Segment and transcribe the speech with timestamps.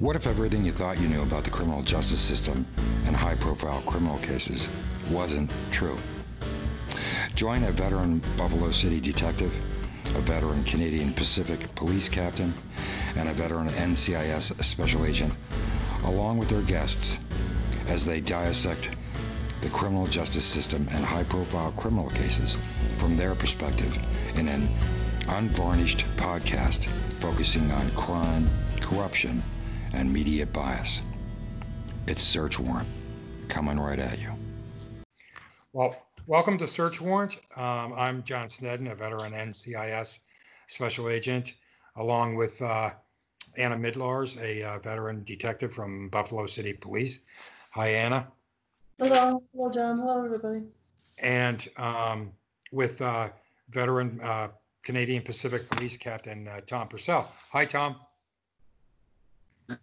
[0.00, 2.64] What if everything you thought you knew about the criminal justice system
[3.04, 4.66] and high profile criminal cases
[5.10, 5.98] wasn't true?
[7.34, 9.54] Join a veteran Buffalo City detective,
[10.16, 12.54] a veteran Canadian Pacific police captain,
[13.14, 15.34] and a veteran NCIS special agent,
[16.04, 17.18] along with their guests,
[17.86, 18.96] as they dissect
[19.60, 22.56] the criminal justice system and high profile criminal cases
[22.96, 23.98] from their perspective
[24.36, 24.66] in an
[25.28, 26.86] unvarnished podcast
[27.20, 28.48] focusing on crime,
[28.80, 29.42] corruption,
[29.92, 31.02] and media bias.
[32.06, 32.88] It's Search Warrant
[33.48, 34.30] coming right at you.
[35.72, 37.38] Well, welcome to Search Warrant.
[37.56, 40.20] Um, I'm John Snedden, a veteran NCIS
[40.66, 41.54] special agent,
[41.96, 42.90] along with uh,
[43.56, 47.20] Anna Midlars, a uh, veteran detective from Buffalo City Police.
[47.72, 48.26] Hi, Anna.
[48.98, 49.98] Hello, hello, John.
[49.98, 50.62] Hello, everybody.
[51.22, 52.32] And um,
[52.72, 53.30] with uh,
[53.70, 54.48] veteran uh,
[54.82, 57.30] Canadian Pacific Police Captain uh, Tom Purcell.
[57.52, 57.96] Hi, Tom.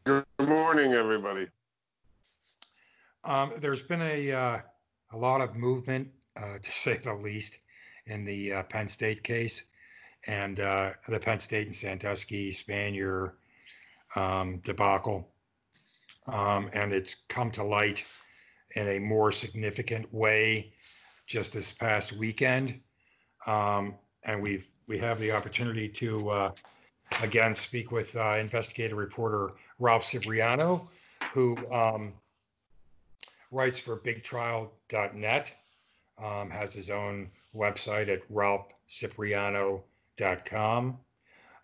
[0.03, 1.47] Good morning, everybody.
[3.23, 4.59] Um, there's been a uh,
[5.13, 7.59] a lot of movement, uh, to say the least,
[8.05, 9.63] in the uh, Penn State case,
[10.25, 13.33] and uh, the Penn State and Sandusky Spanier
[14.17, 15.29] um, debacle,
[16.27, 18.05] um, and it's come to light
[18.75, 20.73] in a more significant way
[21.27, 22.77] just this past weekend,
[23.45, 26.51] um, and we've we have the opportunity to uh,
[27.21, 30.87] again speak with uh, investigative reporter Ralph Cipriano,
[31.33, 32.13] who um,
[33.51, 35.53] writes for BigTrial.net,
[36.23, 40.97] um, has his own website at ralphcipriano.com.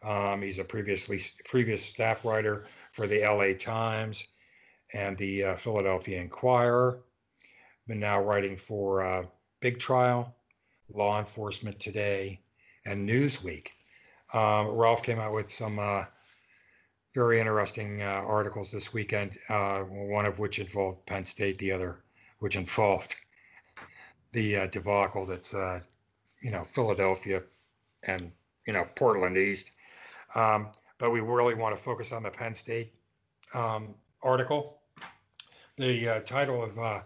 [0.04, 4.28] Um, he's a previously previous staff writer for the LA Times
[4.94, 7.00] and the uh, Philadelphia Inquirer.
[7.88, 9.24] but now writing for uh,
[9.62, 10.36] Big Trial,
[10.94, 12.40] Law Enforcement Today,
[12.86, 13.70] and Newsweek.
[14.34, 16.06] Um, Ralph came out with some uh,
[17.14, 22.04] very interesting uh, articles this weekend, uh, one of which involved Penn State, the other
[22.40, 23.16] which involved
[24.32, 25.80] the uh, debacle that's, uh,
[26.42, 27.44] you know, Philadelphia
[28.08, 28.32] and,
[28.66, 29.72] you know, Portland East.
[30.34, 32.92] Um, but we really want to focus on the Penn State
[33.54, 33.94] um,
[34.24, 34.80] article.
[35.78, 37.04] The uh, title of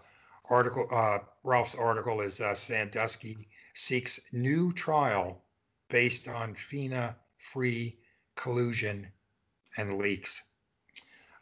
[0.48, 5.42] article Ralph's article is Sandusky seeks new trial
[5.88, 7.96] based on FINA Freeh
[8.36, 9.06] collusion
[9.76, 10.42] and leaks.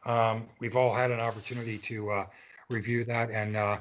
[0.05, 2.27] Um, we've all had an opportunity to uh,
[2.69, 3.79] review that, and uh,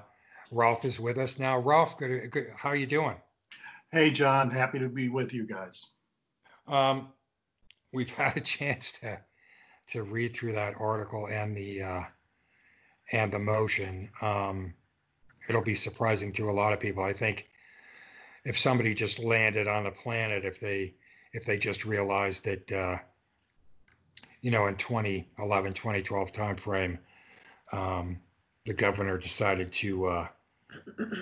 [0.51, 1.59] Ralph is with us now.
[1.59, 3.15] Ralph, good, good, how are you doing?
[3.91, 4.49] Hey, John.
[4.49, 5.85] Happy to be with you guys.
[6.67, 7.09] Um,
[7.93, 9.19] we've had a chance to
[9.87, 12.03] to read through that article and the uh,
[13.11, 14.09] and the motion.
[14.21, 14.73] Um,
[15.47, 17.03] it'll be surprising to a lot of people.
[17.03, 17.49] I think
[18.45, 20.93] if somebody just landed on the planet, if they
[21.33, 22.97] if they just realized that uh,
[24.41, 26.97] you know in 2011 2012 timeframe
[27.73, 28.19] um,
[28.65, 30.27] the governor decided to uh,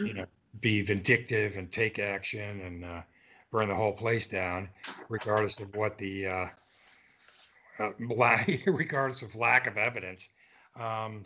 [0.03, 0.25] you know
[0.59, 3.01] be vindictive and take action and uh,
[3.51, 4.69] burn the whole place down
[5.09, 6.45] regardless of what the uh,
[7.79, 7.91] uh,
[8.67, 10.29] regardless of lack of evidence.
[10.79, 11.23] Um,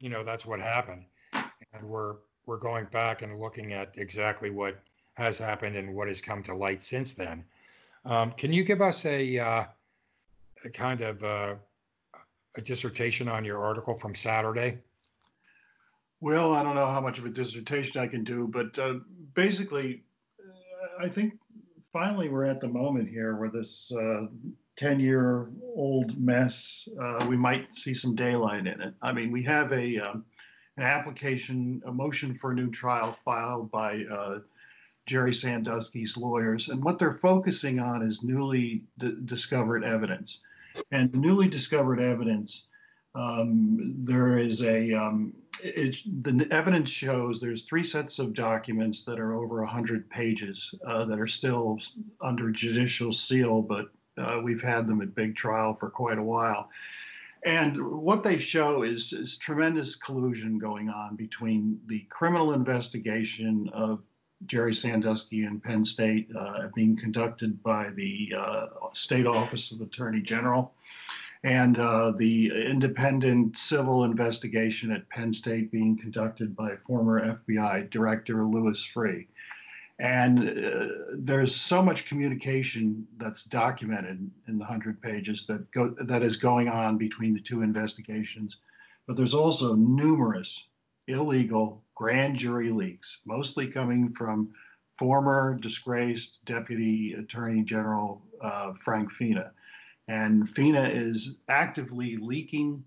[0.00, 1.04] you know that's what happened.
[1.32, 4.80] And we're we're going back and looking at exactly what
[5.16, 7.44] has happened and what has come to light since then.
[8.04, 9.64] Um, can you give us a, uh,
[10.64, 11.54] a kind of uh,
[12.56, 14.78] a dissertation on your article from Saturday?
[16.20, 18.94] Well, I don't know how much of a dissertation I can do, but uh,
[19.34, 20.04] basically,
[20.40, 21.34] uh, I think
[21.92, 23.92] finally we're at the moment here where this
[24.76, 28.94] 10 year old mess, uh, we might see some daylight in it.
[29.02, 30.24] I mean, we have a um,
[30.76, 34.40] an application, a motion for a new trial filed by uh,
[35.06, 40.40] Jerry Sandusky's lawyers, and what they're focusing on is newly d- discovered evidence.
[40.90, 42.66] And newly discovered evidence,
[43.14, 49.18] um, there is a um, it, the evidence shows there's three sets of documents that
[49.18, 51.78] are over 100 pages uh, that are still
[52.20, 53.86] under judicial seal, but
[54.18, 56.68] uh, we've had them at big trial for quite a while.
[57.44, 64.02] And what they show is, is tremendous collusion going on between the criminal investigation of
[64.44, 70.20] Jerry Sandusky in Penn State uh, being conducted by the uh, State Office of Attorney
[70.20, 70.74] General
[71.44, 78.44] and uh, the independent civil investigation at Penn State being conducted by former FBI Director
[78.44, 79.26] Louis Freeh.
[79.98, 86.22] And uh, there's so much communication that's documented in the 100 pages that, go, that
[86.22, 88.58] is going on between the two investigations.
[89.06, 90.64] But there's also numerous
[91.06, 94.50] illegal grand jury leaks, mostly coming from
[94.96, 99.50] former disgraced Deputy Attorney General uh, Frank Fina.
[100.06, 102.84] And Fina is actively leaking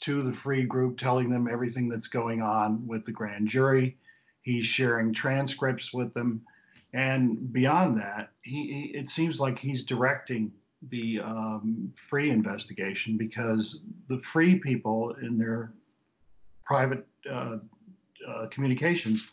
[0.00, 3.96] to the Freeh group, telling them everything that's going on with the grand jury.
[4.42, 6.40] He's sharing transcripts with them.
[6.94, 10.52] And beyond that, he, he it seems like he's directing
[10.90, 15.72] the um, Freeh investigation because the Freeh people in their
[16.64, 17.58] private uh,
[18.50, 19.26] communications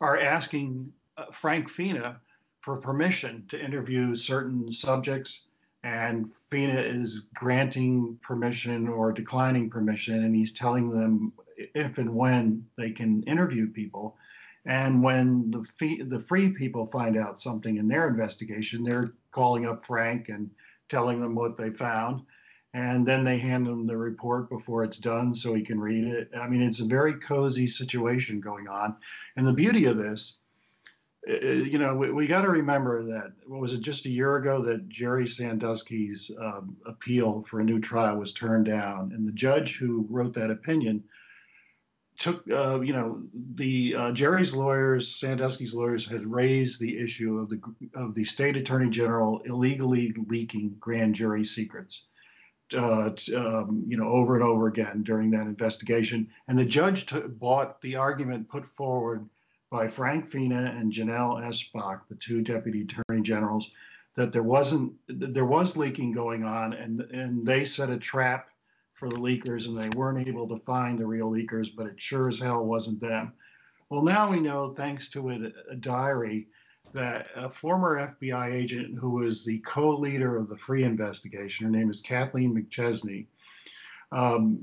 [0.00, 2.20] are asking uh, Frank Fina
[2.60, 5.46] for permission to interview certain subjects.
[5.84, 12.64] And Fina is granting permission or declining permission, and he's telling them if and when
[12.76, 14.16] they can interview people.
[14.64, 19.66] And when the fee, the Freeh people find out something in their investigation, they're calling
[19.66, 20.48] up Frank and
[20.88, 22.22] telling them what they found.
[22.74, 26.30] And then they hand him the report before it's done so he can read it.
[26.38, 28.96] I mean, it's a very cozy situation going on.
[29.36, 30.38] And the beauty of this,
[31.26, 34.62] you know, we, we got to remember that, what was it, just a year ago
[34.62, 39.12] that Jerry Sandusky's um, appeal for a new trial was turned down.
[39.14, 41.04] And the judge who wrote that opinion
[42.18, 43.22] took, uh, you know,
[43.54, 47.60] the uh, Jerry's lawyers, Sandusky's lawyers had raised the issue of the
[47.94, 52.04] of the state attorney general illegally leaking grand jury secrets,
[52.74, 56.28] uh, um, you know, over and over again during that investigation.
[56.48, 57.06] And the judge
[57.38, 59.28] bought the argument put forward
[59.70, 63.70] by Frank Fina and Jonelle Eshbach, the two deputy attorney generals,
[64.14, 68.48] that there wasn't there was leaking going on, and and they set a trap
[69.02, 72.28] for the leakers and they weren't able to find the real leakers, but it sure
[72.28, 73.32] as hell wasn't them.
[73.90, 76.46] Well, now we know, thanks to a, a diary,
[76.92, 81.72] that a former FBI agent who was the co leader of the Freeh investigation, her
[81.72, 83.26] name is Kathleen McChesney.
[84.12, 84.58] Um,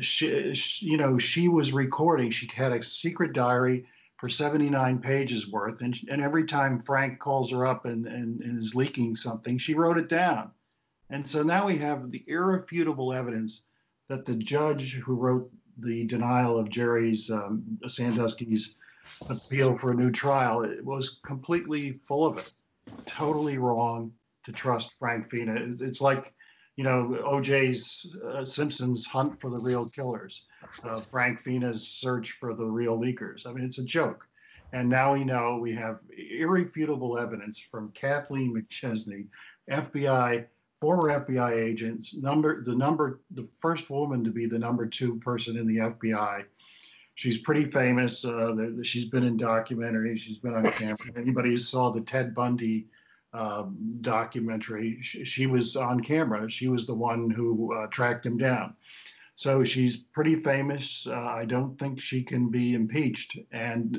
[0.00, 3.86] she, she, you know, she was recording, she had a secret diary
[4.18, 5.80] for 79 pages worth.
[5.80, 9.74] And, and every time Frank calls her up and, and, and is leaking something, she
[9.74, 10.50] wrote it down.
[11.10, 13.64] And so now we have the irrefutable evidence
[14.08, 18.76] that the judge who wrote the denial of Jerry's um, Sandusky's
[19.28, 22.50] appeal for a new trial it was completely full of it.
[23.06, 24.12] Totally wrong
[24.44, 25.54] to trust Frank Fina.
[25.80, 26.32] It's like,
[26.76, 30.46] you know, O.J.'s uh, Simpson's hunt for the real killers,
[30.84, 33.46] uh, Frank Fina's search for the real leakers.
[33.46, 34.26] I mean, it's a joke.
[34.72, 39.26] And now we know we have irrefutable evidence from Kathleen McChesney,
[39.70, 40.46] FBI
[40.82, 45.56] former FBI agent, number the number the first woman to be the number two person
[45.56, 46.42] in the FBI.
[47.22, 48.24] She's pretty famous.
[48.24, 50.18] Uh, she's been in documentaries.
[50.18, 50.96] She's been on camera.
[51.16, 52.88] Anybody who saw the Ted Bundy
[53.32, 56.50] um, documentary, she, she, was on camera.
[56.50, 58.74] She was the one who uh, tracked him down.
[59.36, 61.06] So she's pretty famous.
[61.06, 63.38] Uh, I don't think she can be impeached.
[63.52, 63.96] And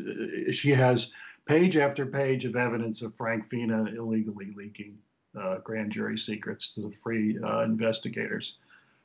[0.49, 1.13] uh, she has
[1.45, 4.97] page after page of evidence of Frank Fina illegally leaking
[5.41, 8.57] uh, grand jury secrets to the Freeh uh, investigators.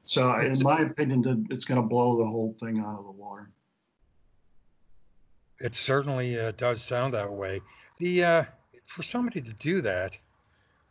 [0.02, 3.52] So, in my opinion, it's going to blow the whole thing out of the water.
[5.60, 7.60] It certainly uh, does sound that way.
[7.98, 8.44] The uh,
[8.86, 10.16] for somebody to do that,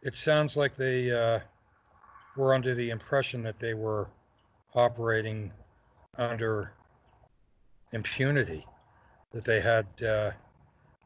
[0.01, 1.39] it sounds like they uh,
[2.35, 4.09] were under the impression that they were
[4.75, 5.51] operating
[6.17, 6.73] under
[7.93, 8.65] impunity,
[9.31, 10.31] that they had uh,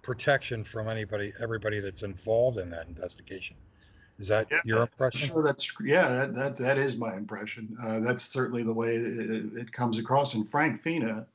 [0.01, 3.55] protection from anybody, everybody that's involved in that investigation.
[4.19, 5.29] Is that yeah, your impression?
[5.29, 7.75] Sure, that's yeah, that that, that is my impression.
[7.81, 10.35] Uh, that's certainly the way it, it, comes across.
[10.35, 11.25] And Frank Fina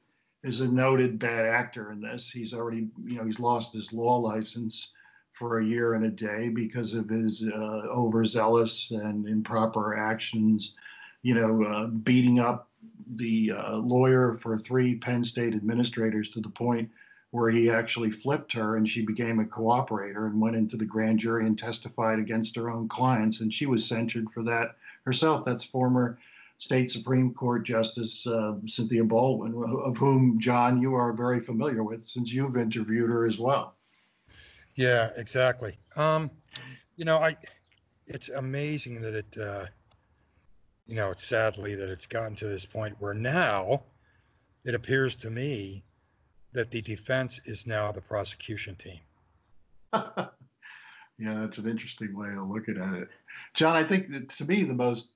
[0.42, 2.30] is a noted bad actor in this.
[2.30, 4.90] He's already, you know, he's lost his law license
[5.32, 10.76] for a year and a day because of his uh, overzealous and improper actions.
[11.22, 12.70] You know, uh, beating up
[13.16, 16.90] the uh, lawyer for three Penn State administrators to the point
[17.30, 21.18] where he actually flipped her and she became a cooperator and went into the grand
[21.18, 23.40] jury and testified against her own clients.
[23.40, 25.44] And she was censured for that herself.
[25.44, 26.18] That's former
[26.58, 32.04] state Supreme Court Justice uh, Cynthia Baldwin, of whom, John, you are very familiar with
[32.04, 33.74] since you've interviewed her as well.
[34.74, 35.78] Yeah, exactly.
[35.96, 36.30] Um,
[36.96, 37.36] you know, I,
[38.06, 39.66] it's amazing that it, uh,
[40.86, 43.82] you know, it's sadly that it's gotten to this point where now
[44.64, 45.82] it appears to me
[46.52, 49.00] that the defense is now the prosecution team.
[49.92, 50.28] yeah,
[51.18, 53.08] that's an interesting way of looking at it.
[53.54, 55.12] John, I think that to me the most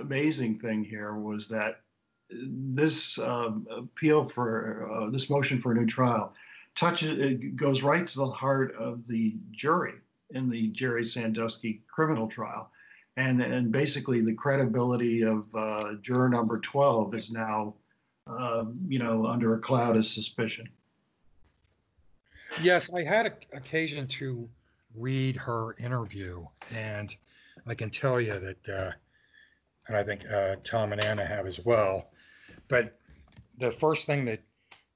[0.00, 1.80] amazing thing here was that
[2.30, 6.34] this um, appeal for uh, this motion for a new trial
[6.74, 9.94] touches it goes right to the heart of the jury
[10.30, 12.70] in the Jerry Sandusky criminal trial.
[13.16, 17.74] And, and basically, the credibility of uh, juror number 12 is now
[18.28, 20.68] um, you know, under a cloud of suspicion.
[22.62, 24.48] Yes, I had a, occasion to
[24.94, 27.14] read her interview, and
[27.66, 28.90] I can tell you that, uh,
[29.88, 32.10] and I think uh, Tom and Anna have as well,
[32.68, 32.98] but
[33.58, 34.40] the first thing that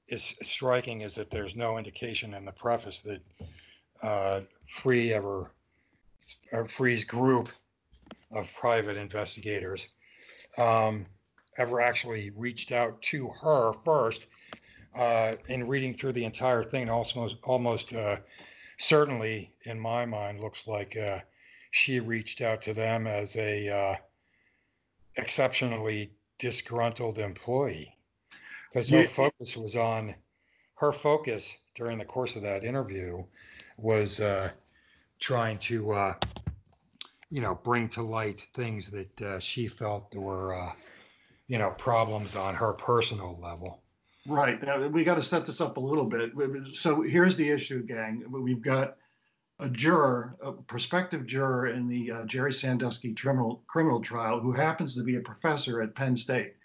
[0.07, 3.21] is striking is that there's no indication in the preface that
[4.01, 5.51] uh, Freeh ever,
[6.51, 7.49] or Freeh's group
[8.31, 9.87] of private investigators
[10.57, 11.05] um,
[11.57, 14.27] ever actually reached out to her first.
[14.95, 18.15] Uh, in reading through the entire thing, almost almost uh,
[18.77, 21.17] certainly in my mind looks like uh,
[21.71, 23.95] she reached out to them as a uh,
[25.17, 27.95] exceptionally disgruntled employee
[28.69, 29.07] because her Yeah.
[29.07, 30.15] focus was on
[30.75, 33.23] her focus during the course of that interview
[33.77, 34.49] was uh,
[35.19, 36.13] trying to uh,
[37.29, 40.73] you know bring to light things that uh, she felt were uh,
[41.47, 43.79] you know problems on her personal level
[44.25, 44.61] Right.
[44.63, 46.31] Now, we got to set this up a little bit.
[46.73, 48.23] So here's the issue, gang.
[48.29, 48.95] We've got
[49.59, 54.95] a juror, a prospective juror in the uh, Jerry Sandusky criminal criminal trial, who happens
[54.95, 56.55] to be a professor at Penn State.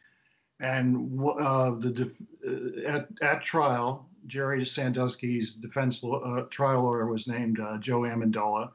[0.60, 2.10] And uh, the
[2.46, 8.70] uh, at at trial, Jerry Sandusky's defense uh, trial lawyer was named uh, Joe Amendola.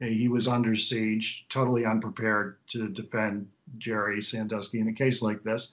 [0.00, 5.70] He was under siege, totally unprepared to defend Jerry Sandusky in a case like this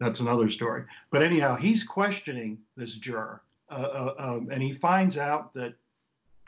[0.00, 0.84] that's another story.
[1.10, 5.74] But anyhow, he's questioning this juror, uh, um, and he finds out that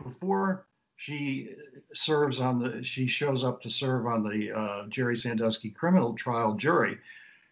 [0.02, 0.66] before
[0.96, 1.50] she
[1.94, 6.54] serves on the, she shows up to serve on the uh, Jerry Sandusky criminal trial
[6.54, 6.98] jury.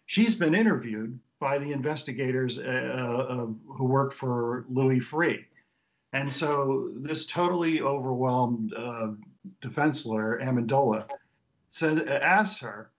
[0.05, 5.45] She's been interviewed by the investigators uh, uh, who worked for Louis Freeh,
[6.13, 9.09] and so this totally overwhelmed uh,
[9.61, 11.07] defense lawyer Amendola
[11.71, 12.91] said, asks her,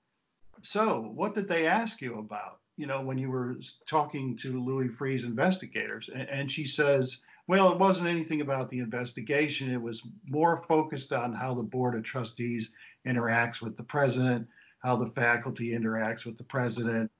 [0.62, 3.56] "So, what did they ask you about?" you know, when you were
[3.86, 6.08] talking to Louis Freeh's investigators.
[6.14, 7.18] And, she says,
[7.52, 9.70] well, it wasn't anything about the investigation.
[9.70, 12.70] It was more focused on how the Board of Trustees
[13.06, 17.10] interacts with the president, how the faculty interacts with the president,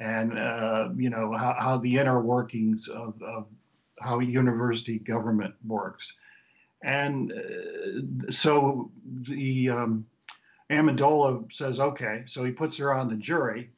[0.00, 3.48] and, uh, you know, how, how the inner workings of, of
[4.00, 6.14] how university government works.
[6.82, 10.06] And uh, so the um,
[10.70, 13.68] Amendola says, okay, so he puts her on the jury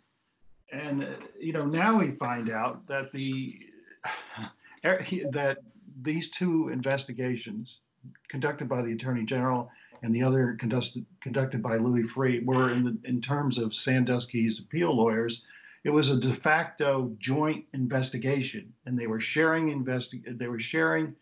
[0.73, 1.07] and
[1.39, 3.59] you know now we find out that the
[4.83, 5.59] that
[6.03, 7.81] these two investigations
[8.29, 9.71] conducted by the attorney general
[10.03, 14.59] and the other conducted conducted by Louis Freeh were in the, in terms of Sandusky's
[14.59, 15.43] appeal lawyers.
[15.85, 21.15] It was a de facto joint investigation and they were sharing investi- they were sharing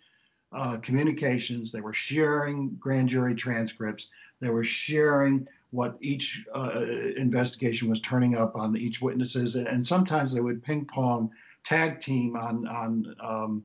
[0.53, 4.09] uh, communications they were sharing grand jury transcripts
[4.41, 6.85] they were sharing what each uh,
[7.17, 11.31] investigation was turning up on each witnesses, and sometimes they would ping pong
[11.65, 13.65] tag team on on um,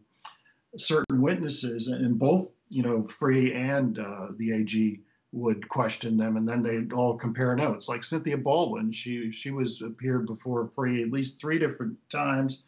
[0.77, 4.99] certain witnesses, and both you know Freeh and uh, the AG
[5.31, 7.87] would question them, and then they'd all compare notes.
[7.87, 12.63] Like Cynthia Baldwin, she she was appeared before Freeh at least three different times,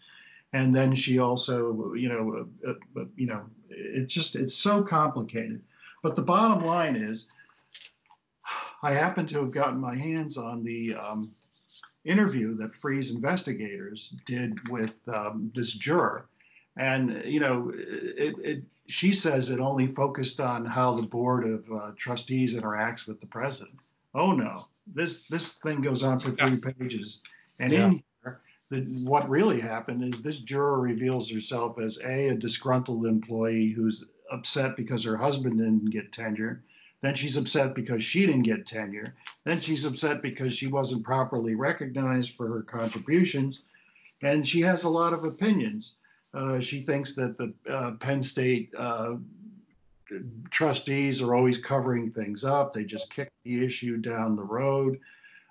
[0.53, 5.61] and then she also you know uh, uh, you know it's just it's so complicated.
[6.01, 7.27] But the bottom line is
[8.81, 11.31] I happen to have gotten my hands on the um,
[12.05, 16.29] interview that Freeh's investigators did with um, this juror.
[16.77, 21.69] And, you know, it, it, she says it only focused on how the board of
[21.71, 23.77] uh, trustees interacts with the president.
[24.15, 24.67] Oh, no.
[24.87, 27.21] This, this thing goes on for three pages.
[27.59, 27.85] And Yeah.
[27.87, 33.05] in here, the, what really happened is this juror reveals herself as A, a disgruntled
[33.05, 36.63] employee who's upset because her husband didn't get tenure.
[37.01, 39.15] Then she's upset because she didn't get tenure.
[39.45, 43.61] Then she's upset because she wasn't properly recognized for her contributions.
[44.21, 45.95] And she has a lot of opinions.
[46.33, 49.15] Uh, she thinks that the uh, Penn State uh,
[50.49, 52.73] trustees are always covering things up.
[52.73, 54.99] They just kick the issue down the road.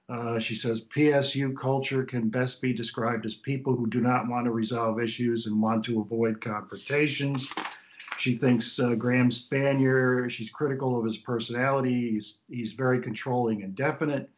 [0.09, 4.47] Uh, she says PSU culture can best be described as people who do not want
[4.47, 7.47] to resolve issues and want to avoid confrontations.
[8.17, 12.13] She thinks uh, Graham Spanier, she's critical of his personality.
[12.13, 14.31] He's, he's very controlling and definite.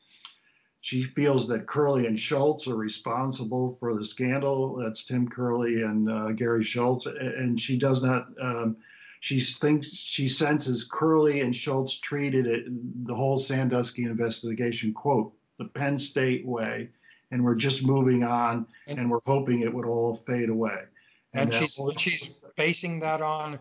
[0.83, 4.77] She feels that Curley and Schultz are responsible for the scandal.
[4.77, 7.07] That's Tim Curley and uh, Gary Schultz.
[7.07, 8.77] And she does not, um,
[9.21, 12.65] she thinks, she senses Curley and Schultz treated it,
[13.07, 16.89] the whole Sandusky investigation, quote, the Penn State way.
[17.31, 20.81] And we're just moving on and we're hoping it would all fade away.
[21.35, 23.59] and that- she's she's basing that on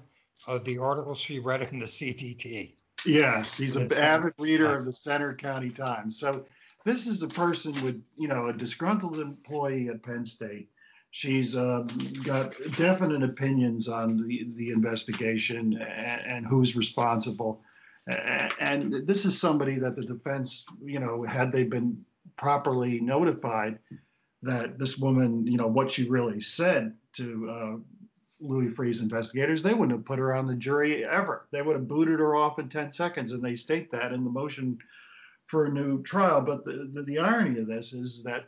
[0.48, 2.76] uh, the articles she read in the CTT.
[3.06, 6.20] Yes, he's an avid reader of the Center County Times.
[6.20, 6.46] So
[6.86, 10.70] this is a person with, you know, a disgruntled employee at Penn State.
[11.12, 11.88] She's um,
[12.24, 17.62] got definite opinions on the, the investigation and, and who's responsible.
[18.08, 22.04] And this is somebody that the defense, you know, had they been
[22.38, 23.80] properly notified,
[24.42, 27.76] that this woman, you know, what she really said to uh,
[28.40, 31.48] Louis Freeh's investigators, they wouldn't have put her on the jury ever.
[31.52, 34.30] They would have booted her off in 10 seconds, and they state that in the
[34.30, 34.78] motion
[35.50, 36.42] for a new trial.
[36.42, 38.46] But the, the, the irony of this is that,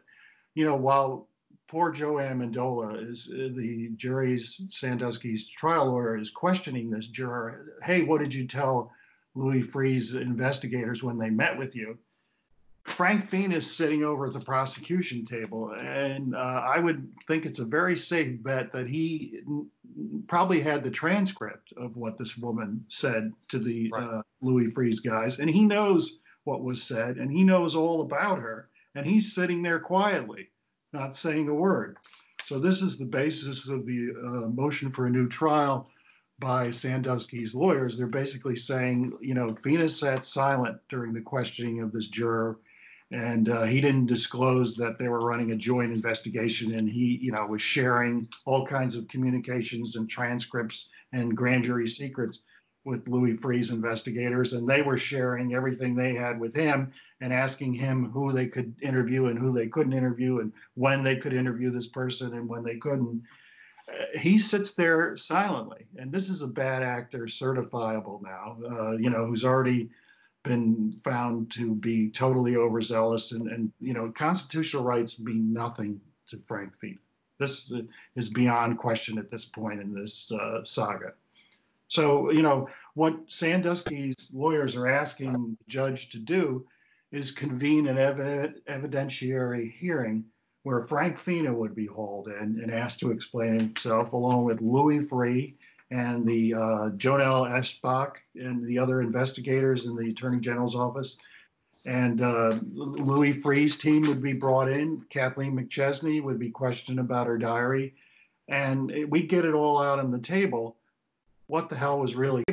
[0.54, 1.28] you know, while
[1.68, 8.04] poor Joe Amendola is uh, the jury's Sandusky's trial lawyer is questioning this juror, hey,
[8.04, 8.92] what did you tell
[9.36, 11.98] Louis Freeh's investigators when they met with you?
[12.84, 17.60] Frank Fina is sitting over at the prosecution table, and uh, I would think it's
[17.60, 19.42] a very safe bet that he
[20.28, 24.04] probably had the transcript of what this woman said to the right.
[24.04, 28.40] uh, Louis Freeh's guys, and he knows what was said, and he knows all about
[28.40, 30.50] her, and he's sitting there quietly,
[30.94, 31.98] not saying a word.
[32.46, 35.90] So this is the basis of the uh, motion for a new trial
[36.40, 37.98] by Sandusky's lawyers.
[37.98, 42.60] They're basically saying, you know, Venus sat silent during the questioning of this juror
[43.12, 47.32] and uh, he didn't disclose that they were running a joint investigation and he you
[47.32, 52.44] know was sharing all kinds of communications and transcripts and grand jury secrets
[52.84, 57.74] with louis freeh's investigators and they were sharing everything they had with him and asking
[57.74, 61.70] him who they could interview and who they couldn't interview and when they could interview
[61.70, 63.22] this person and when they couldn't.
[63.88, 69.10] Uh, he sits there silently and this is a bad actor certifiable now uh, you
[69.10, 69.90] know who's already
[70.44, 76.38] been found to be totally overzealous and, and you know constitutional rights mean nothing to
[76.38, 76.98] frank fina
[77.38, 77.74] this
[78.16, 81.14] is beyond question at this point in this uh, saga
[81.92, 86.66] so you know what sandusky's lawyers are asking the judge to do
[87.12, 90.24] is convene an evident, evidentiary hearing
[90.64, 95.00] where frank Fina would be hauled in and asked to explain himself along with louis
[95.00, 95.54] Freeh
[95.92, 101.18] and the uh, Jonelle Eshbach and the other investigators in the Attorney General's office.
[101.86, 105.04] And uh, Louis Freeh's team would be brought in.
[105.10, 107.94] Kathleen McChesney would be questioned about her diary.
[108.48, 110.78] And we'd get it all out on the table.
[111.52, 112.46] What the hell was really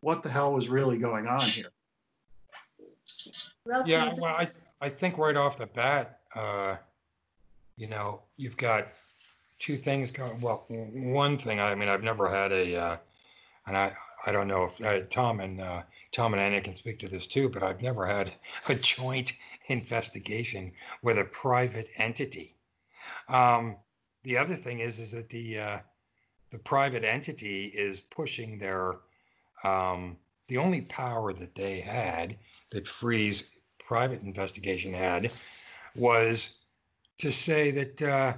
[0.00, 1.70] what the hell was really going on here?
[3.84, 4.48] Yeah, well, I,
[4.80, 6.76] I think right off the bat, uh,
[7.76, 8.88] you know, you've got
[9.58, 10.40] two things going.
[10.40, 11.60] Well, one thing.
[11.60, 12.96] I mean, I've never had a, uh,
[13.66, 13.94] and I
[14.26, 17.26] I don't know if uh, Tom and uh, Tom and Anna can speak to this
[17.26, 18.32] too, but I've never had
[18.70, 19.34] a joint
[19.66, 22.56] investigation with a private entity.
[23.28, 23.76] Um,
[24.22, 25.78] the other thing is is that the uh,
[26.50, 28.96] the private entity is pushing their
[29.62, 30.16] um,
[30.48, 32.36] the only power that they had
[32.70, 33.44] that Freeh's
[33.78, 35.30] private investigation had
[35.94, 36.56] was
[37.18, 38.32] to say that uh,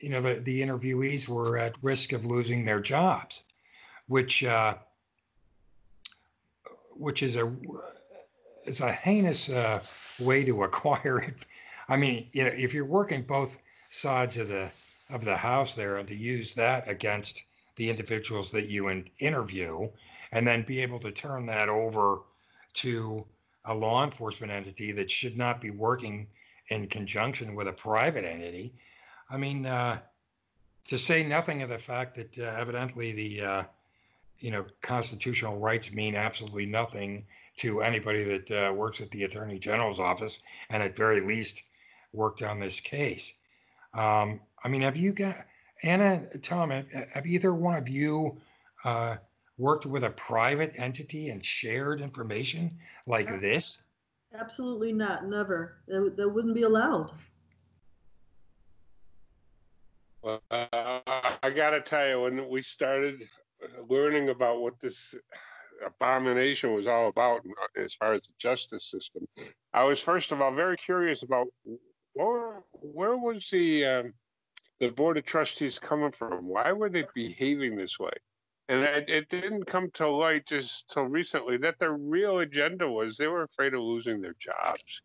[0.00, 3.42] you know, the, the interviewees were at risk of losing their jobs,
[4.08, 4.74] which uh,
[6.96, 7.52] which is a
[8.64, 9.80] is a heinous uh,
[10.20, 11.44] way to acquire it.
[11.88, 13.58] I mean, you know, if you're working both
[13.90, 14.70] sides of the
[15.10, 17.42] of the house there, and to use that against
[17.76, 19.88] the individuals that you in, interview,
[20.32, 22.20] and then be able to turn that over
[22.74, 23.24] to
[23.64, 26.26] a law enforcement entity that should not be working
[26.68, 28.72] in conjunction with a private entity
[29.28, 29.98] I mean, uh,
[30.84, 33.62] to say nothing of the fact that uh, evidently the uh,
[34.38, 37.26] you know constitutional rights mean absolutely nothing
[37.58, 40.40] to anybody that uh, works at the attorney general's office,
[40.70, 41.64] and at very least
[42.12, 43.32] worked on this case.
[43.94, 45.36] Um, I mean, have you got
[45.84, 46.70] Anna, Tom?
[46.70, 48.36] Have either one of you
[48.82, 49.14] uh,
[49.58, 52.76] worked with a private entity and shared information
[53.06, 53.78] like this?
[54.34, 55.24] Absolutely not.
[55.28, 55.76] Never.
[55.86, 57.12] That, that wouldn't be allowed.
[60.22, 60.66] Well, uh,
[61.44, 63.22] I got to tell you, when we started
[63.88, 65.14] learning about what this
[65.86, 67.42] abomination was all about
[67.80, 69.28] as far as the justice system,
[69.72, 71.46] I was first of all very curious about
[72.14, 74.14] where, where was the um,
[74.80, 76.46] the board of trustees coming from?
[76.46, 78.12] Why were they behaving this way?
[78.68, 83.16] And it, it didn't come to light just till recently that their real agenda was
[83.16, 85.02] they were afraid of losing their jobs.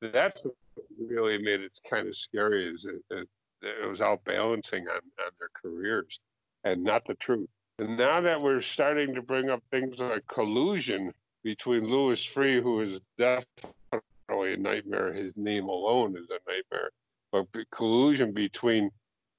[0.00, 0.54] That's what
[0.98, 2.66] really made it kind of scary.
[2.66, 3.26] Is that
[3.62, 6.20] it was all balancing on, on their careers
[6.64, 7.48] and not the truth.
[7.78, 12.80] And now that we're starting to bring up things like collusion between Louis Freeh, who
[12.80, 16.90] is definitely a nightmare, his name alone is a nightmare,
[17.32, 18.90] but collusion between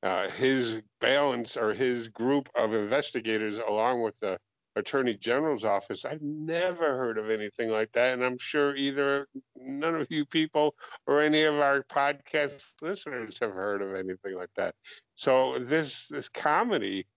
[0.05, 4.37] uh, his balance or his group of investigators along with the
[4.75, 6.05] attorney general's office.
[6.05, 8.13] I've never heard of anything like that.
[8.13, 10.75] And I'm sure either none of you people
[11.07, 14.75] or any of our podcast listeners have heard of anything like that.
[15.15, 17.07] So this this comedy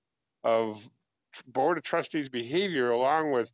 [0.42, 0.88] of
[1.48, 3.53] board of trustees behavior along with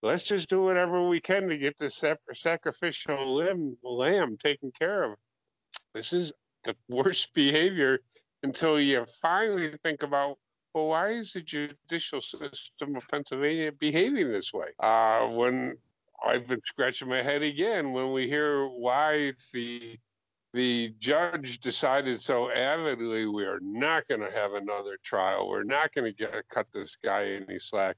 [0.00, 5.18] let's just do whatever we can to get this sacrificial limb, lamb taken care of.
[5.92, 6.30] This is
[6.64, 7.98] the worst behavior
[8.42, 10.38] until you finally think about,
[10.74, 14.68] well, why is the judicial system of Pennsylvania behaving this way?
[14.80, 15.76] Uh, when
[16.24, 19.98] I've been scratching my head again when we hear why the
[20.54, 25.48] the judge decided so avidly we are not going to have another trial.
[25.50, 27.96] We're not going to get cut this guy any slack.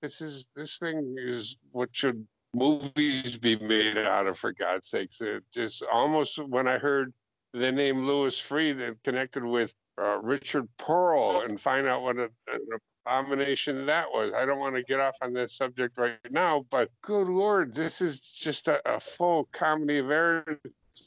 [0.00, 5.20] This is this thing is what should movies be made out of for God's sakes.
[5.20, 7.12] It just almost when I heard
[7.52, 12.30] the name Louis Freed that connected with uh, Richard Pearl and find out what a,
[12.48, 12.60] an
[13.06, 14.32] abomination that was.
[14.36, 18.00] I don't want to get off on this subject right now, but good lord, this
[18.00, 20.58] is just a, a full comedy of errors.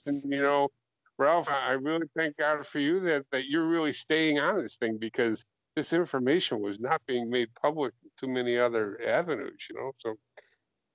[0.06, 0.70] And you know,
[1.18, 4.98] Ralph, I really thank God for you that, that you're really staying on this thing
[4.98, 9.92] because this information was not being made public in too many other avenues, you know.
[10.00, 10.16] So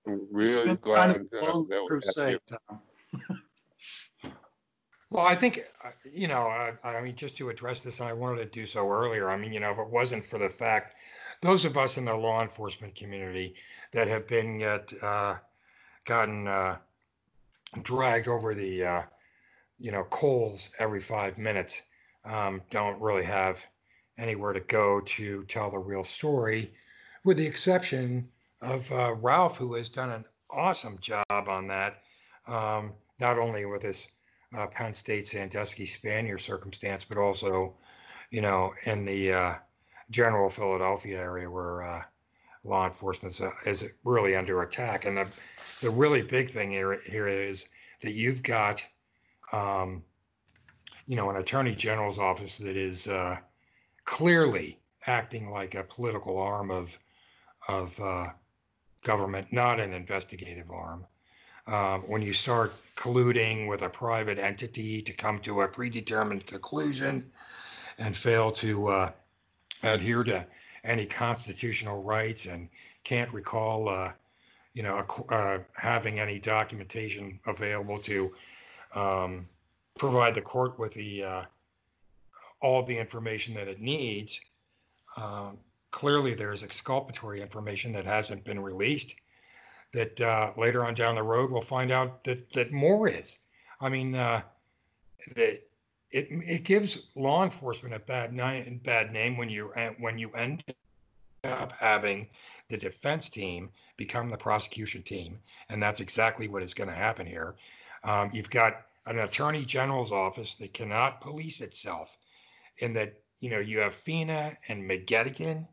[0.06, 2.58] I'm really glad kind of uh, that we have crusade, you.
[2.68, 2.80] Tom.
[5.10, 8.12] Well, I think, uh, you know, I, I mean, just to address this, and I
[8.12, 9.30] wanted to do so earlier.
[9.30, 10.96] I mean, you know, if it wasn't for the fact,
[11.42, 13.54] those of us in the law enforcement community
[13.92, 15.36] that have been yet uh,
[16.06, 16.78] gotten uh,
[17.82, 19.02] dragged over the, uh,
[19.78, 21.82] you know, coals every five minutes,
[22.24, 23.64] um, don't really have
[24.18, 26.72] anywhere to go to tell the real story,
[27.24, 28.28] with the exception
[28.60, 32.02] of uh, Ralph, who has done an awesome job on that,
[32.48, 34.08] um, not only with his
[34.54, 37.74] uh, Penn State Sandusky Spanier circumstance, but also,
[38.30, 39.54] you know, in the uh,
[40.10, 42.02] general Philadelphia area where uh,
[42.64, 45.04] law enforcement is, uh, is really under attack.
[45.04, 45.28] And the,
[45.80, 47.66] the really big thing here, here is
[48.02, 48.84] that you've got,
[49.52, 50.02] um,
[51.06, 53.36] you know, an attorney general's office that is uh,
[54.04, 56.98] clearly acting like a political arm of,
[57.68, 58.28] of uh,
[59.02, 61.06] government, not an investigative arm.
[61.68, 67.28] Um, when you start colluding with a private entity to come to a predetermined conclusion
[67.98, 69.10] and fail to uh,
[69.82, 70.46] adhere to
[70.84, 72.68] any constitutional rights and
[73.02, 74.12] can't recall, uh,
[74.74, 74.98] you know,
[75.28, 78.32] uh, having any documentation available to
[78.94, 79.48] um,
[79.98, 81.42] provide the court with the uh,
[82.60, 84.40] all the information that it needs.
[85.16, 85.58] Um,
[85.90, 89.16] clearly, there's exculpatory information that hasn't been released
[89.92, 93.36] that uh, later on down the road we'll find out that that more is.
[93.80, 94.42] I mean, uh,
[95.34, 95.62] that
[96.10, 100.64] it it gives law enforcement a bad name bad name when you when you end
[101.44, 102.28] up having
[102.68, 107.26] the defense team become the prosecution team, and that's exactly what is going to happen
[107.26, 107.54] here.
[108.04, 112.16] Um, you've got an attorney general's office that cannot police itself,
[112.78, 115.66] in that you know you have FINA and McGettigan,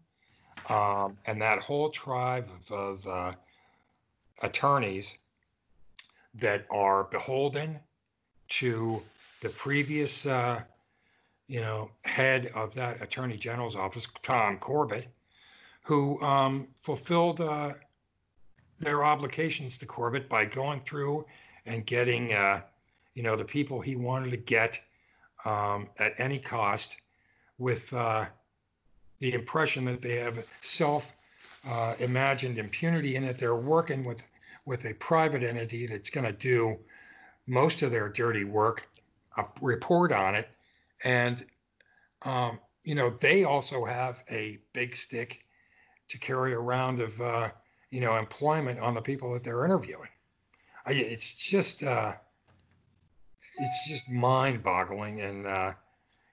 [0.69, 3.33] um, and that whole tribe of, of uh,
[4.41, 5.17] attorneys
[6.35, 7.79] that are beholden
[8.49, 9.01] to
[9.41, 10.61] the previous, uh,
[11.47, 15.07] you know, head of that attorney general's office, Tom Corbett,
[15.83, 17.73] who um, fulfilled uh,
[18.79, 21.25] their obligations to Corbett by going through
[21.65, 22.61] and getting, uh,
[23.13, 24.79] you know, the people he wanted to get
[25.45, 26.97] um, at any cost
[27.57, 28.25] with uh,
[29.19, 31.13] the impression that they have self
[31.67, 33.37] uh, imagined impunity in it.
[33.37, 34.23] They're working with
[34.65, 36.77] with a private entity that's going to do
[37.47, 38.87] most of their dirty work,
[39.61, 40.47] report on it,
[41.03, 41.45] and
[42.23, 45.45] um, you know they also have a big stick
[46.09, 47.49] to carry around of uh,
[47.91, 50.09] you know employment on the people that they're interviewing.
[50.85, 52.13] I, it's just uh,
[53.59, 55.73] it's just mind-boggling, and uh,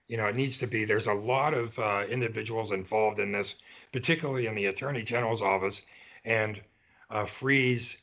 [0.07, 0.85] you know it needs to be.
[0.85, 3.55] There's a lot of uh, individuals involved in this,
[3.91, 5.81] particularly in the attorney general's office,
[6.25, 6.61] and
[7.09, 8.01] uh, Freeh's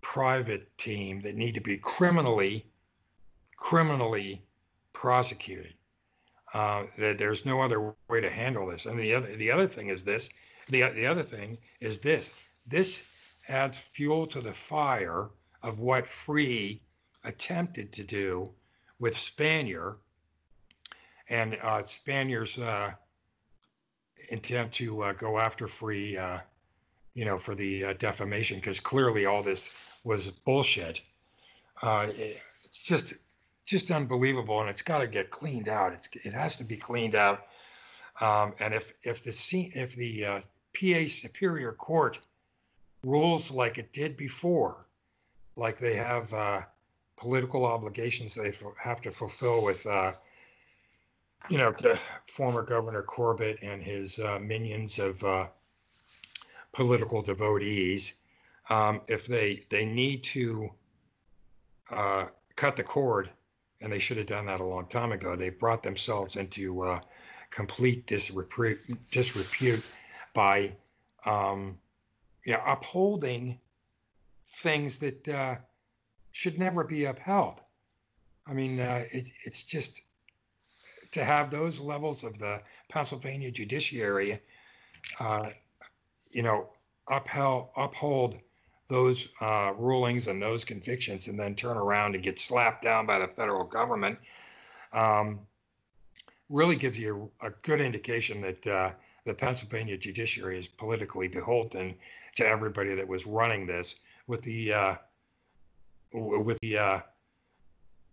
[0.00, 2.66] private team that need to be criminally
[3.56, 4.42] criminally
[4.92, 5.74] prosecuted.
[6.52, 8.86] Uh, that there's no other way to handle this.
[8.86, 10.28] And the other the other thing is this.
[10.68, 12.48] The the other thing is this.
[12.66, 13.02] This
[13.48, 15.30] adds fuel to the fire
[15.62, 16.80] of what Freeh
[17.24, 18.52] attempted to do
[18.98, 19.96] with Spanier
[21.28, 22.92] and uh, Spanier's uh,
[24.30, 26.40] intent to uh, go after Freeh, uh,
[27.14, 29.70] you know, for the uh, defamation, because clearly all this
[30.04, 31.00] was bullshit.
[31.82, 33.14] Uh, it, it's just
[33.64, 35.92] just unbelievable, and it's got to get cleaned out.
[35.92, 37.46] It's it has to be cleaned out.
[38.20, 40.40] Um, and if if the if the uh,
[40.74, 42.18] PA Superior Court
[43.04, 44.86] rules like it did before,
[45.56, 46.62] like they have uh,
[47.16, 50.12] political obligations they have to fulfill with, uh,
[51.48, 51.74] you know,
[52.26, 55.46] former Governor Corbett and his uh, minions of uh,
[56.72, 58.14] political devotees
[58.70, 60.70] um, if they they need to
[61.90, 62.26] uh,
[62.56, 63.30] cut the cord
[63.80, 65.36] and they should have done that a long time ago.
[65.36, 67.00] They've brought themselves into uh,
[67.50, 68.78] complete disrepute,
[69.10, 69.84] disrepute
[70.32, 70.74] by
[71.26, 71.78] um,
[72.46, 73.58] yeah, upholding
[74.62, 75.56] things that uh,
[76.32, 77.60] should never be upheld.
[78.46, 80.02] I mean, uh, it, it's just
[81.14, 84.40] to have those levels of the Pennsylvania judiciary,
[85.20, 85.50] uh,
[86.32, 86.70] you know,
[87.08, 88.36] upheld, uphold
[88.88, 93.20] those uh, rulings and those convictions and then turn around and get slapped down by
[93.20, 94.18] the federal government
[94.92, 95.38] um,
[96.48, 98.90] really gives you a, a good indication that uh,
[99.24, 101.94] the Pennsylvania judiciary is politically beholden
[102.34, 103.94] to everybody that was running this
[104.26, 104.94] with the uh,
[106.12, 107.00] with the uh,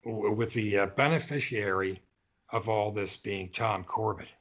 [0.05, 1.99] with the uh, beneficiary
[2.51, 4.33] of all this being Tom Corbett.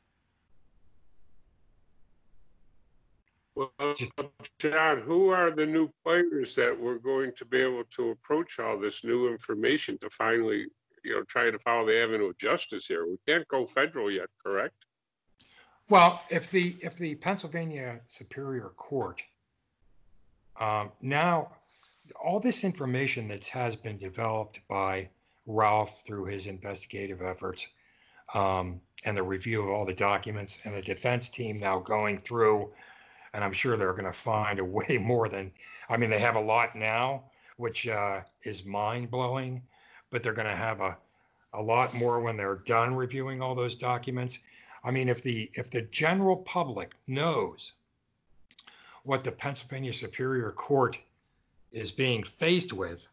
[3.54, 3.94] Well,
[4.58, 8.78] John, who are the new players that we're going to be able to approach all
[8.78, 10.66] this new information to finally,
[11.04, 13.06] you know, try to follow the avenue of justice here?
[13.06, 14.86] We can't go federal yet, correct?
[15.90, 19.22] Well, if the if the Pennsylvania Superior Court
[20.60, 21.52] um, now
[22.22, 25.08] all this information that has been developed by
[25.46, 27.66] Ralph through his investigative efforts
[28.34, 32.70] um, and the review of all the documents and the defense team now going through
[33.32, 35.50] and I'm sure they're going to find a way more than,
[35.88, 37.24] I mean, they have a lot now,
[37.56, 39.62] which uh, is mind blowing,
[40.10, 40.96] but they're going to have a,
[41.54, 44.38] a lot more when they're done reviewing all those documents.
[44.82, 47.72] I mean, if the if the general public knows
[49.02, 50.98] what the Pennsylvania Superior Court
[51.70, 53.06] is being faced with,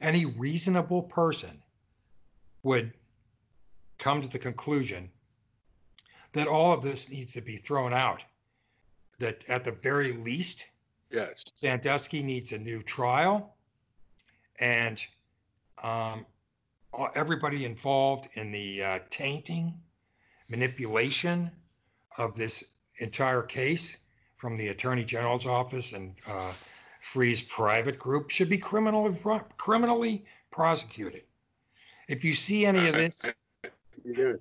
[0.00, 1.62] any reasonable person
[2.64, 2.92] would
[3.98, 5.10] come to the conclusion
[6.32, 8.22] that all of this needs to be thrown out
[9.18, 10.66] that at the very least,
[11.10, 11.44] Yes.
[11.54, 13.54] Sandusky needs a new trial.
[14.58, 15.04] And
[15.82, 16.26] um,
[17.14, 19.74] everybody involved in the uh, tainting,
[20.48, 21.50] manipulation
[22.18, 22.64] of this
[22.98, 23.96] entire case
[24.36, 26.52] from the Attorney General's office and uh,
[27.00, 29.16] Freeh's Private Group should be criminally,
[29.56, 31.22] criminally prosecuted.
[32.08, 33.24] If you see any of this,
[34.06, 34.36] Yes.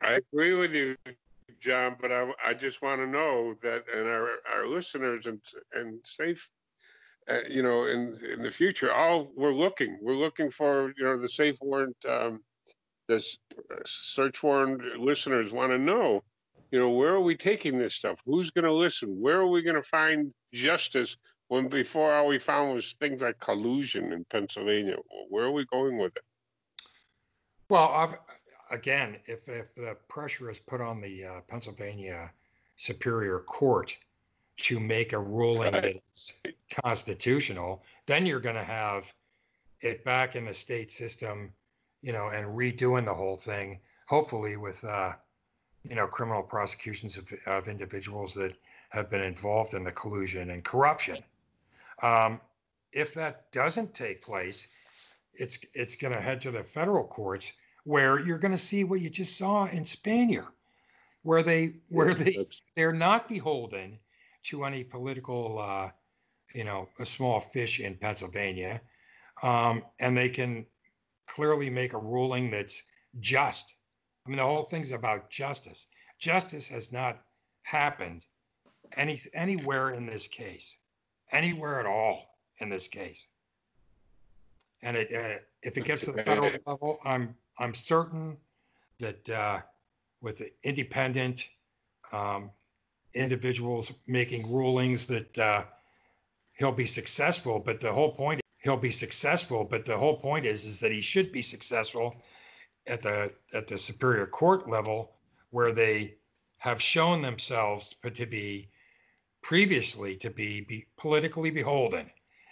[0.00, 0.96] I agree with you,
[1.60, 5.40] John, but I, I just want to know that, and our, our listeners and,
[5.72, 6.50] and safe,
[7.28, 11.16] uh, you know, in, in the future, all, we're looking, we're looking for, you know,
[11.16, 12.42] the safe warrant, um,
[13.06, 13.38] this
[13.70, 16.22] uh, search warrant listeners want to know,
[16.72, 18.18] you know, where are we taking this stuff?
[18.26, 19.20] Who's going to listen?
[19.20, 21.16] Where are we going to find justice
[21.48, 24.96] when before all we found was things like collusion in Pennsylvania?
[25.28, 26.22] Where are we going with it?
[27.68, 28.14] Well, I've,
[28.72, 32.32] again, if, if the pressure is put on the uh, Pennsylvania
[32.76, 33.96] Superior Court
[34.58, 36.02] to make a ruling Right.
[36.06, 36.32] that's
[36.82, 39.12] constitutional, then you're going to have
[39.80, 41.52] it back in the state system,
[42.00, 45.12] you know, and redoing the whole thing, hopefully with, uh,
[45.88, 48.54] you know, criminal prosecutions of, of individuals that
[48.90, 51.18] have been involved in the collusion and corruption.
[52.02, 52.40] Um,
[52.92, 54.68] if that doesn't take place,
[55.34, 57.52] it's it's going to head to the federal courts
[57.84, 60.46] where you're going to see what you just saw in Spanier,
[61.22, 63.98] where they where they they're not beholden
[64.44, 65.90] to any political, uh,
[66.54, 68.80] you know, a small fish in Pennsylvania,
[69.42, 70.66] um, and they can
[71.26, 72.82] clearly make a ruling that's
[73.20, 73.74] just.
[74.26, 75.86] I mean, the whole thing's about justice.
[76.18, 77.22] Justice has not
[77.62, 78.22] happened
[78.96, 80.76] any anywhere in this case,
[81.32, 83.24] anywhere at all in this case.
[84.82, 88.36] And it, uh, if it gets to the federal level, I'm I'm certain
[89.00, 89.60] that uh,
[90.20, 91.48] with independent
[92.12, 92.50] um,
[93.14, 95.64] individuals making rulings that uh,
[96.54, 97.58] he'll be successful.
[97.58, 99.64] But the whole point he'll be successful.
[99.64, 102.22] But the whole point is is that he should be successful
[102.86, 105.12] at the at the superior court level
[105.50, 106.14] where they
[106.58, 108.68] have shown themselves to be
[109.42, 112.08] previously to be, be politically beholden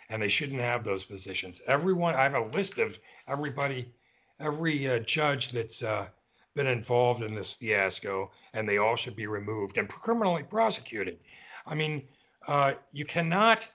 [0.08, 3.92] and they shouldn't have those positions everyone i have a list of everybody
[4.40, 6.06] every uh, judge that's uh,
[6.54, 11.18] been involved in this fiasco and they all should be removed and criminally prosecuted
[11.66, 12.02] i mean
[12.48, 13.68] uh, you cannot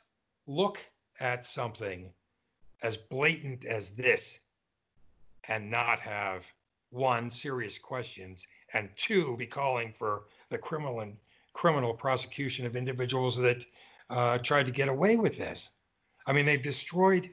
[0.47, 0.80] look
[1.19, 2.12] at something
[2.82, 4.39] as blatant as this
[5.47, 6.51] and not have
[6.89, 11.17] one serious questions and two be calling for the criminal and
[11.54, 13.65] criminal prosecution of individuals that
[14.10, 15.71] uh, tried to get away with this.
[16.28, 17.30] I mean, they've destroyed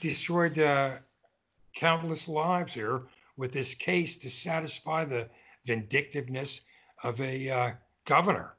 [0.00, 0.96] destroyed uh,
[1.76, 3.02] countless lives here
[3.36, 5.28] with this case to satisfy the
[5.66, 6.62] vindictiveness
[7.04, 7.70] of a uh,
[8.06, 8.54] governor.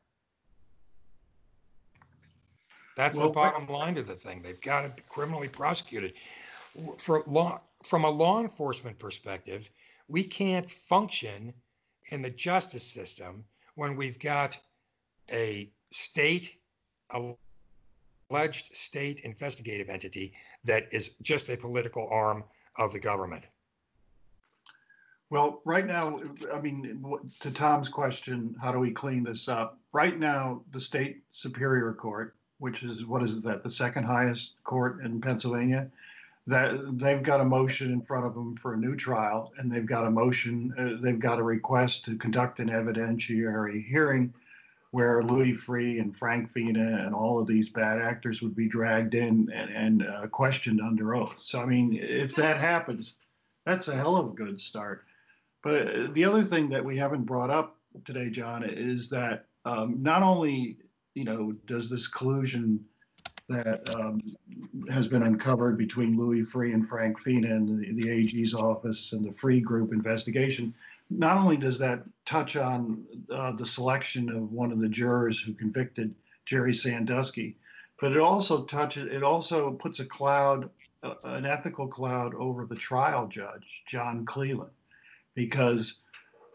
[2.96, 4.42] That's Well, the bottom line to the thing.
[4.42, 6.14] They've got to be criminally prosecuted
[6.98, 7.60] for long.
[7.84, 9.70] from a law enforcement perspective,
[10.08, 11.54] we can't function
[12.12, 13.44] in the justice system
[13.76, 14.58] when we've got
[15.32, 16.58] a state,
[17.12, 22.44] alleged state investigative entity that is just a political arm
[22.78, 23.44] of the government.
[25.30, 26.18] Well, right now,
[26.54, 27.04] I mean,
[27.42, 29.78] to Tom's question, how do we clean this up?
[29.92, 35.02] Right now, the state superior court, which is, what is that, the second highest court
[35.04, 35.90] in Pennsylvania?
[36.46, 39.86] That, they've got a motion in front of them for a new trial, and they've
[39.86, 44.34] got a motion, uh, they've got a request to conduct an evidentiary hearing
[44.92, 49.16] where Louis Freeh and Frank Fina and all of these bad actors would be dragged
[49.16, 51.40] in and, and uh, questioned under oath.
[51.42, 53.16] So, I mean, if that happens,
[53.66, 55.04] that's a hell of a good start.
[55.62, 60.02] But uh, the other thing that we haven't brought up today, John, is that um,
[60.02, 60.78] not only
[61.14, 62.86] you know does this collusion
[63.50, 64.22] that um,
[64.90, 69.26] has been uncovered between Louis Freeh and Frank Fina and the, the AG's office and
[69.26, 70.74] the Freeh Group investigation,
[71.10, 75.54] not only does that touch on uh, the selection of one of the jurors who
[75.54, 76.14] convicted
[76.46, 77.58] Jerry Sandusky,
[78.00, 80.70] but it also touches it also puts a cloud,
[81.04, 84.72] uh, an ethical cloud over the trial judge, John Cleland
[85.38, 86.00] because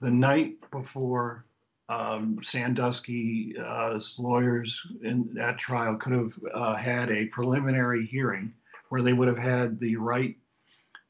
[0.01, 1.47] the night before
[1.89, 8.53] um, Sandusky's uh, lawyers in that trial could have uh, had a preliminary hearing
[8.89, 10.37] where they would have had the right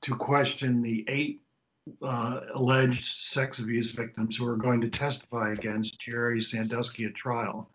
[0.03, 1.41] to question the eight
[2.03, 7.69] uh, alleged sex abuse victims who are going to testify against Jerry Sandusky at trial.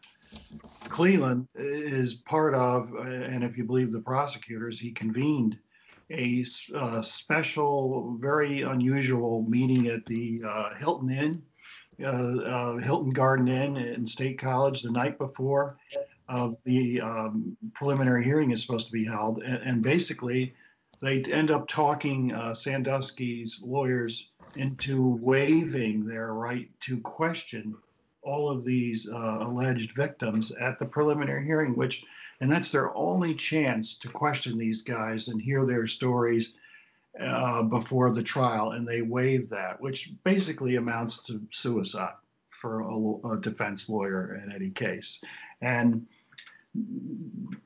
[0.90, 5.58] Cleland is part of, and if you believe the prosecutors, he convened
[6.12, 11.42] a uh, special, very unusual meeting at the uh, Hilton Inn,
[12.04, 15.78] uh, uh Hilton Garden Inn in State College the night before
[16.66, 19.42] the um, preliminary hearing is supposed to be held.
[19.44, 20.54] And, and basically,
[21.02, 27.76] they end up talking uh, Sandusky's lawyers into waiving their right to question
[28.24, 32.04] all of these uh, alleged victims at the preliminary hearing, which
[32.42, 36.54] and that's their only chance to question these guys and hear their stories
[37.20, 38.72] uh, before the trial.
[38.72, 42.14] And they waive that, which basically amounts to suicide
[42.50, 45.20] for a, a defense lawyer in any case.
[45.62, 46.06] And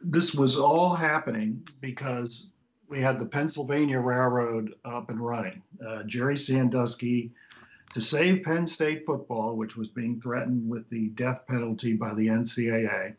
[0.01, 2.51] this was all happening because
[2.91, 5.63] we had the Pennsylvania Railroad up and running.
[5.83, 7.31] Uh, Jerry Sandusky,
[7.93, 12.27] to save Penn State football, which was being threatened with the death penalty by the
[12.27, 13.15] NCAA,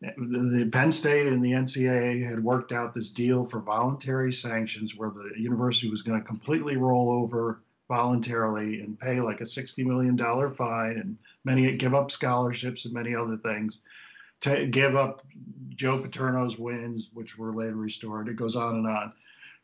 [0.00, 5.10] the Penn State and the NCAA had worked out this deal for voluntary sanctions where
[5.10, 10.16] the university was going to completely roll over voluntarily and pay like a $60 million
[10.52, 13.80] fine and many give up scholarships and many other things
[14.40, 15.22] to give up
[15.74, 18.28] Joe Paterno's wins, which were later restored.
[18.28, 19.12] It goes on and on.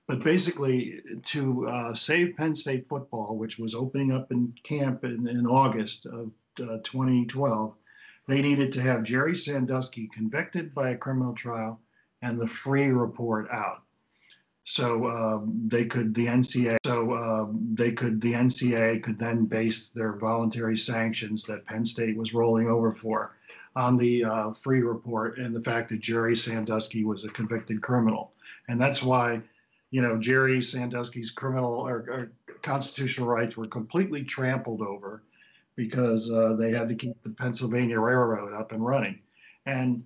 [0.07, 5.27] But basically, to uh, save Penn State football, which was opening up in camp in,
[5.27, 7.75] in August of uh, 2012,
[8.29, 11.81] they needed to have Jerry Sandusky convicted by a criminal trial
[12.23, 13.83] and the Freeh report out.
[14.65, 19.91] So um, they could the NCA so um, they could the NCAA could then base
[19.91, 23.37] their voluntary sanctions that Penn State was rolling over for
[23.77, 28.33] on the uh, Freeh report and the fact that Jerry Sandusky was a convicted criminal,
[28.69, 29.41] and that's why
[29.91, 32.33] you know Jerry Sandusky's criminal or, or
[32.63, 35.23] constitutional rights were completely trampled over
[35.77, 39.19] because uh, they had to keep the Pennsylvania Railroad up and running.
[39.67, 40.05] And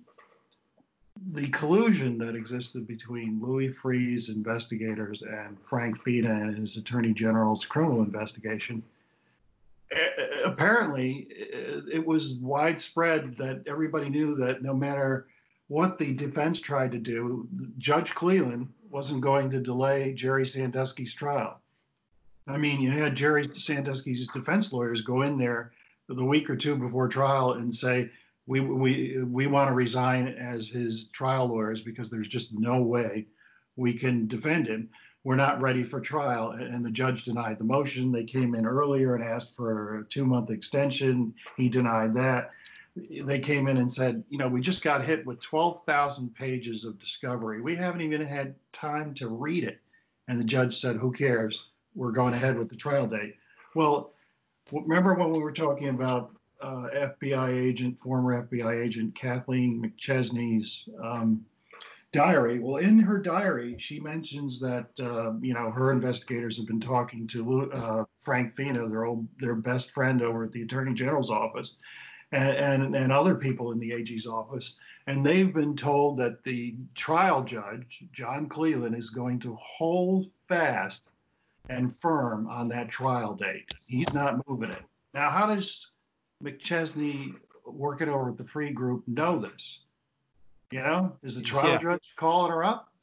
[1.33, 7.65] the collusion that existed between Louis Freeh's investigators and Frank Fina and his attorney general's
[7.65, 8.81] criminal investigation,
[10.45, 15.27] apparently it was widespread that everybody knew that no matter
[15.67, 17.47] what the defense tried to do,
[17.77, 21.59] Judge Cleland wasn't going to delay Jerry Sandusky's trial.
[22.47, 25.71] I mean, you had Jerry Sandusky's defense lawyers go in there
[26.07, 28.09] the week or two before trial and say,
[28.47, 33.27] we, we, we want to resign as his trial lawyers because there's just no way
[33.75, 34.89] we can defend him.
[35.23, 36.51] We're not ready for trial.
[36.51, 38.11] And the judge denied the motion.
[38.11, 41.33] They came in earlier and asked for a two month extension.
[41.57, 42.51] He denied that.
[42.95, 46.99] They came in and said, you know, we just got hit with 12,000 pages of
[46.99, 47.61] discovery.
[47.61, 49.79] We haven't even had time to read it.
[50.27, 51.69] And the judge said, who cares?
[51.95, 53.35] we're going ahead with the trial date.
[53.75, 54.13] Well,
[54.71, 61.45] remember when we were talking about uh, FBI agent, former FBI agent Kathleen McChesney's um,
[62.11, 62.59] diary?
[62.59, 67.27] Well, in her diary, she mentions that uh, you know her investigators have been talking
[67.27, 71.77] to uh, Frank Fina, their old, their best friend over at the Attorney General's office,
[72.31, 74.77] and, and, and other people in the AG's office.
[75.07, 81.11] And they've been told that the trial judge, John Cleland, is going to hold fast
[81.69, 83.73] and firm on that trial date.
[83.87, 84.83] He's not moving it.
[85.13, 85.91] Now, how does
[86.43, 87.33] McChesney,
[87.65, 89.85] working over at the Freeh group, know this?
[90.71, 91.77] You know, is the trial Yeah.
[91.77, 92.93] judge calling her up?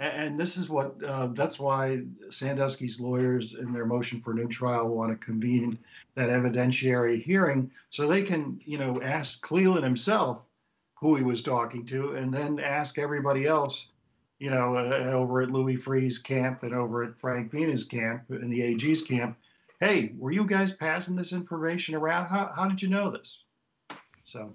[0.00, 4.46] And, this is what, uh, that's why Sandusky's lawyers in their motion for a new
[4.46, 5.76] trial want to convene
[6.14, 10.46] that evidentiary hearing so they can, you know, ask Cleland himself
[10.94, 13.90] who he was talking to and then ask everybody else,
[14.38, 18.52] you know, uh, over at Louis Freeh's camp and over at Frank Fina's camp and
[18.52, 19.36] the AG's camp.
[19.80, 22.26] Hey, were you guys passing this information around?
[22.26, 23.42] How, how did you know this?
[24.22, 24.52] So,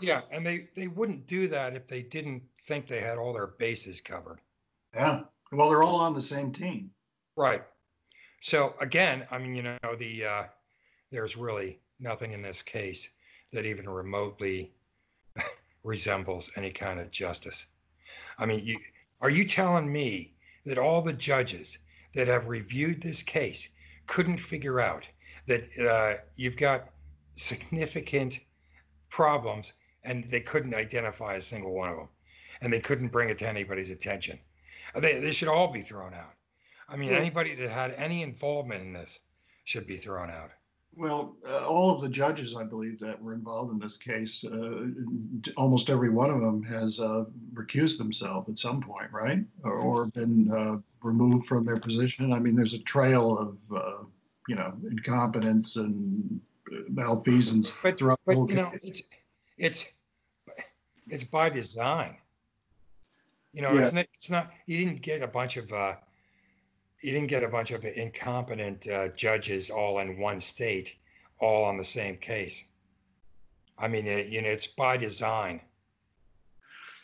[0.00, 3.46] Yeah, and they, they wouldn't do that if they didn't think they had all their
[3.46, 4.40] bases covered.
[4.94, 5.22] yeah,
[5.52, 6.90] well, they're all on the same team.
[7.36, 7.62] Right.
[8.40, 10.42] So again, I mean, you know, the, uh,
[11.10, 13.08] there's really nothing in this case
[13.52, 14.72] that even remotely
[15.84, 17.66] resembles any kind of justice.
[18.38, 18.78] I mean, you,
[19.20, 20.34] are you telling me
[20.66, 21.78] that all the judges
[22.14, 23.68] that have reviewed this case
[24.06, 25.08] couldn't figure out
[25.46, 26.90] that uh, you've got
[27.34, 28.40] significant
[29.10, 29.74] problems
[30.06, 32.08] and they couldn't identify a single one of them
[32.62, 34.38] and they couldn't bring it to anybody's attention?
[34.94, 36.34] They, they should all be thrown out.
[36.88, 37.18] I mean, Yeah.
[37.18, 39.20] anybody that had any involvement in this
[39.64, 40.50] should be thrown out.
[40.94, 44.86] Well, uh, all of the judges, I believe, that were involved in this case, uh,
[45.58, 49.40] almost every one of them has uh, recused themselves at some point, right?
[49.62, 52.32] Or, or been uh, removed from their position.
[52.32, 54.04] I mean, there's a trail of, uh,
[54.48, 56.40] you know, incompetence and
[56.72, 59.02] uh, malfeasance But, throughout the but whole you know, it's
[59.58, 59.86] it's
[61.08, 62.16] it's by design.
[63.52, 63.82] You know, Yeah.
[63.82, 65.94] it's not it's not you didn't get a bunch of uh
[67.02, 70.96] you didn't get a bunch of incompetent uh, judges all in one state,
[71.38, 72.64] all on the same case.
[73.78, 75.60] I mean, it, you know, it's by design.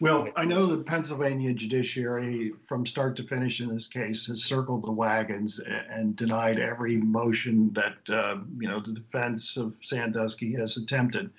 [0.00, 4.84] Well, I know the Pennsylvania judiciary, from start to finish in this case, has circled
[4.84, 10.76] the wagons and denied every motion that, uh, you know, the defense of Sandusky has
[10.76, 11.30] attempted.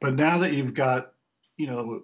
[0.00, 1.12] But now that you've got,
[1.60, 2.02] you know,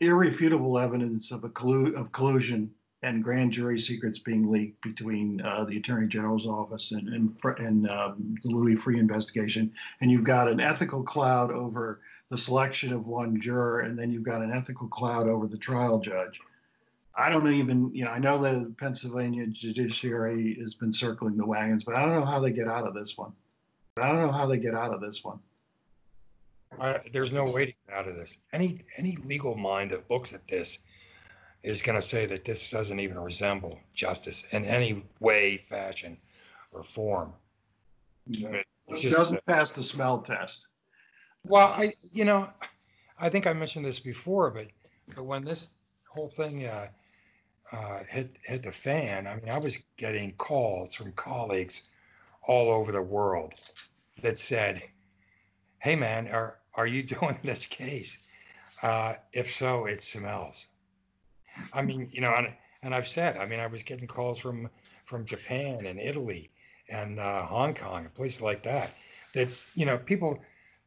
[0.00, 2.70] irrefutable evidence of a collu- of collusion
[3.02, 7.88] and grand jury secrets being leaked between uh, the attorney general's office and and, and
[7.88, 13.06] um, the Louis Freeh investigation, and you've got an ethical cloud over the selection of
[13.06, 16.38] one juror, and then you've got an ethical cloud over the trial judge.
[17.16, 21.46] I don't know, even, you know, I know the Pennsylvania judiciary has been circling the
[21.46, 23.32] wagons, but I don't know how they get out of this one.
[23.96, 25.40] I don't know how they get out of this one.
[26.78, 28.36] I, there's no way to out of this.
[28.52, 30.78] Any any legal mind that looks at this
[31.62, 36.16] is going to say that this doesn't even resemble justice in any way, fashion,
[36.72, 37.32] or form.
[38.28, 40.66] I mean, It just, doesn't pass the smell test.
[41.44, 42.48] well, I you know,
[43.18, 44.68] I think I mentioned this before, but
[45.14, 45.70] but when this
[46.08, 46.88] whole thing uh,
[47.72, 51.82] uh, hit hit the fan, I mean, I was getting calls from colleagues
[52.46, 53.54] all over the world
[54.22, 54.82] that said,
[55.78, 58.18] "Hey, man, are are you doing this case?
[58.82, 60.66] Uh, if so, it smells."
[61.72, 64.70] I mean, you know, and, and I've said, I mean, I was getting calls from
[65.04, 66.50] from Japan and Italy
[66.88, 68.90] and uh, Hong Kong and places like that.
[69.34, 70.40] That you know, people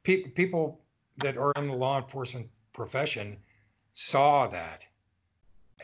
[0.03, 0.81] pe- people
[1.17, 3.37] that are in the law enforcement profession
[3.93, 4.85] saw that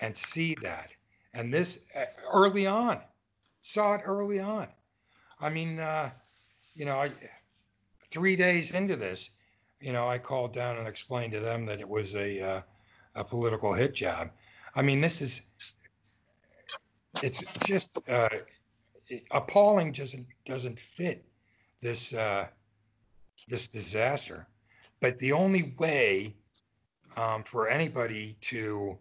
[0.01, 0.93] and see that,
[1.33, 3.01] and this uh, early on,
[3.61, 4.67] saw it early on.
[5.41, 6.11] I mean, uh,
[6.73, 7.11] you know, I
[8.09, 9.29] three days into this,
[9.81, 12.61] you know, I called down and explained to them that it was a uh,
[13.15, 14.29] a political hit job.
[14.75, 15.41] I mean, this is
[17.23, 18.29] it's just uh,
[19.31, 19.91] appalling.
[19.91, 21.25] Doesn't doesn't fit
[21.81, 22.47] this uh,
[23.47, 24.47] this disaster.
[24.99, 26.35] But the only way
[27.15, 28.97] um, for anybody to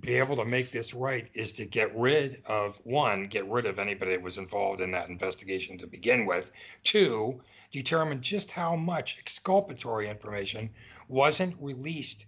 [0.00, 3.78] be able to make this right is to get rid of one, get rid of
[3.78, 6.50] anybody that was involved in that investigation to begin with.
[6.82, 7.40] Two,
[7.74, 10.70] determine just how much exculpatory information
[11.08, 12.26] wasn't released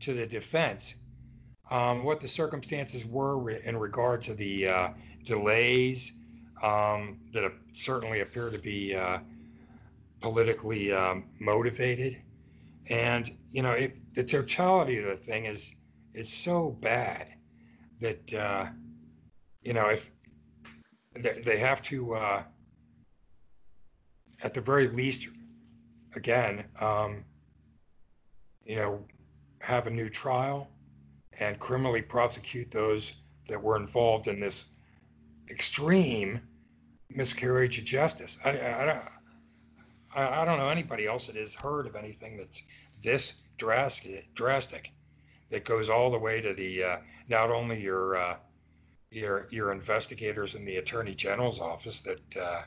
[0.00, 0.94] to the defense,
[1.70, 4.88] um, what the circumstances were re- in regard to the uh,
[5.24, 6.12] delays
[6.62, 9.18] um, that certainly appear to be uh,
[10.22, 12.16] politically um, motivated,
[12.88, 15.74] and you know it, the totality of the thing is
[16.14, 17.26] is so bad
[18.00, 18.66] that uh,
[19.62, 20.10] you know if
[21.14, 22.42] they, they have to uh,
[24.42, 25.28] at the very least
[26.14, 27.24] again um,
[28.64, 29.04] you know
[29.60, 30.68] have a new trial
[31.40, 33.14] and criminally prosecute those
[33.48, 34.66] that were involved in this
[35.50, 36.40] extreme
[37.10, 38.38] miscarriage of justice.
[38.44, 38.90] I, I,
[40.14, 42.62] I I don't know anybody else that has heard of anything that's
[43.02, 44.90] this drastic, drastic,
[45.50, 46.96] that goes all the way to the uh,
[47.28, 48.36] not only your uh,
[49.10, 52.62] your your investigators in the attorney general's office that uh,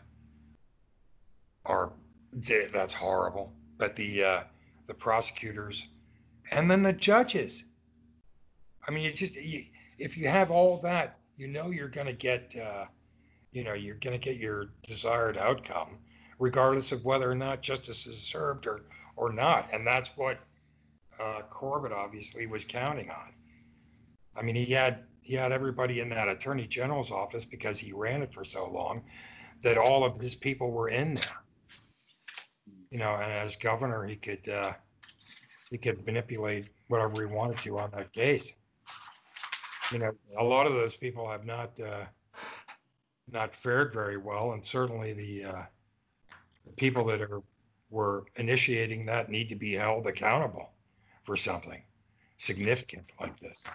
[1.69, 1.93] are
[2.73, 4.43] that's horrible, but the uh,
[4.87, 5.87] the prosecutors
[6.51, 7.63] and then the judges.
[8.87, 9.63] I mean, you just you,
[9.97, 12.85] if you have all that, you know you're going to get uh,
[13.51, 15.99] you know you're going to get your desired outcome,
[16.39, 18.81] regardless of whether or not justice is served or
[19.15, 20.39] or not, and that's what
[21.19, 23.33] uh, Corbett obviously was counting on.
[24.35, 28.23] I mean, he had he had everybody in that attorney general's office because he ran
[28.23, 29.03] it for so long
[29.61, 31.38] that all of his people were in there.
[32.91, 34.73] You know, and as governor, he could uh,
[35.69, 38.51] he could manipulate whatever he wanted to on that case.
[39.91, 42.05] You know, a lot of those people have not uh,
[43.31, 45.63] not fared very well, and certainly the, uh,
[46.65, 47.41] the people that are
[47.89, 50.69] were initiating that need to be held accountable
[51.23, 51.81] for something
[52.37, 53.65] significant like this.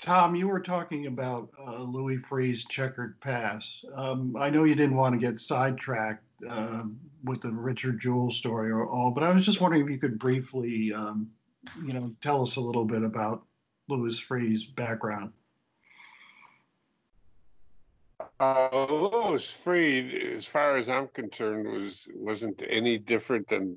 [0.00, 3.84] Tom, you were talking about uh, Louis Freeh's checkered past.
[3.94, 6.82] Um, I know you didn't want to get sidetracked uh,
[7.24, 10.18] with the Richard Jewell story or all, but I was just wondering if you could
[10.18, 11.28] briefly, um,
[11.84, 13.44] you know, tell us a little bit about
[13.88, 15.32] Louis Freeh's background.
[18.38, 23.76] Uh, Louis Freeh, as far as I'm concerned, was wasn't any different than,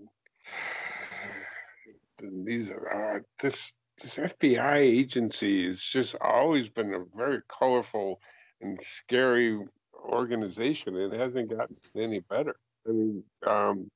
[2.18, 2.72] than these.
[2.72, 8.22] Uh, this this FBI agency has just always been a very colorful
[8.61, 9.59] and scary
[10.04, 10.95] organization.
[10.95, 12.56] It hasn't gotten any better.
[12.88, 13.89] I mean, um,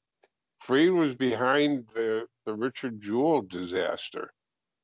[0.63, 4.31] Freeh was behind the the Richard Jewell disaster,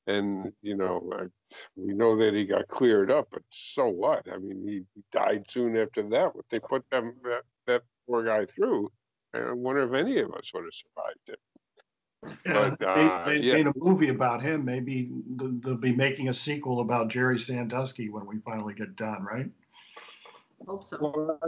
[0.07, 1.29] and you know
[1.75, 4.27] we know that he got cleared up, but so what?
[4.31, 6.35] I mean, he died soon after that.
[6.35, 8.91] What they put them that, that poor guy through,
[9.33, 11.39] I wonder if any of us would have survived it.
[12.45, 13.53] Yeah, But, uh, they, they yeah.
[13.55, 14.63] made a movie about him.
[14.63, 19.49] Maybe they'll be making a sequel about Jerry Sandusky when we finally get done, right?
[20.67, 20.97] Hope so.
[20.99, 21.39] Well,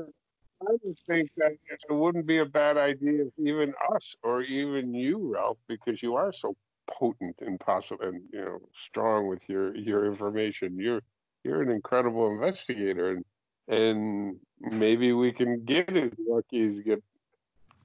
[0.61, 4.93] I would think that it wouldn't be a bad idea if even us or even
[4.93, 6.55] you, Ralph, because you are so
[6.87, 10.79] potent and possible and you know strong with your your information.
[10.79, 11.01] You're
[11.43, 13.25] you're an incredible investigator, and
[13.67, 17.03] and maybe we can get as lucky as get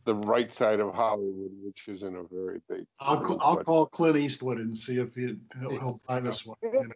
[0.05, 2.87] the right side of Hollywood, which isn't a very big.
[2.99, 6.57] I'll, thing, I'll call Clint Eastwood and see if he, he'll, he'll buy this one.
[6.63, 6.89] you know.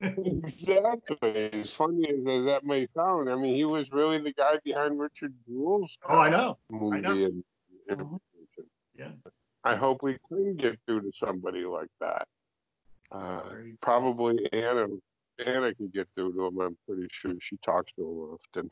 [0.00, 1.50] Exactly.
[1.52, 5.34] As funny as that may sound, I mean, he was really the guy behind Richard
[5.46, 5.98] Jewell's.
[6.08, 6.58] Oh, I know.
[6.70, 7.12] movie know.
[7.22, 7.44] and
[7.90, 8.20] Mhm.
[8.94, 9.12] Yeah.
[9.64, 12.28] I hope we can get through to somebody like that.
[13.10, 13.42] Uh,
[13.80, 14.88] probably Anna.
[15.44, 16.60] Anna can get through to him.
[16.60, 18.70] I'm pretty sure she talks to him often.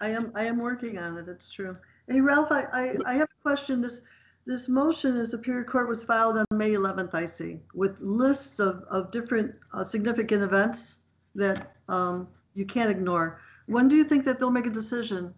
[0.00, 1.76] I am, I am working on it, it's true.
[2.06, 3.80] Hey Ralph, I, I, I have a question.
[3.80, 4.02] This,
[4.48, 8.82] this motion in Superior Court was filed on May 11th, I see, with lists of,
[8.90, 11.00] of different uh, significant events
[11.34, 13.42] that um, you can't ignore.
[13.66, 15.34] When do you think that they'll make a decision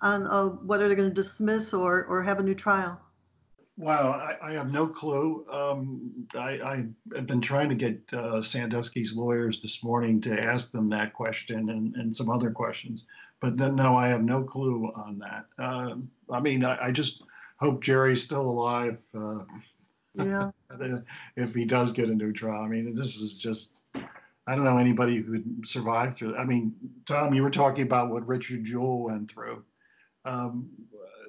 [0.00, 3.00] on uh, whether they're going to dismiss or, or have a new trial?
[3.76, 5.44] Wow, I, I have no clue.
[5.50, 6.86] Um, I, I
[7.16, 11.68] have been trying to get uh, Sandusky's lawyers this morning to ask them that question
[11.68, 13.06] and, and some other questions,
[13.40, 15.46] but no, I have no clue on that.
[15.58, 17.24] Um I mean, I, I just
[17.62, 19.38] hope Jerry's still alive uh,
[20.14, 20.50] Yeah,
[21.36, 22.62] if he does get a new trial.
[22.62, 26.36] I mean, this is just, I don't know anybody who could survive through.
[26.36, 26.74] I mean,
[27.06, 29.62] Tom, you were talking about what Richard Jewell went through.
[30.24, 30.68] Um,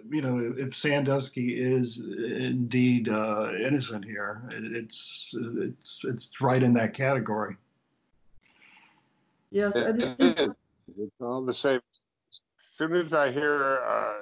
[0.10, 6.94] you know, if Sandusky is indeed uh, innocent here, it's it's it's right in that
[6.94, 7.56] category.
[9.52, 9.76] yes.
[9.76, 10.50] It- and it it- is.
[11.00, 11.80] It's all the same.
[12.60, 14.14] As soon as I hear uh,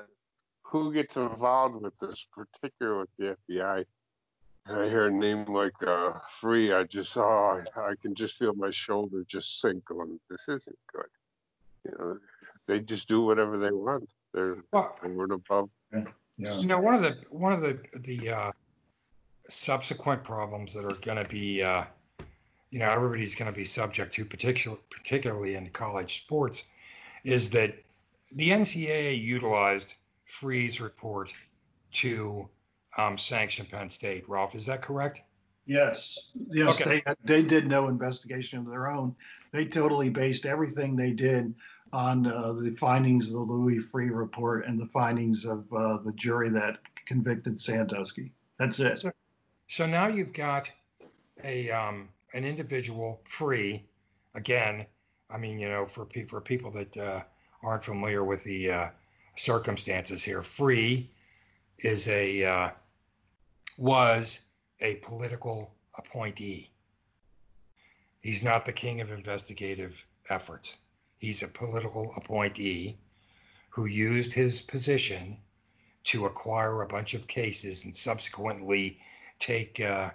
[0.71, 3.83] who gets involved with this, particular with the FBI,
[4.67, 8.37] and I hear a name like uh, Freeh, I just oh, I, I can just
[8.37, 9.83] feel my shoulder just sink.
[9.85, 11.07] Going, this isn't good.
[11.85, 12.17] You know,
[12.67, 14.07] they just do whatever they want.
[14.33, 15.69] They're Well, over and above.
[16.37, 16.57] Yeah.
[16.57, 18.51] You know, one of the one of the the uh,
[19.49, 21.83] subsequent problems that are going to be, uh,
[22.69, 26.65] you know, everybody's going to be subject to, particular, particularly in college sports,
[27.25, 27.75] is that
[28.35, 29.95] the NCAA utilized
[30.39, 31.33] Freeh's report
[31.93, 32.47] to
[32.97, 34.27] um, sanction Penn State.
[34.27, 35.23] Ralph, is that correct?
[35.65, 37.03] Yes, yes, Okay.
[37.05, 39.15] they they did no investigation of their own.
[39.51, 41.53] They totally based everything they did
[41.93, 46.13] on uh, the findings of the Louis Freeh report and the findings of uh, the
[46.15, 48.31] jury that convicted Sandusky.
[48.57, 48.97] That's it.
[48.97, 49.11] So,
[49.67, 50.71] so now you've got
[51.43, 53.83] a um, an individual Freeh.
[54.33, 54.85] Again,
[55.29, 57.21] I mean, you know, for pe- for people that uh,
[57.63, 58.89] aren't familiar with the uh,
[59.35, 61.07] circumstances here, Freeh
[61.79, 62.69] is a uh,
[63.77, 64.39] was
[64.81, 66.69] a political appointee.
[68.21, 70.75] He's not the king of investigative efforts.
[71.17, 72.97] He's a political appointee
[73.69, 75.37] who used his position
[76.03, 78.99] to acquire a bunch of cases and subsequently
[79.39, 80.11] take uh,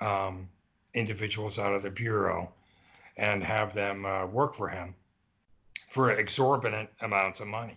[0.00, 0.48] um,
[0.94, 2.52] individuals out of the bureau
[3.16, 4.94] and have them uh, work for him
[5.90, 7.76] for exorbitant amounts of money.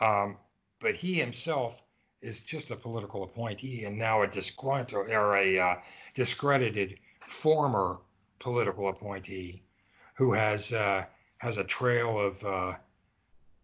[0.00, 0.36] Um,
[0.80, 1.82] but he himself
[2.20, 5.76] is just a political appointee and now a disgruntled or a uh,
[6.14, 7.98] discredited former
[8.38, 9.62] political appointee
[10.16, 11.04] who has uh,
[11.38, 12.74] has a trail of uh,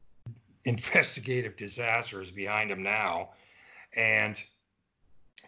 [0.65, 3.31] investigative disasters behind him now,
[3.97, 4.43] and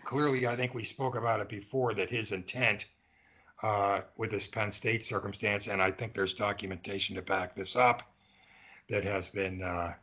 [0.05, 2.87] clearly, I think we spoke about it before that his intent
[3.63, 8.03] uh, with this Penn State circumstance, and I think there's documentation to back this up
[8.89, 9.95] that has been uh,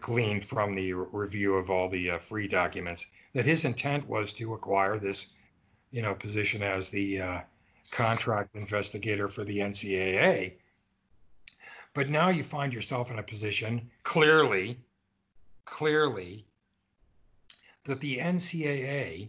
[0.00, 4.54] gleaned from the review of all the uh, Freeh documents that his intent was to
[4.54, 5.28] acquire this,
[5.90, 7.40] you know, position as the uh,
[7.90, 10.54] contract investigator for the NCAA.
[11.94, 14.78] But now you find yourself in a position clearly,
[15.64, 16.46] clearly,
[17.84, 19.28] that the NCAA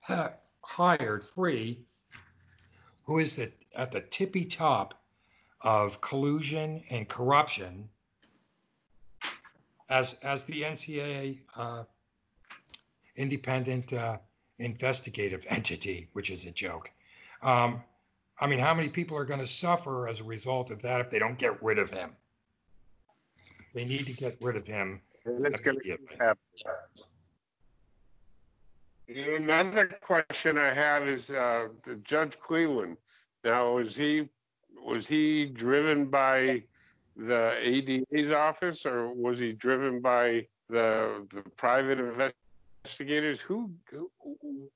[0.00, 1.78] ha- hired Freeh,
[3.04, 4.94] who is the, at the tippy top
[5.60, 7.88] of collusion and corruption
[9.88, 11.84] as as the NCAA uh,
[13.16, 14.18] independent uh,
[14.58, 16.90] investigative entity, which is a joke.
[17.42, 17.82] Um,
[18.40, 21.10] I mean, how many people are going to suffer as a result of that if
[21.10, 22.10] they don't get rid of him?
[23.74, 26.16] They need to get rid of him gonna immediately.
[26.18, 26.38] happen.
[29.06, 32.96] You know, Another question I have is, uh, the Judge Cleveland.
[33.44, 34.28] Now, was he,
[34.84, 36.62] was he driven by
[37.18, 43.40] the ADA's office or was he driven by the, the private investigators?
[43.40, 43.70] Who,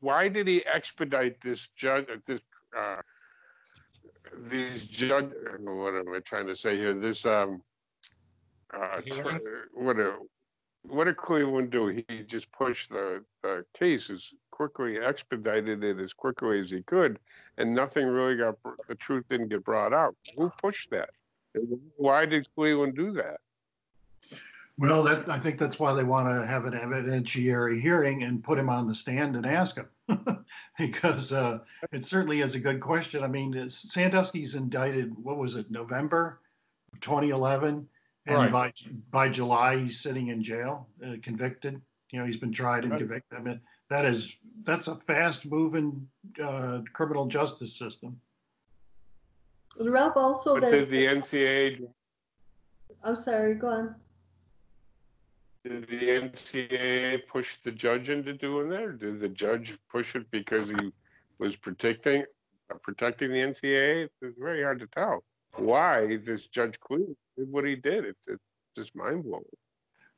[0.01, 2.41] why did he expedite this judge, this,
[2.77, 2.97] uh,
[4.49, 5.31] these judge,
[5.61, 6.95] what am I trying to say here?
[6.95, 7.63] This, um,
[8.75, 9.01] uh,
[9.75, 10.17] what a,
[10.85, 11.87] what did Cleveland do?
[11.87, 17.21] He just pushed the, the case as quickly, expedited it as quickly as he could,
[17.57, 18.57] and nothing really got,
[18.89, 20.17] the truth didn't get brought out.
[20.37, 21.11] Who pushed that?
[21.97, 23.41] Why did Cleveland do that?
[24.79, 28.59] Well, that, I think that's why they want to have an evidentiary hearing and put
[28.59, 29.89] him on the stand and ask him.
[30.79, 31.59] Because uh,
[31.93, 33.23] it certainly is a good question.
[33.23, 36.41] I mean, Sandusky's indicted, what was it, November
[36.93, 37.87] of 2011?
[38.27, 38.51] And Right.
[38.53, 38.73] by,
[39.11, 41.81] by July, he's sitting in jail, uh, convicted.
[42.11, 42.99] You know, he's been tried and Right.
[42.99, 43.39] convicted.
[43.39, 44.35] I mean, that is,
[44.65, 46.09] that's a fast moving
[46.43, 48.21] uh, criminal justice system.
[49.79, 51.89] Ralph, also But did the NCAA,
[53.03, 53.95] I'm sorry, go on.
[55.65, 58.83] did the NCAA push the judge into doing that?
[58.83, 60.93] Or did the judge push it because he
[61.39, 62.25] was protecting,
[62.71, 64.09] uh, protecting the NCAA?
[64.21, 65.25] It's very hard to tell
[65.57, 68.05] why this Judge Cleveland did what he did.
[68.05, 68.43] It's, it's
[68.77, 69.45] just mind blowing.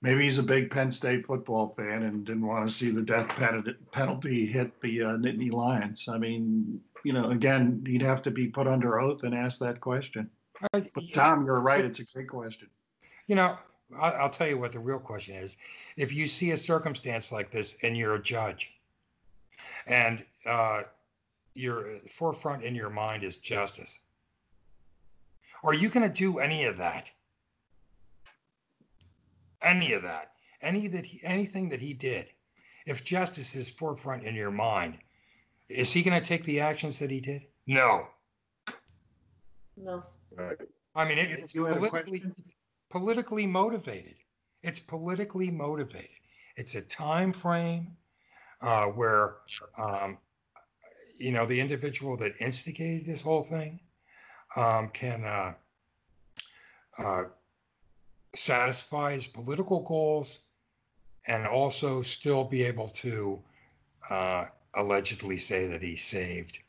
[0.05, 3.27] Maybe he's a big Penn State football fan and didn't want to see the death
[3.31, 6.11] pen- penalty hit the uh, Nittany Lions.
[6.11, 9.81] I mean, you know, again, he'd have to be put under oath and ask that
[9.81, 10.29] question.
[10.75, 11.83] Uh, But Tom, you're right.
[11.83, 12.69] It's a great question.
[13.29, 13.57] You know,
[13.99, 15.57] I, I'll tell you what the real question is.
[15.97, 18.75] If you see a circumstance like this and you're a judge,
[19.87, 20.83] and uh,
[21.55, 23.99] your forefront in your mind is justice,
[25.63, 27.11] are you going to do any of that?
[29.65, 30.33] Any of that?
[30.63, 32.31] Any that he, anything that he did?
[32.87, 34.99] If justice is forefront in your mind,
[35.69, 37.47] is he going to take the actions that he did?
[37.67, 38.07] No.
[39.77, 40.05] No.
[40.37, 40.57] Right.
[40.95, 42.23] I mean, it, it's You politically,
[42.91, 44.17] politically motivated.
[44.63, 46.11] It's politically motivated.
[46.57, 47.97] It's a time frame
[48.61, 49.37] uh, where,
[49.79, 50.19] um,
[51.19, 53.81] you know, the individual that instigated this whole thing
[54.57, 55.55] um, can uh,
[56.99, 57.25] uh,
[58.35, 60.41] satisfy his political goals
[61.27, 63.41] and also still be able to
[64.11, 66.61] uh, allegedly say that he saved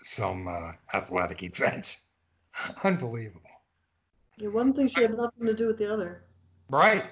[0.00, 1.98] some uh, athletic events.
[2.84, 3.40] Unbelievable.
[4.38, 6.24] Yeah, One thing should have nothing to do with the other.
[6.70, 7.04] Right.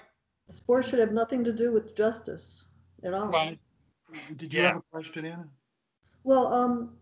[0.50, 2.64] Sports should have nothing to do with justice
[3.04, 3.30] at all.
[3.30, 3.54] Well,
[4.36, 4.68] Did you Yeah.
[4.68, 5.48] have a question, Anna?
[6.24, 6.96] Well, um,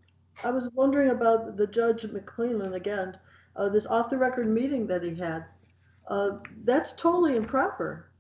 [0.45, 3.19] I was wondering about the Judge McClellan again,
[3.57, 5.47] uh, this off-the-record meeting that he had.
[6.09, 8.11] Uh, that's totally improper.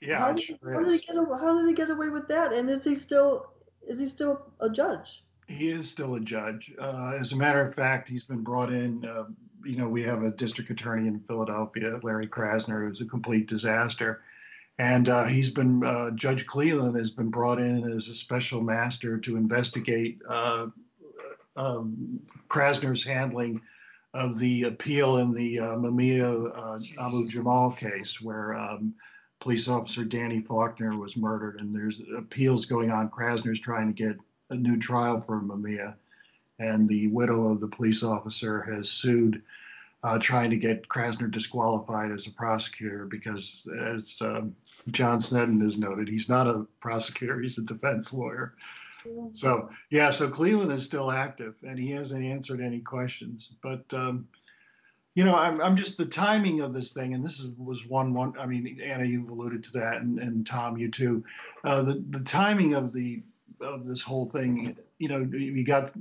[0.00, 2.26] Yeah, How did, sure how did he get, aw- how did he get away with
[2.28, 2.52] that?
[2.52, 3.52] And is he still,
[3.86, 5.22] is he still a judge?
[5.48, 6.72] He is still a judge.
[6.78, 9.04] Uh, as a matter of fact, he's been brought in.
[9.04, 9.24] Uh,
[9.64, 14.22] you know, we have a district attorney in Philadelphia, Larry Krasner, who's a complete disaster.
[14.78, 19.18] And uh, he's been, uh, Judge Cleland has been brought in as a special master
[19.18, 20.66] to investigate uh,
[21.56, 23.60] um, Krasner's handling
[24.14, 28.94] of the appeal in the uh, Mumia uh, Abu Jamal case, where um,
[29.40, 33.10] police officer Danny Faulkner was murdered, and there's appeals going on.
[33.10, 34.16] Krasner's trying to get
[34.50, 35.94] a new trial for Mumia,
[36.58, 39.42] and the widow of the police officer has sued,
[40.04, 44.54] uh, trying to get Krasner disqualified as a prosecutor because, as um,
[44.90, 48.54] John Snedden has noted, he's not a prosecutor; he's a defense lawyer.
[49.32, 53.52] So yeah, so Cleland is still active, and he hasn't answered any questions.
[53.62, 54.28] But um,
[55.14, 58.14] you know, I'm I'm just the timing of this thing, and this is, was one
[58.14, 58.34] one.
[58.38, 61.24] I mean, Anna, you've alluded to that, and, and Tom, you too.
[61.64, 63.22] Uh, the the timing of the
[63.60, 65.92] of this whole thing, you know, you got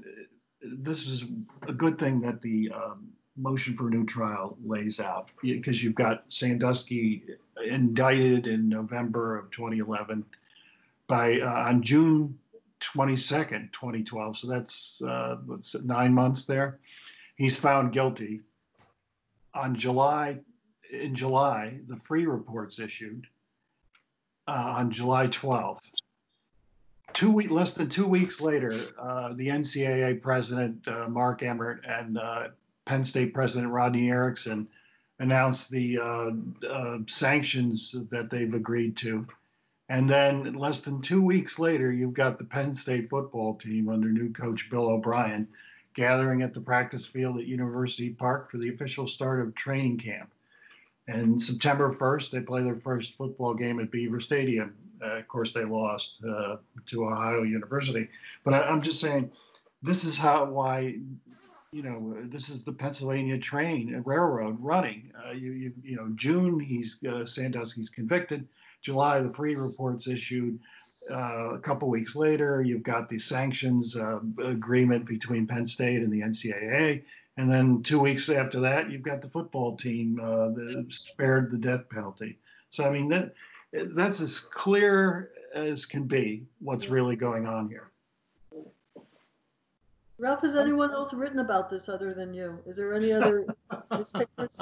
[0.62, 1.26] this is
[1.68, 5.96] a good thing that the um, motion for a new trial lays out because you've
[5.96, 7.24] got Sandusky
[7.66, 10.26] indicted in November of 2011
[11.08, 12.38] by uh, on June
[12.82, 14.38] 22nd, 2012.
[14.38, 15.38] So that's uh,
[15.84, 16.80] nine months there.
[17.36, 18.42] He's found guilty.
[19.54, 20.40] On July,
[20.92, 23.28] in July, the Freeh reports issued
[24.48, 25.92] uh, on July 12th.
[27.14, 32.18] Two week, less than two weeks later, uh, the NCAA president uh, Mark Emmert and
[32.18, 32.48] uh,
[32.86, 34.68] Penn State president Rodney Erickson
[35.20, 39.28] announced the uh, sanctions that they've agreed to.
[39.92, 44.08] And then less than two weeks later, you've got the Penn State football team under
[44.08, 45.50] new coach Bill O'Brien
[45.94, 50.32] gathering at the practice field at University Park for the official start of training camp.
[51.10, 54.74] And September 1st, they play their first football game at Beaver Stadium.
[55.04, 58.08] Uh, of course, they lost uh, to Ohio University.
[58.46, 59.30] But I, I'm just saying,
[59.82, 61.00] this is how why
[61.74, 65.12] you know this is the Pennsylvania train railroad running.
[65.28, 68.48] Uh, you, you you know June he's uh, Sandusky's convicted.
[68.82, 70.60] July the Freeh reports issued.
[71.10, 76.12] Uh, a couple weeks later, you've got the sanctions uh, agreement between Penn State and
[76.12, 77.04] the NCAA.
[77.38, 81.58] And then two weeks after that, you've got the football team uh, that spared the
[81.58, 82.38] death penalty.
[82.70, 83.34] So, I mean, that
[83.72, 87.90] that's as clear as can be what's really going on here.
[90.18, 92.60] Ralph, has anyone else written about this other than you?
[92.68, 93.48] Is there any other
[93.92, 94.60] newspapers?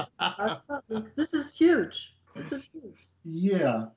[1.17, 2.15] This is huge.
[2.33, 3.07] This is huge.
[3.25, 3.87] Yeah.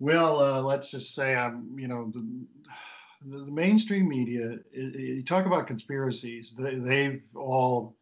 [0.00, 2.26] Well, uh, let's just say I'm, you know, the,
[3.26, 7.94] the mainstream media, you talk about conspiracies, they, they've all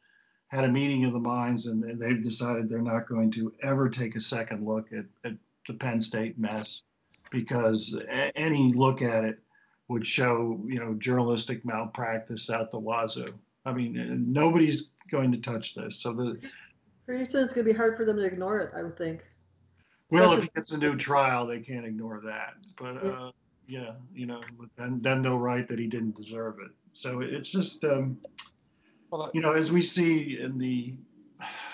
[0.46, 4.14] had a meeting of the minds and, they've decided they're not going to ever take
[4.14, 5.36] a second look at, at
[5.66, 6.84] the Penn State mess
[7.30, 9.40] because a- any look at it
[9.88, 13.26] would show, you know, journalistic malpractice out the wazoo.
[13.66, 15.96] I mean, nobody's going to touch this.
[15.96, 16.38] So the
[17.07, 19.24] Pretty soon it's gonna be hard for them to ignore it, I would think.
[20.11, 22.54] Well, if it gets a new trial, they can't ignore that.
[22.78, 23.30] But uh,
[23.66, 26.70] yeah, you know, but then then they'll write that he didn't deserve it.
[26.92, 28.18] So it's just um,
[29.32, 30.94] you know, as we see in the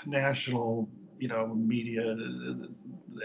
[0.06, 2.16] national, you know, media,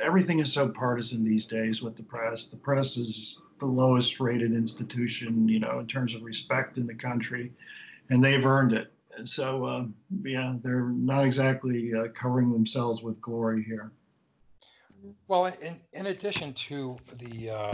[0.01, 2.45] everything is so partisan these days with the press.
[2.45, 6.95] The press is the lowest rated institution, you know, in terms of respect in the
[6.95, 7.51] country,
[8.09, 8.93] and they've earned it.
[9.17, 9.93] And so, um,
[10.23, 13.91] yeah, they're not exactly uh, covering themselves with glory here.
[15.27, 17.73] Well, in, in addition to the, uh,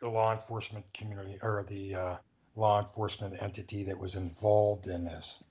[0.00, 2.16] the law enforcement community or the, uh,
[2.56, 5.42] law enforcement entity that was involved in this,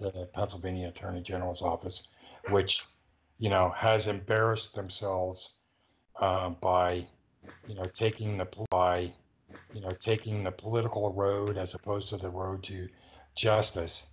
[0.00, 2.08] the Pennsylvania Attorney General's office,
[2.50, 2.84] which,
[3.38, 5.50] you know, has embarrassed themselves,
[6.20, 7.06] uh, by,
[7.68, 9.12] you know, taking the, by,
[9.72, 12.88] you know, taking the political road as opposed to the road to
[13.36, 14.06] justice.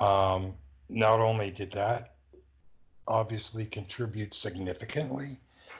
[0.00, 0.54] Um,
[0.88, 2.16] not only did that
[3.10, 5.36] obviously contribute significantly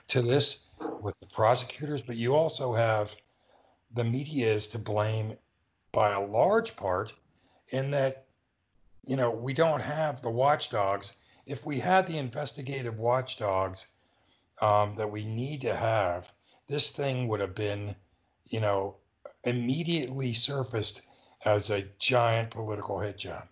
[0.09, 0.67] to this
[1.01, 3.15] with the prosecutors, but you also have
[3.95, 5.37] the media is to blame
[5.93, 7.13] by a large part
[7.69, 8.27] in that,
[9.05, 11.15] you know, we don't have the watchdogs.
[11.47, 13.87] If we had the investigative watchdogs
[14.61, 16.33] um, that we need to have,
[16.69, 17.95] this thing would have been,
[18.47, 18.97] you know,
[19.45, 21.03] immediately surfaced
[21.45, 23.47] as a giant political hit job.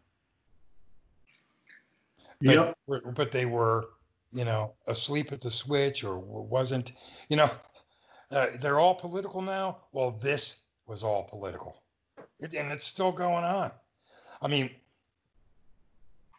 [2.40, 3.14] But, Yep.
[3.14, 3.90] but they were,
[4.32, 6.92] you know, asleep at the switch or wasn't,
[7.28, 7.50] you know,
[8.30, 9.78] uh, they're all political now.
[9.92, 11.82] Well, this was all political,
[12.38, 13.72] it, and it's still going on.
[14.40, 14.70] I mean,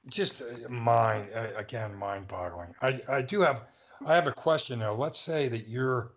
[0.08, 2.74] just uh, mind uh, again, mind-boggling.
[2.82, 3.66] I I do have
[4.06, 4.96] I have a question though.
[4.96, 6.14] Let's say that you're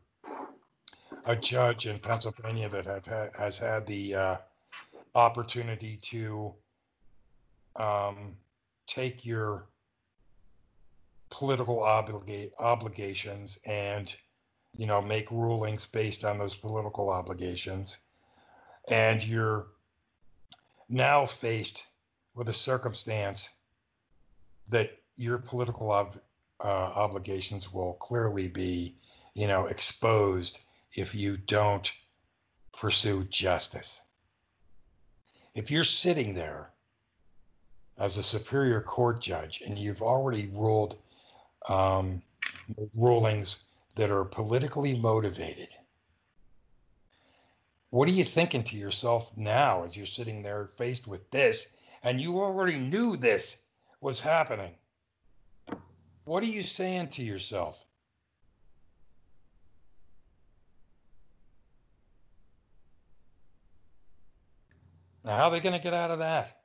[1.26, 4.36] a judge in Pennsylvania that have had, has had the uh,
[5.14, 6.54] opportunity to
[7.76, 8.36] um,
[8.86, 9.66] take your
[11.32, 14.14] political obliga- obligations and
[14.76, 17.98] you know make rulings based on those political obligations.
[18.88, 19.68] And you're
[20.88, 21.84] now faced
[22.34, 23.48] with a circumstance
[24.68, 26.20] that your political ob-
[26.62, 28.96] uh, obligations will clearly be
[29.34, 30.60] you know exposed
[30.94, 31.90] if you don't
[32.72, 34.02] pursue justice.
[35.54, 36.72] If you're sitting there
[37.98, 40.96] as a superior court judge and you've already ruled
[41.68, 42.22] um,
[42.96, 43.64] rulings
[43.96, 45.68] that are politically motivated.
[47.90, 51.68] What are you thinking to yourself now as you're sitting there faced with this
[52.02, 53.58] and you already knew this
[54.00, 54.72] was happening?
[56.24, 57.84] What are you saying to yourself?
[65.24, 66.61] Now, how are they going to get out of that?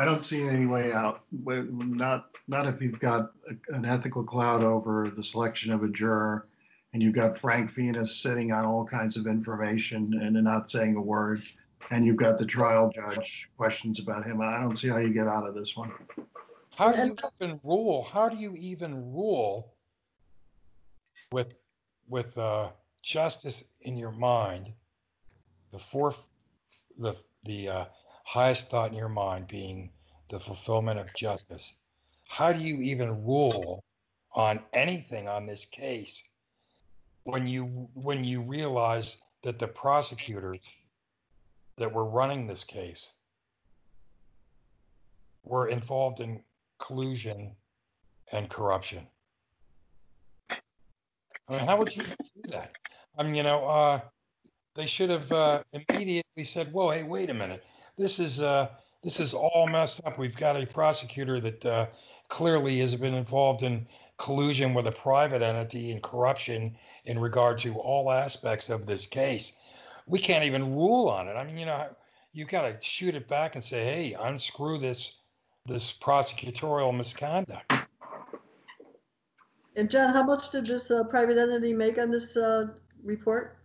[0.00, 1.24] I don't see any way out.
[1.30, 6.48] Not, not if you've got a- an ethical cloud over the selection of a juror
[6.94, 11.02] and you've got Frank Fina's sitting on all kinds of information and not saying a
[11.02, 11.42] word.
[11.90, 14.40] And you've got the trial judge questions about him.
[14.40, 15.92] I don't see how you get out of this one.
[16.74, 18.04] How do you even rule?
[18.04, 19.74] How do you even rule
[21.30, 21.58] with
[22.08, 22.70] with uh,
[23.02, 24.72] justice in your mind?
[25.72, 26.26] The fourth,
[26.96, 27.84] the the uh,
[28.30, 29.90] highest thought in your mind being
[30.28, 31.74] the fulfillment of justice.
[32.28, 33.82] How do you even rule
[34.36, 36.22] on anything on this case
[37.24, 37.64] when you
[37.94, 40.70] when you realize that the prosecutors
[41.76, 43.10] that were running this case
[45.42, 46.40] were involved in
[46.78, 47.56] collusion
[48.30, 49.08] and corruption.
[51.48, 52.76] I mean, how would you do that?
[53.18, 54.00] I mean, you know, uh,
[54.76, 57.64] they should have uh, immediately said, "Whoa, hey, wait a minute.
[58.00, 58.68] This is uh,
[59.02, 60.16] this is all messed up.
[60.16, 61.86] We've got a prosecutor that uh,
[62.28, 63.86] clearly has been involved in
[64.16, 66.74] collusion with a private entity and corruption
[67.04, 69.52] in regard to all aspects of this case.
[70.06, 71.34] We can't even rule on it.
[71.34, 71.88] I mean, you know,
[72.32, 75.18] you've got to shoot it back and say, "Hey, unscrew this
[75.66, 77.70] this prosecutorial misconduct."
[79.76, 82.68] And John, how much did this uh, private entity make on this uh,
[83.04, 83.58] report?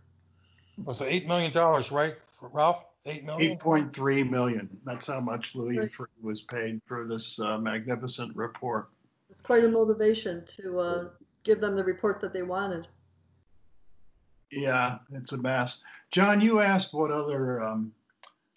[0.84, 2.84] Was it eight million dollars, right, Ralph?
[3.06, 3.52] Eight million.
[3.52, 4.68] Eight point three million.
[4.84, 8.88] That's how much Louis Freeh was paid for this uh, magnificent report.
[9.30, 11.08] It's quite a motivation to uh,
[11.44, 12.88] give them the report that they wanted.
[14.50, 15.80] Yeah, it's a mess.
[16.10, 17.92] John, you asked what other um,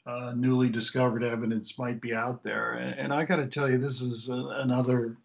[0.05, 3.77] uh, newly discovered evidence might be out there, and, and I got to tell you,
[3.77, 5.17] this is a, another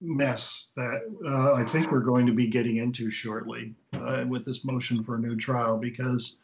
[0.00, 4.64] mess that uh, I think we're going to be getting into shortly uh, with this
[4.64, 6.36] motion for a new trial because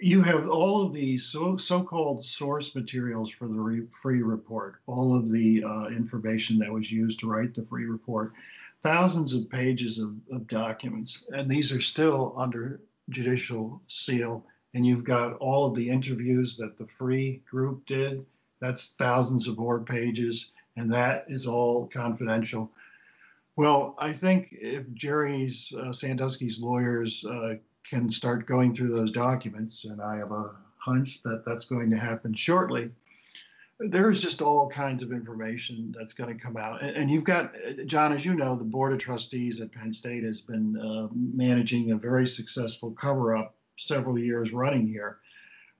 [0.00, 5.16] you have all of the so, so-called source materials for the re- Freeh report, all
[5.16, 8.32] of the uh, information that was used to write the Freeh report
[8.82, 12.80] thousands of pages of, of documents, and these are still under
[13.10, 14.44] judicial seal.
[14.74, 18.24] And you've got all of the interviews that the Freeh group did.
[18.60, 22.70] That's thousands of more pages, and that is all confidential.
[23.56, 27.54] Well, I think if Jerry's uh, Sandusky's lawyers uh,
[27.88, 31.98] can start going through those documents, and I have a hunch that that's going to
[31.98, 32.90] happen shortly,
[33.80, 36.82] there's just all kinds of information that's going to come out.
[36.82, 37.52] And, you've got,
[37.86, 41.92] John, as you know, the Board of Trustees at Penn State has been uh, managing
[41.92, 45.18] a very successful cover up several years running here,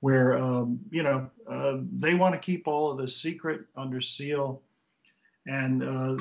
[0.01, 4.63] where, um, you know, uh, they want to keep all of this secret under seal.
[5.47, 6.17] And uh,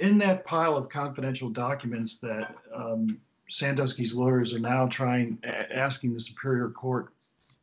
[0.00, 6.20] in that pile of confidential documents that um, Sandusky's lawyers are now trying, asking the
[6.20, 7.12] Superior Court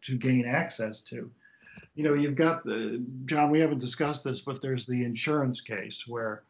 [0.04, 1.30] to gain access to,
[1.96, 3.52] you know, you've got the John.
[3.52, 6.44] We haven't discussed this, but there's the insurance case where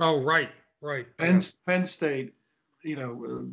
[0.00, 0.50] Oh, right,
[0.80, 1.06] right.
[1.18, 2.34] Penn, Penn State,
[2.82, 3.46] you know,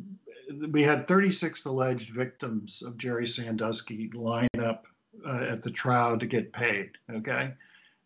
[0.70, 4.86] we had 36 alleged victims of Jerry Sandusky line up
[5.26, 6.90] uh, at the trial to get paid.
[7.10, 7.52] Okay,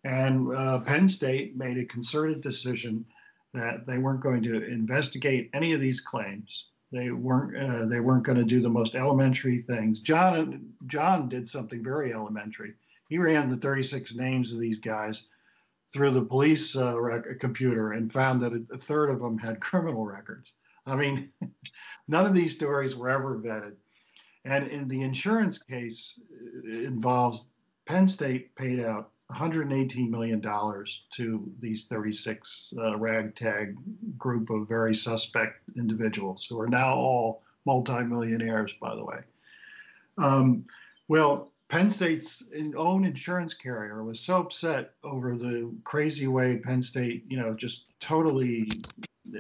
[0.05, 3.05] and uh, Penn State made a concerted decision
[3.55, 6.67] that they weren't going to investigate any of these claims.
[6.93, 7.57] They weren't.
[7.57, 10.01] Uh, they weren't going to do the most elementary things.
[10.01, 12.74] John John did something very elementary
[13.09, 15.28] he ran the 36 names of these guys
[15.93, 20.05] through the police uh, rec- computer and found that a, third of them had criminal
[20.05, 20.55] records.
[20.87, 21.30] I mean,
[22.09, 23.74] none of these stories were ever vetted.
[24.45, 26.20] And in the insurance case,
[26.64, 27.49] it involves
[27.87, 33.77] Penn State paid out $118 million to these 36 uh, ragtag
[34.16, 39.18] group of very suspect individuals who are now all multimillionaires, by the way.
[40.18, 40.64] Um,
[41.09, 42.45] well, Penn State's
[42.77, 47.87] own insurance carrier was so upset over the crazy way Penn State, you know, just
[47.99, 48.70] totally
[49.35, 49.39] uh,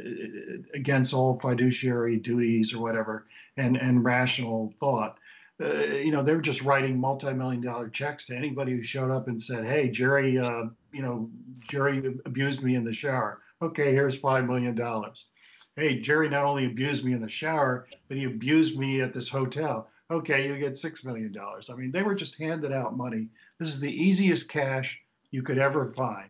[0.74, 3.26] against all fiduciary duties or whatever
[3.56, 5.18] and, and rational thought.
[5.62, 9.28] Uh, you know, they were just writing multi-million dollar checks to anybody who showed up
[9.28, 11.30] and said, "Hey, Jerry, uh, you know,
[11.66, 13.40] Jerry abused me in the shower.
[13.62, 15.26] Okay, here's five million dollars.
[15.76, 19.28] Hey, Jerry not only abused me in the shower, but he abused me at this
[19.28, 21.34] hotel okay, you get $6 million.
[21.38, 23.28] I mean, they were just handed out money.
[23.58, 26.28] This is the easiest cash you could ever find.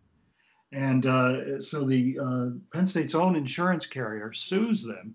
[0.73, 5.15] And uh, so the uh, Penn State's own insurance carrier sues them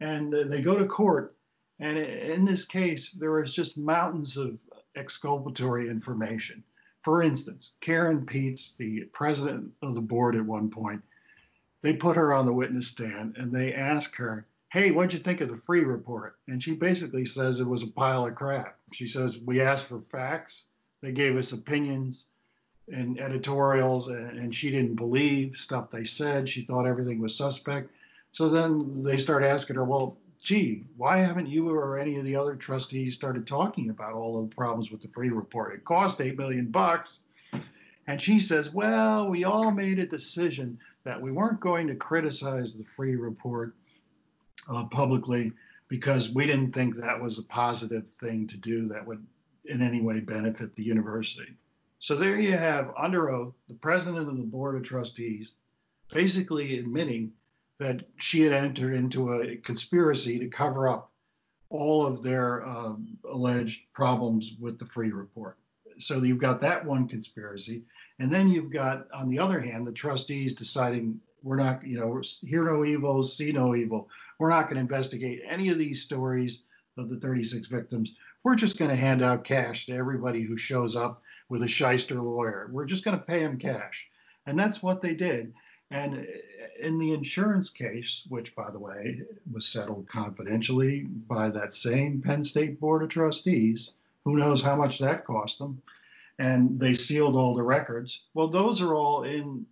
[0.00, 1.36] and they go to court.
[1.82, 4.56] And in this case, there was just mountains of
[4.94, 6.62] exculpatory information.
[7.02, 11.02] For instance, Karen Peetz, the president of the board at one point,
[11.82, 15.40] they put her on the witness stand and they ask her, hey, what'd you think
[15.40, 16.36] of the Freeh report?
[16.46, 18.78] And she basically says it was a pile of crap.
[18.92, 20.66] She says, we asked for facts,
[21.02, 22.26] they gave us opinions
[22.92, 26.48] and editorials, and, and she didn't believe stuff they said.
[26.48, 27.90] She thought everything was suspect.
[28.30, 32.36] So then they start asking her, well, gee, why haven't you or any of the
[32.36, 35.74] other trustees started talking about all of the problems with the Freeh report?
[35.74, 37.20] It cost eight million bucks.
[38.08, 42.76] And she says, well, we all made a decision that we weren't going to criticize
[42.76, 43.74] the Freeh report
[44.68, 45.52] uh, publicly
[45.88, 49.24] because we didn't think that was a positive thing to do that would
[49.66, 51.54] in any way benefit the university.
[52.00, 55.52] So there you have, under oath, the president of the board of trustees
[56.12, 57.32] basically admitting
[57.82, 61.10] that she had entered into a conspiracy to cover up
[61.68, 65.58] all of their um, alleged problems with the Freeh report.
[65.98, 67.82] So you've got that one conspiracy.
[68.18, 72.22] And then you've got, on the other hand, the trustees deciding we're not, you know,
[72.42, 74.08] hear no evil, see no evil.
[74.38, 76.64] We're not going to investigate any of these stories
[76.96, 78.14] of the 36 victims.
[78.44, 82.20] We're just going to hand out cash to everybody who shows up with a shyster
[82.20, 82.68] lawyer.
[82.70, 84.08] We're just going to pay them cash.
[84.46, 85.52] And that's what they did.
[85.90, 86.26] And
[86.80, 92.44] in the insurance case, which by the way was settled confidentially by that same Penn
[92.44, 93.92] State Board of Trustees,
[94.24, 95.80] who knows how much that cost them,
[96.38, 98.24] and they sealed all the records.
[98.34, 99.66] Well, those are all in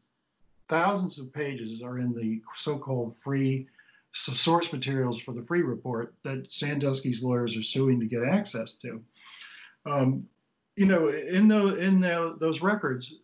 [0.69, 3.67] thousands of pages are in the so-called Freeh
[4.13, 9.03] source materials for the Freeh report that Sandusky's lawyers are suing to get access to.
[9.87, 10.27] Um,
[10.77, 13.15] you know, in the in the, those records,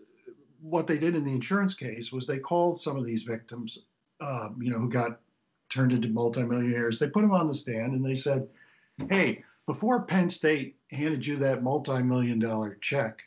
[0.69, 3.79] what they did in the insurance case was they called some of these victims,
[4.21, 5.21] uh, you know, who got
[5.69, 6.99] turned into multimillionaires.
[6.99, 8.49] They put them on the stand and they said,
[9.09, 13.23] "Hey, before Penn State handed you that multi-million dollar check,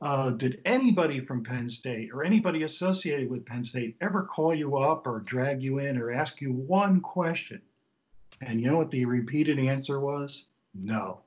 [0.00, 4.76] uh, did anybody from Penn State or anybody associated with Penn State ever call you
[4.76, 7.60] up or drag you in or ask you one question?
[8.40, 10.46] And you know what the repeated answer was?
[10.74, 11.20] No.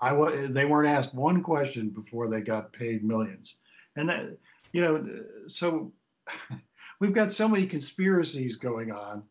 [0.00, 3.56] I w- they weren't asked one question before they got paid millions.
[3.96, 4.36] And that,
[4.76, 5.08] you know,
[5.48, 5.90] so
[7.00, 9.22] we've got so many conspiracies going on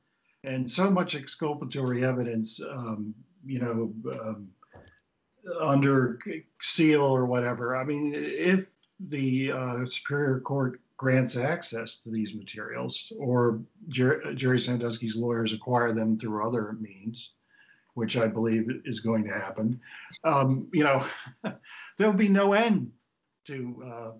[0.43, 3.13] and so much exculpatory evidence, um,
[3.45, 4.47] you know, um,
[5.61, 6.17] under
[6.59, 7.75] seal or whatever.
[7.75, 14.57] I mean, if the uh, Superior Court grants access to these materials, or Jer- Jerry
[14.57, 17.33] Sandusky's lawyers acquire them through other means,
[17.93, 19.79] which I believe is going to happen,
[20.23, 21.05] um, you know,
[21.97, 22.91] there'll be no end
[23.45, 24.11] to uh,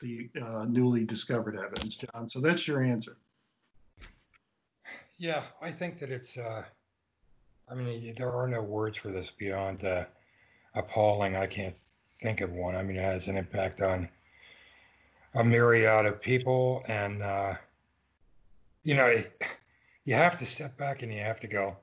[0.00, 2.28] the uh, newly discovered evidence, John.
[2.28, 3.16] So that's your answer.
[5.18, 6.36] Yeah, I think that it's.
[6.36, 6.64] Uh,
[7.68, 10.04] I mean, there are no words for this beyond uh,
[10.74, 11.36] appalling.
[11.36, 12.74] I can't think of one.
[12.74, 14.08] I mean, it has an impact on
[15.34, 17.54] a myriad of people, and uh,
[18.82, 19.22] you know,
[20.04, 21.76] you have to step back and you have to go.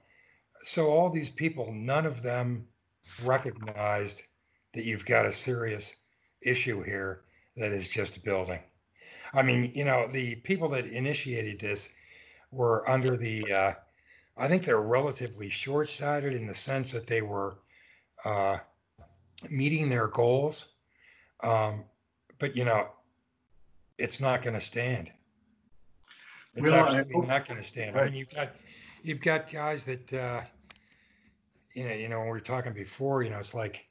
[0.64, 2.68] So all these people, none of them
[3.24, 4.22] recognized
[4.74, 5.93] that you've got a serious
[6.41, 7.24] issue here
[7.58, 8.60] that is just building.
[9.34, 11.89] I mean, you know, the people that initiated this
[12.52, 13.74] were under the, uh,
[14.38, 17.60] I think they're relatively short sighted in the sense that they were
[18.26, 18.58] uh,
[19.49, 20.68] meeting their goals.
[21.43, 21.86] Um,
[22.39, 22.89] but you know,
[23.97, 25.12] it's not going to stand.
[26.54, 27.97] It's Well, I actually hope- not going to stand.
[27.97, 28.56] I mean, you've got
[29.04, 30.41] you've got guys that uh,
[31.74, 33.86] you know, you know, when we were talking before, you know, it's like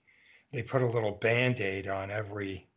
[0.52, 2.68] they put a little band-aid on every,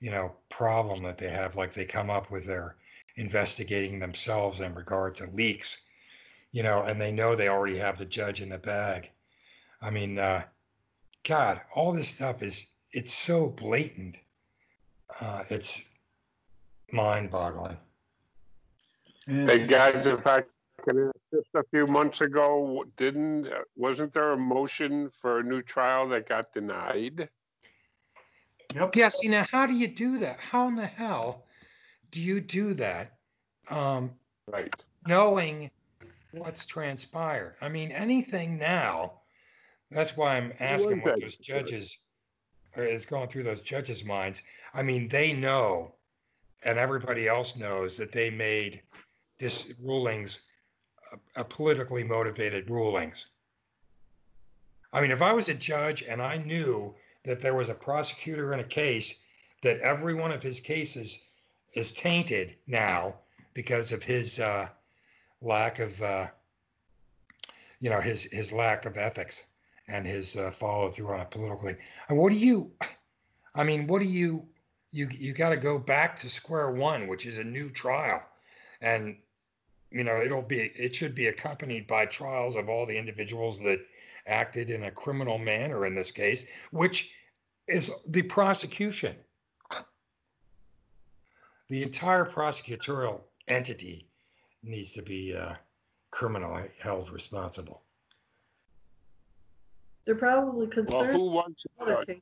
[0.00, 1.56] you know, problem that they have.
[1.56, 2.76] Like they come up with their
[3.16, 5.76] investigating themselves in regard to leaks,
[6.52, 9.10] you know, and they know they already have the judge in the bag.
[9.82, 10.42] I mean, uh,
[11.24, 14.16] God, all this stuff is it's so blatant.
[15.20, 15.84] Uh, it's
[16.92, 17.76] mind-boggling.
[19.26, 20.44] And Hey, guys, if I
[20.84, 25.62] can, just a few months ago, didn't, uh, wasn't there a motion for a new
[25.62, 27.28] trial that got denied?
[28.74, 28.96] Yep.
[28.96, 30.38] Yeah, see, now how do you do that?
[30.40, 31.46] How in the hell
[32.10, 33.18] do you do that?
[33.70, 34.12] Um,
[34.46, 34.74] Right.
[35.06, 35.70] knowing
[36.32, 37.56] what's transpired.
[37.60, 39.20] I mean, anything now,
[39.90, 41.98] that's why I'm asking what those judges
[42.76, 44.42] or is going through those judges' minds.
[44.74, 45.94] I mean, they know,
[46.64, 48.82] and everybody else knows that they made
[49.38, 50.40] this rulings
[51.12, 53.26] a, a politically motivated rulings.
[54.92, 56.94] I mean, if I was a judge and I knew
[57.24, 59.22] that there was a prosecutor in a case
[59.62, 61.24] that every one of his cases
[61.74, 63.14] is tainted now
[63.54, 64.68] because of his uh,
[65.40, 66.26] lack of, uh,
[67.80, 69.44] you know, his his lack of ethics
[69.88, 71.76] and his uh, follow through on a political thing.
[72.08, 72.70] And what do you?
[73.54, 74.46] I mean, what do you?
[74.92, 78.22] You you got to go back to square one, which is a new trial,
[78.80, 79.16] and
[79.90, 83.80] you know it'll be it should be accompanied by trials of all the individuals that
[84.26, 87.12] acted in a criminal manner in this case, which
[87.68, 89.16] is the prosecution.
[91.68, 94.08] The entire prosecutorial entity
[94.62, 95.54] needs to be uh,
[96.10, 97.82] criminally held responsible.
[100.04, 102.20] They're probably Well, concerned who wants to.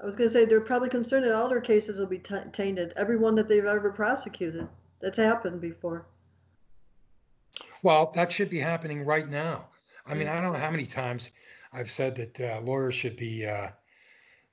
[0.00, 2.92] I was gonna say, they're probably concerned that all their cases will be ta- tainted,
[2.96, 4.68] Everyone that they've ever prosecuted.
[5.00, 6.06] That's happened before.
[7.82, 9.68] Well, that should be happening right now.
[10.08, 11.30] I mean, I don't know how many times
[11.72, 13.68] I've said that uh, lawyers should be, uh,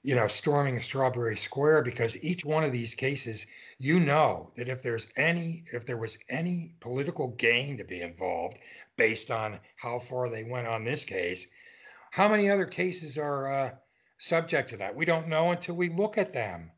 [0.03, 3.45] you know, storming Strawberry Square because each one of these cases,
[3.77, 8.59] you know, that if there's any, if there was any political gain to be involved
[8.97, 11.47] based on how far they went on this case,
[12.11, 13.71] how many other cases are uh,
[14.17, 14.95] subject to that?
[14.95, 16.71] We don't know until we look at them.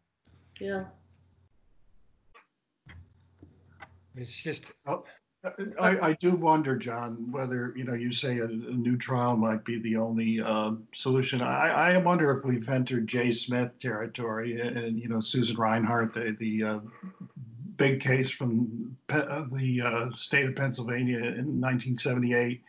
[0.59, 0.85] Yeah,
[4.17, 4.71] It's just,
[5.79, 9.63] I, I do wonder, John, whether, you know, you say a, a new trial might
[9.65, 11.41] be the only um, solution.
[11.41, 16.13] I, I wonder if we've entered Jay Smith territory and, and, you know, Susan Reinert,
[16.13, 16.79] the, the uh,
[17.77, 22.61] big case from Pe- uh, the uh, state of Pennsylvania in 1978,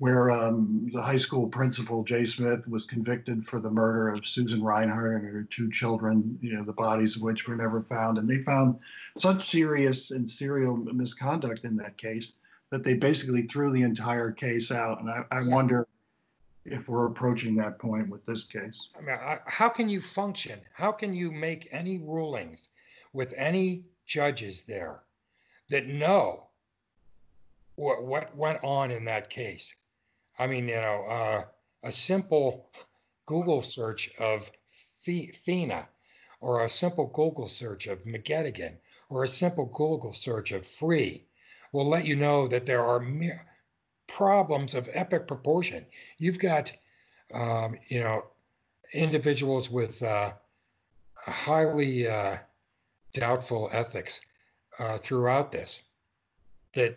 [0.00, 4.62] where um, the high school principal, Jay Smith, was convicted for the murder of Susan
[4.62, 8.16] Reinert and her two children, you know, the bodies of which were never found.
[8.16, 8.78] And they found
[9.18, 12.32] such serious and serial misconduct in that case
[12.70, 15.02] that they basically threw the entire case out.
[15.02, 15.86] And I, I wonder
[16.64, 18.88] if we're approaching that point with this case.
[18.96, 20.60] I mean, I- how can you function?
[20.72, 22.70] How can you make any rulings
[23.12, 25.00] with any judges there
[25.68, 26.46] that know
[27.74, 29.74] what, what went on in that case?
[30.40, 31.44] I mean, you know, uh,
[31.82, 32.70] a simple
[33.26, 34.50] Google search of
[35.04, 35.86] Fina
[36.40, 38.76] or a simple Google search of McGettigan
[39.10, 41.24] or a simple Google search of Freeh
[41.72, 43.04] will let you know that there are
[44.06, 45.84] problems of epic proportion.
[46.16, 46.72] You've got,
[47.34, 48.24] um, you know,
[48.94, 50.32] individuals with uh,
[51.16, 52.38] highly uh,
[53.12, 54.22] doubtful ethics
[54.78, 55.82] uh, throughout this.
[56.72, 56.96] That,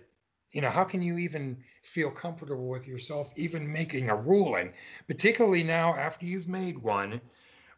[0.53, 4.71] you know, how can you even feel comfortable with yourself even making a ruling,
[5.07, 7.19] particularly now after you've made one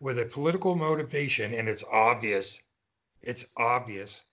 [0.02, 2.62] with a political motivation and it's obvious,
[3.22, 4.24] it's obvious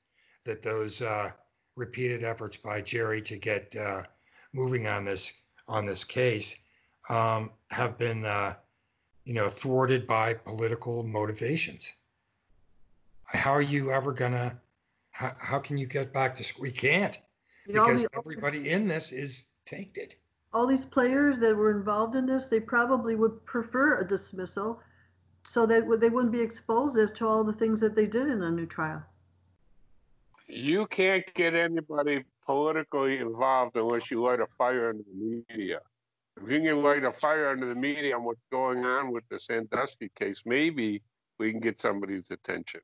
[0.44, 1.30] that those uh,
[1.76, 4.02] repeated efforts by Jerry to get uh,
[4.52, 5.32] moving on this
[5.68, 6.56] on this case
[7.08, 8.54] um, have been, uh,
[9.24, 11.92] you know, thwarted by political motivations.
[13.26, 14.60] How are you ever gonna?
[15.12, 16.66] How, how can you get back to school?
[16.66, 17.16] You can't
[17.66, 20.14] You know, because the- all these- everybody in this is tainted.
[20.54, 24.82] all these players that were involved in this, they probably would prefer a dismissal
[25.44, 28.42] so that they wouldn't be exposed as to all the things that they did in
[28.42, 29.02] a new trial.
[30.46, 35.80] You can't get anybody politically involved unless you light a fire under the media.
[36.36, 39.38] If you can light a fire under the media on what's going on with the
[39.38, 41.02] Sandusky case, maybe
[41.38, 42.82] we can get somebody's attention.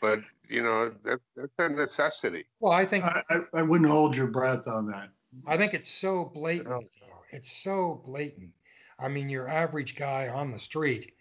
[0.00, 2.44] But, you know, that, that's a necessity.
[2.60, 5.08] Well, I think I, I, I wouldn't hold your breath on that.
[5.46, 6.68] I think it's so blatant.
[6.68, 7.24] though.
[7.32, 8.50] It's so blatant.
[8.98, 11.12] I mean, your average guy on the street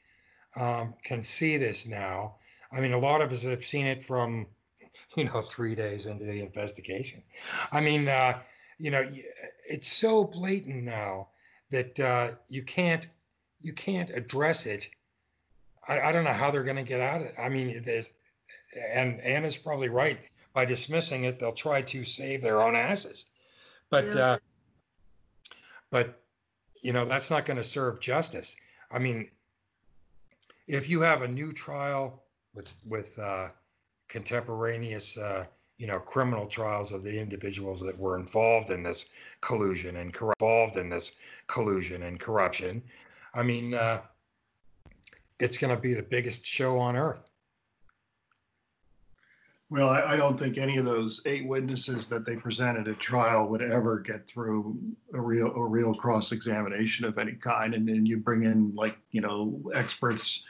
[0.56, 2.36] um, can see this now.
[2.72, 4.48] I mean, a lot of us have seen it from,
[5.18, 7.24] you know, three days into the investigation.
[7.72, 8.40] I mean, uh,
[8.78, 9.04] you know,
[9.70, 11.30] it's so blatant now
[11.72, 13.08] that uh, you can't
[13.62, 14.88] you can't address it.
[15.88, 17.36] I, I don't know how they're going to get out of it.
[17.40, 18.10] I mean, there's,
[18.76, 20.20] and Anna's probably right.
[20.54, 23.26] By dismissing it, they'll try to save their own asses.
[23.90, 24.32] But Yeah.
[24.32, 24.38] uh,
[25.90, 26.22] but
[26.82, 28.56] you know that's not going to serve justice.
[28.92, 29.30] I mean,
[30.68, 32.24] if you have a new trial
[32.54, 33.50] with with uh,
[34.08, 35.46] contemporaneous, uh,
[35.78, 39.06] you know, criminal trials of the individuals that were involved in this
[39.42, 41.14] collusion and corru- involved in this
[41.48, 42.82] collusion and corruption,
[43.34, 44.02] I mean, uh,
[45.40, 47.30] it's going to be the biggest show on earth.
[49.72, 53.48] Well, I, I don't think any of those eight witnesses that they presented at trial
[53.48, 54.78] would ever get through
[55.14, 57.74] a real, a real cross-examination of any kind.
[57.74, 60.44] And then you bring in like, you know, experts,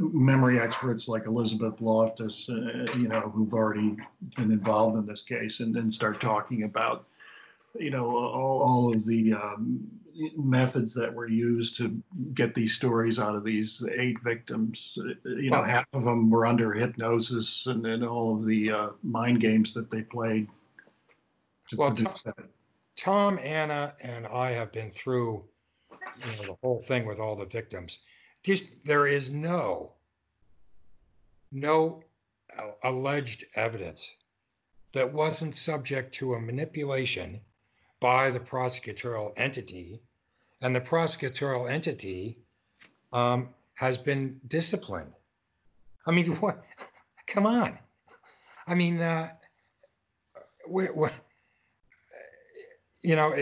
[0.00, 3.96] memory experts like Elizabeth Loftus, uh, you know, who've already
[4.36, 7.06] been involved in this case and then start talking about,
[7.78, 9.80] you know, all, all of the um,
[10.36, 12.02] methods that were used to
[12.34, 14.98] get these stories out of these eight victims.
[15.24, 19.40] You know, half of them were under hypnosis and then all of the uh, mind
[19.40, 20.48] games that they played
[21.70, 22.48] to Well, produce that.
[22.96, 25.44] Tom, Anna, and I have been through
[25.90, 28.00] you know, the whole thing with all the victims.
[28.42, 29.92] Just there is no
[31.50, 32.02] no
[32.58, 34.10] uh, alleged evidence
[34.92, 37.40] that wasn't subject to a manipulation
[38.00, 40.00] by the prosecutorial entity,
[40.60, 42.38] and the prosecutorial entity
[43.12, 45.12] um, has been disciplined.
[46.06, 46.64] I mean, what?
[47.26, 47.78] Come on.
[48.66, 49.30] I mean, uh,
[50.68, 51.08] we we
[53.02, 53.32] you know,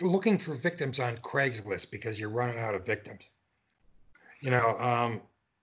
[0.00, 3.28] looking for victims on Craigslist because you're running out of victims.
[4.40, 5.20] You know, um,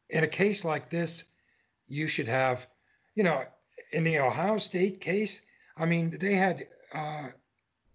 [0.10, 1.24] in a case like this,
[1.88, 2.68] you should have,
[3.14, 3.44] you know,
[3.92, 5.42] in the Ohio State case,
[5.78, 7.28] I mean, they had uh,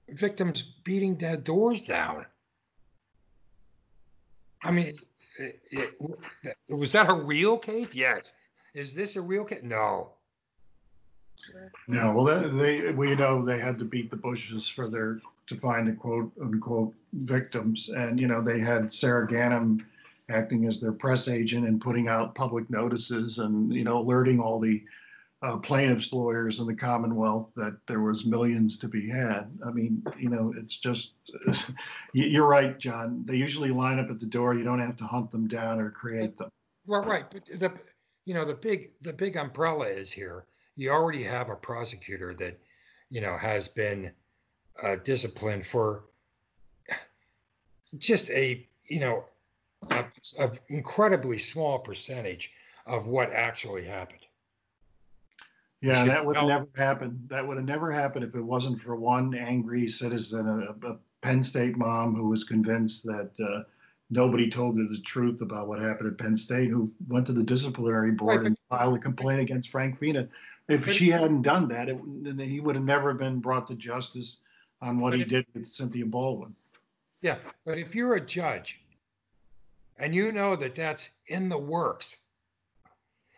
[0.08, 2.26] victims beating their doors down.
[4.62, 4.94] I mean,
[5.38, 5.94] eh, eh, it,
[6.42, 7.94] it, eh, was that a real case?
[7.94, 8.32] Yes.
[8.74, 9.62] Is this a real case?
[9.62, 10.10] No.
[11.88, 15.88] No, well, they, we know they had to beat the bushes for their, to find
[15.88, 17.88] the quote unquote victims.
[17.88, 19.82] And, you know, they had Sara Ganim
[20.28, 24.60] acting as their press agent and putting out public notices and, you know, alerting all
[24.60, 24.82] the
[25.42, 29.50] uh, plaintiffs' lawyers in the Commonwealth that there was millions to be had.
[29.66, 31.14] I mean, you know, it's just,
[32.12, 33.22] you- you're right, John.
[33.24, 34.54] They usually line up at the door.
[34.54, 36.50] You don't have to hunt them down or create them.
[36.86, 37.78] Well, right, but the
[38.26, 40.44] you know the big the big umbrella is here.
[40.76, 42.58] You already have a prosecutor that
[43.10, 44.12] you know has been
[44.82, 46.04] uh, disciplined for
[47.98, 49.24] just a you know
[49.90, 50.04] a,
[50.38, 52.52] a incredibly small percentage
[52.86, 54.20] of what actually happened.
[55.82, 57.26] Yeah, that would have never happened.
[57.28, 61.42] That would have never happened if it wasn't for one angry citizen, a, a Penn
[61.42, 63.62] State mom who was convinced that uh,
[64.10, 67.42] nobody told her the truth about what happened at Penn State, who went to the
[67.42, 70.28] disciplinary board Right, and filed a complaint against Frank Fina.
[70.68, 74.38] If she hadn't done that, it, then he would have never been brought to justice
[74.82, 76.54] on what he if- did with Cynthia Baldwin.
[77.22, 77.36] Yeah,
[77.66, 78.80] but if you're a judge
[79.98, 82.16] and you know that that's in the works,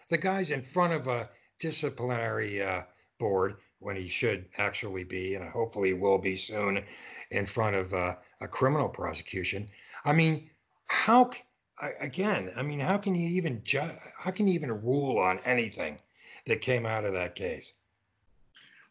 [0.08, 1.28] the guy's in front of a
[1.62, 2.82] disciplinary uh,
[3.18, 6.84] board when he should actually be, and hopefully will be soon,
[7.30, 9.68] in front of uh, a criminal prosecution.
[10.04, 10.50] I mean,
[10.86, 11.30] how?
[11.78, 15.38] I- Again, I mean, how can you even ju- How can you even rule on
[15.44, 15.98] anything
[16.46, 17.72] that came out of that case?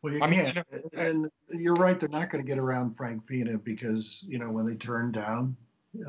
[0.02, 3.28] Well, you I mean, know, And you're right, they're not going to get around Frank
[3.28, 5.56] Fina because, you know, when they turned down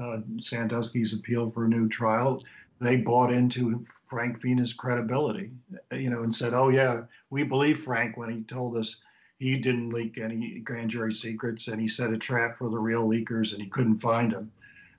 [0.01, 2.43] uh, Sandusky's appeal for a new trial,
[2.83, 5.51] they bought into Frank Fina's credibility,
[5.93, 8.97] you know, and said, oh, yeah, we believe Frank when he told us
[9.39, 13.09] he didn't leak any grand jury secrets and he set a trap for the real
[13.09, 14.51] leakers and he couldn't find them.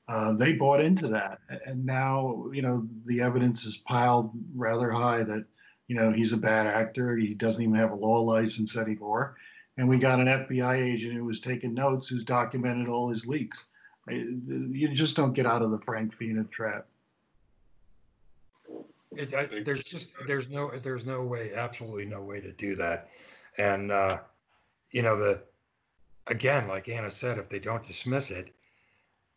[0.07, 1.39] Uh, they bought into that.
[1.65, 5.45] And now, you know, the evidence is piled rather high that
[5.88, 7.15] you know, he's a bad actor.
[7.15, 9.35] He doesn't even have a law license anymore.
[9.77, 13.65] And we got an FBI agent who was taking notes, who's documented all his leaks.
[14.10, 16.88] You just don't get out of the Frank Fina trap.
[19.15, 23.07] It, I, there's just there's no there's no way, absolutely no way to do that.
[23.57, 24.19] And uh,
[24.91, 25.41] you know the
[26.27, 28.53] again, like Anna said, if they don't dismiss it,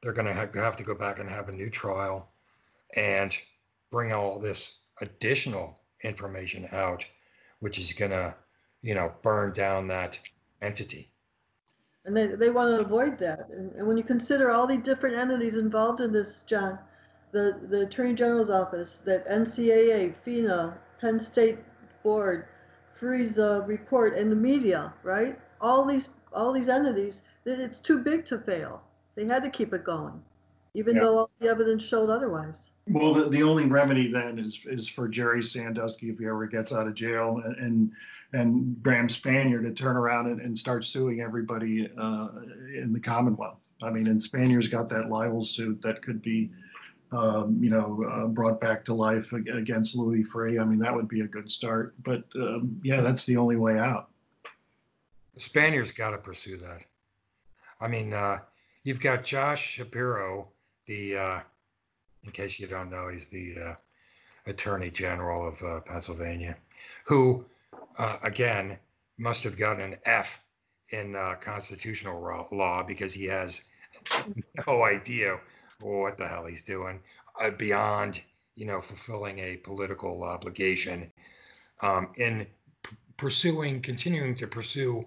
[0.03, 2.29] they're going to have, have to go back and have a new trial
[2.97, 3.37] and
[3.91, 7.05] bring all this additional information out,
[7.61, 8.35] which is going to
[8.83, 10.19] you know burn down that
[10.63, 11.11] entity.
[12.05, 13.49] And they, they want to avoid that.
[13.51, 16.79] And, and when you consider all the different entities involved in this, John,
[17.37, 21.59] the, the Attorney General's office, that NCAA, Fina, Penn State
[22.03, 22.47] Board,
[22.99, 23.37] Freeh's
[23.67, 25.39] report, and the media, right?
[25.61, 28.83] All these, all these entities, it's too big to fail.
[29.17, 30.23] They had to keep it going,
[30.73, 31.03] even Yeah.
[31.03, 32.71] though all the evidence showed otherwise.
[32.89, 36.73] Well, the, the only remedy then is is for Jerry Sandusky, if he ever gets
[36.73, 37.93] out of jail, and and,
[38.33, 42.29] and Graham Spanier to turn around and, and start suing everybody uh,
[42.81, 43.71] in the Commonwealth.
[43.83, 46.51] I mean, and Spanier's got that libel suit that could be,
[47.13, 50.61] um, you know, uh, brought back to life against Louis Freeh.
[50.61, 51.95] I mean, that would be a good start.
[52.03, 54.11] But um, yeah, that's the only way out.
[55.35, 56.85] The Spanier's got to pursue that.
[57.81, 58.39] I mean, uh,
[58.85, 60.49] you've got Josh Shapiro,
[60.87, 61.41] the, uh,
[62.25, 63.75] in case you don't know, he's the uh,
[64.47, 66.57] Attorney General of uh, Pennsylvania,
[67.05, 67.45] who,
[67.99, 68.79] uh, again,
[69.19, 70.41] must have gotten an F
[70.91, 73.63] in constitutional law because he has
[74.67, 75.39] no idea
[75.81, 77.01] what the hell he's doing
[77.43, 78.23] uh, beyond,
[78.55, 81.11] you know, fulfilling a political obligation
[81.83, 82.47] um, in
[82.83, 85.05] p- pursuing, continuing to pursue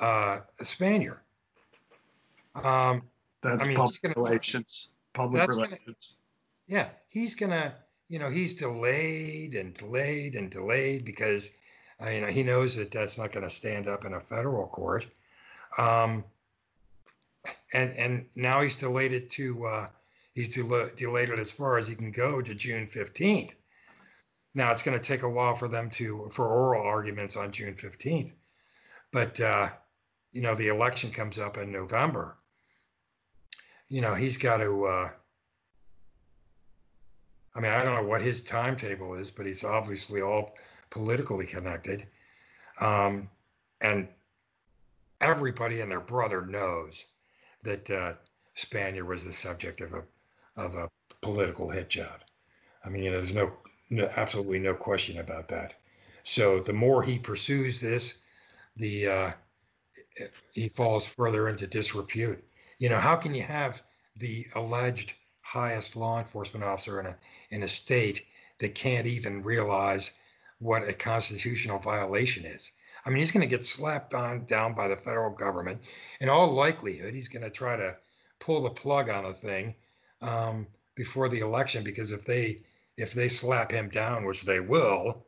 [0.00, 1.18] uh, a Spanier.
[2.54, 3.02] Um,
[3.42, 6.14] That's I mean, public gonna- relations, public That's gonna- relations.
[6.66, 7.74] yeah, he's gonna,
[8.08, 11.50] you know, he's delayed and delayed and delayed because,
[12.02, 14.66] uh, you know, he knows that that's not going to stand up in a federal
[14.66, 15.06] court.
[15.76, 16.24] Um,
[17.74, 19.88] and and now he's delayed it to, uh,
[20.38, 23.56] he's del- delayed it as far as he can go to June fifteenth.
[24.54, 27.74] Now it's going to take a while for them to for oral arguments on June
[27.74, 28.32] fifteenth,
[29.10, 29.70] but uh,
[30.30, 32.36] you know the election comes up in November.
[33.88, 34.84] You know he's got to.
[34.86, 35.10] Uh,
[37.56, 40.54] I mean, I don't know what his timetable is, but he's obviously all
[40.90, 42.06] politically connected.
[42.80, 43.28] Um,
[43.80, 44.06] and
[45.20, 47.04] everybody and their brother knows
[47.64, 48.12] that uh,
[48.54, 50.04] Spanier was the subject of a
[50.58, 50.90] of a
[51.22, 52.20] political hit job.
[52.84, 53.52] I mean, you know, there's no,
[53.88, 55.74] no absolutely no question about that.
[56.22, 58.18] So the more he pursues this,
[58.76, 59.30] the uh,
[60.52, 62.44] he falls further into disrepute.
[62.78, 63.82] You know, how can you have
[64.16, 67.16] the alleged highest law enforcement officer in a
[67.50, 68.26] in a state
[68.58, 70.12] that can't even realize
[70.58, 72.72] what a constitutional violation is.
[73.06, 75.80] I mean, he's going to get slapped on down by the federal government.
[76.20, 77.96] In all likelihood, he's going to try to
[78.40, 79.74] pull the plug on the thing
[80.22, 82.60] um, before the election because if they
[82.96, 85.24] if they slap him down, which they will,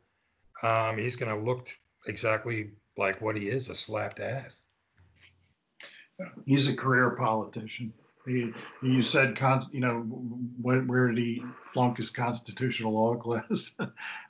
[0.62, 1.68] um, he's going to look
[2.06, 4.60] exactly like what he is, a slapped ass.
[6.44, 7.92] He's a career politician.
[8.26, 8.52] He,
[8.82, 9.38] you said,
[9.72, 10.00] you know,
[10.60, 13.76] where, where did he flunk his constitutional law class?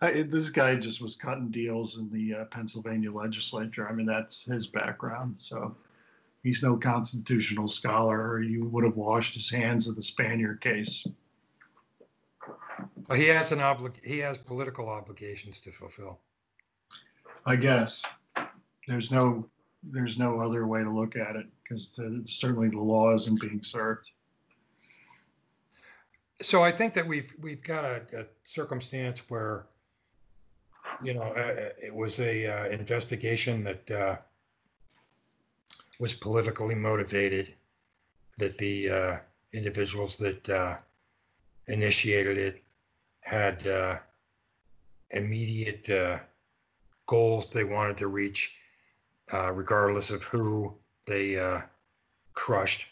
[0.01, 3.89] This guy just was cutting deals in the uh, Pennsylvania legislature.
[3.89, 5.37] I mean, that's his background.
[5.39, 5.75] So
[6.43, 11.07] he's no constitutional scholar, or you would have washed his hands of the Spanier case.
[13.09, 16.21] Well, he has an oblig- he has political obligations to fulfill.
[17.47, 18.03] I guess
[18.87, 19.49] there's no
[19.83, 24.11] there's no other way to look at it because certainly the law isn't being served.
[26.43, 29.67] So I think that we've we've got a, a circumstance where,
[31.03, 34.17] you know, uh, it was a uh, investigation that uh,
[36.01, 37.55] was politically motivated,
[38.39, 39.17] that the uh,
[39.53, 40.77] individuals that uh,
[41.69, 42.63] initiated it
[43.21, 43.99] had uh,
[45.11, 46.19] immediate uh,
[47.05, 48.57] goals they wanted to reach,
[49.35, 50.75] uh, regardless of who
[51.07, 51.61] they uh,
[52.33, 52.87] crushed,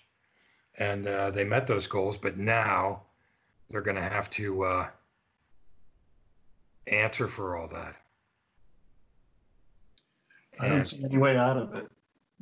[0.79, 2.19] and uh, they met those goals.
[2.19, 3.05] But now
[3.71, 4.89] they're going to have to uh,
[6.89, 7.97] answer for all that.
[10.61, 11.89] I don't And- see any way out of it.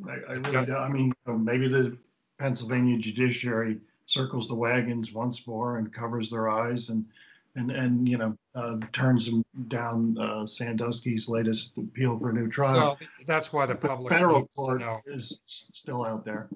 [0.06, 0.70] I, I really don't.
[0.70, 1.96] I mean, you know, maybe the
[2.38, 7.04] Pennsylvania judiciary circles the wagons once more and covers their eyes and
[7.56, 12.48] and and you know uh, turns them down uh, Sandusky's latest appeal for a new
[12.48, 12.76] trial.
[12.76, 15.00] Well, that's why the the public federal needs to court know.
[15.06, 16.48] is still out there.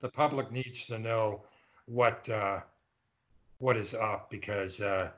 [0.00, 1.42] The public needs to know
[1.86, 2.60] what uh,
[3.58, 5.10] what is up because uh,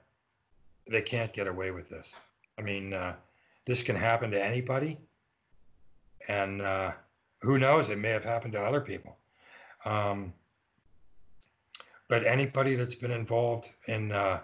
[0.89, 2.15] they can't get away with this.
[2.59, 3.15] I mean, uh,
[3.65, 4.99] this can happen to anybody,
[6.29, 6.93] and uh,
[7.41, 7.89] who knows?
[7.89, 9.17] It may have happened to other people.
[9.85, 10.33] Um,
[12.09, 14.41] but anybody that's been involved in uh,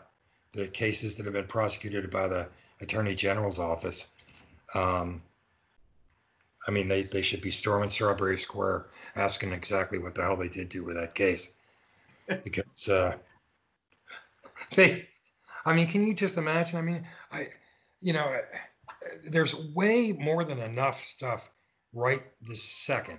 [0.52, 2.48] the cases that have been prosecuted by the
[2.80, 4.08] Attorney General's office,
[4.74, 5.22] um,
[6.66, 8.86] I mean, they, they should be storming Strawberry Square
[9.16, 11.54] asking exactly what the hell they did do with that case.
[12.44, 13.16] Because uh,
[14.76, 15.08] they,
[15.66, 16.78] I mean, can you just imagine?
[16.78, 17.48] I mean, I,
[18.00, 18.38] you know,
[19.24, 21.50] there's way more than enough stuff
[21.92, 23.18] right this second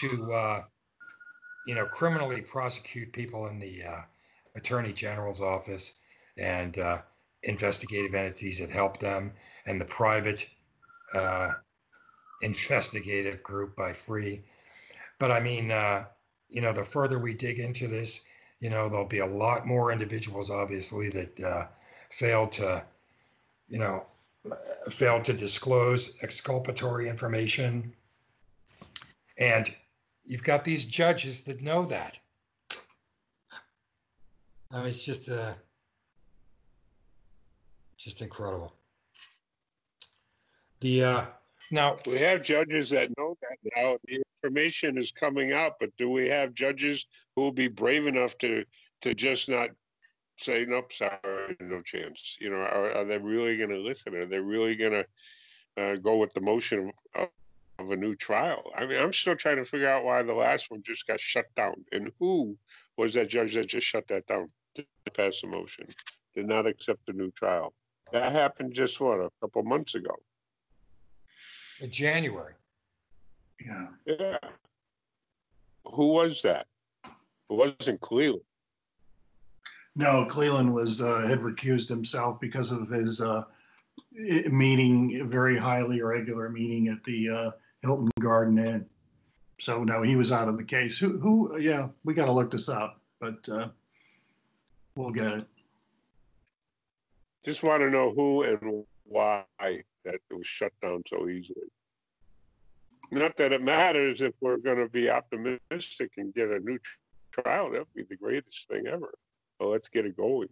[0.00, 0.62] to, uh,
[1.66, 4.00] you know, criminally prosecute people in the uh,
[4.56, 5.94] Attorney General's office
[6.38, 6.98] and uh,
[7.42, 9.32] investigative entities that help them
[9.66, 10.48] and the private
[11.14, 11.50] uh,
[12.42, 14.40] investigative group by Freeh.
[15.18, 16.04] But I mean, uh,
[16.48, 18.20] you know, the further we dig into this,
[18.60, 21.66] you know, there'll be a lot more individuals, obviously, that uh,
[22.10, 22.82] failed to,
[23.68, 24.04] you know,
[24.88, 27.92] failed to disclose exculpatory information.
[29.38, 29.74] And
[30.24, 32.18] you've got these judges that know that.
[34.72, 35.54] I mean, it's just uh,
[37.96, 38.72] just incredible.
[40.80, 41.24] The uh,
[41.70, 43.96] now We have judges that know that now.
[44.06, 48.38] The information is coming out, but do we have judges who will be brave enough
[48.38, 48.64] to,
[49.02, 49.70] to just not
[50.40, 52.36] say, nope, sorry, no chance.
[52.40, 54.14] You know, are, are they really going to listen?
[54.14, 57.28] Are they really going to uh, go with the motion of,
[57.78, 58.62] of a new trial?
[58.74, 61.46] I mean, I'm still trying to figure out why the last one just got shut
[61.54, 62.56] down and who
[62.96, 64.84] was that judge that just shut that down to
[65.14, 65.86] pass the motion,
[66.34, 67.72] did not accept a new trial.
[68.12, 70.14] That happened just what a couple months ago.
[71.80, 72.54] In January.
[73.64, 73.86] Yeah.
[74.06, 74.38] Yeah.
[75.84, 76.66] Who was that?
[77.04, 77.10] It
[77.48, 78.42] wasn't Cleland.
[79.96, 83.44] No, Cleland was, uh, had recused himself because of his, uh,
[84.12, 87.50] meeting, very highly irregular meeting at the, uh,
[87.82, 88.88] Hilton Garden Inn.
[89.58, 90.96] So no, he was out of the case.
[90.98, 93.68] Who, who, yeah, we gotta look this up, but, uh,
[94.96, 95.44] we'll get it.
[97.44, 101.68] Just want to know who and why that it was shut down so easily.
[103.12, 106.78] Not that it matters if we're going to be optimistic and get a new
[107.32, 107.70] trial.
[107.70, 109.12] That'd be the greatest thing ever.
[109.60, 110.48] So let's get it going.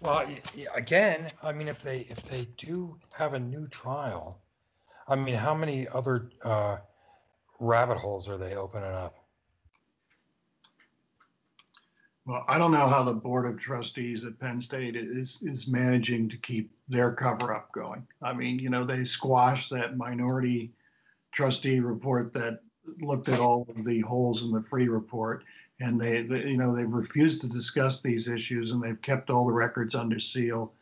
[0.00, 4.40] Well, y- y- again, I mean, if they, if they do have a new trial,
[5.08, 6.78] I mean, how many other uh,
[7.58, 9.16] rabbit holes are they opening up?
[12.26, 16.28] Well, I don't know how the Board of Trustees at Penn State is, is managing
[16.28, 18.06] to keep their cover up going.
[18.22, 20.70] I mean, you know, they squashed that minority
[21.32, 22.60] trustee report that
[23.00, 25.44] looked at all of the holes in the free report.
[25.80, 29.46] And they, they, you know, they've refused to discuss these issues and they've kept all
[29.46, 30.72] the records under seal.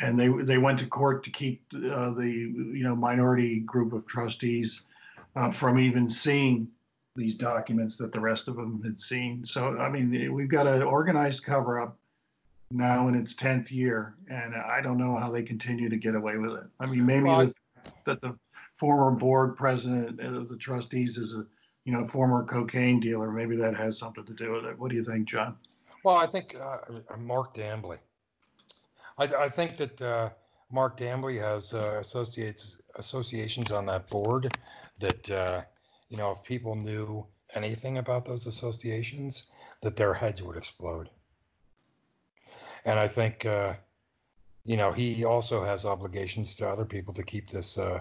[0.00, 4.04] And they, they went to court to keep uh, the, you know, minority group of
[4.06, 4.82] trustees
[5.36, 6.68] uh, from even seeing
[7.14, 9.44] these documents that the rest of them had seen.
[9.44, 11.96] So, I mean, we've got an organized cover up
[12.70, 16.38] now in its 10th year, and I don't know how they continue to get away
[16.38, 16.64] with it.
[16.80, 17.52] I mean, maybe Well,
[18.06, 18.36] that the
[18.78, 21.46] former board president of the trustees is a,
[21.84, 23.30] you know, former cocaine dealer.
[23.30, 24.78] Maybe that has something to do with it.
[24.78, 25.56] What do you think, John?
[26.04, 26.78] Well, I think uh,
[27.18, 27.98] Mark Dambly.
[29.18, 30.30] I, I think that uh,
[30.70, 34.56] Mark Dambly has uh, associates associations on that board
[34.98, 35.62] that uh,
[36.08, 39.44] you know if people knew anything about those associations,
[39.82, 41.10] that their heads would explode.
[42.84, 43.74] And I think uh,
[44.64, 48.00] you know he also has obligations to other people to keep this uh,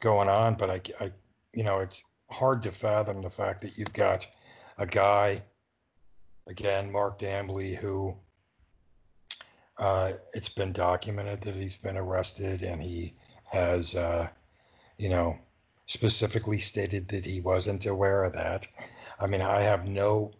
[0.00, 0.54] going on.
[0.54, 1.12] But I, I,
[1.52, 4.26] you know, it's hard to fathom the fact that you've got
[4.78, 5.42] a guy
[6.46, 8.14] again, Mark Dambly, who
[9.78, 13.14] uh, it's been documented that he's been arrested and he
[13.50, 14.28] has, uh,
[14.98, 15.36] you know,
[15.86, 18.66] specifically stated that he wasn't aware of that.
[19.20, 20.32] I mean, I have no,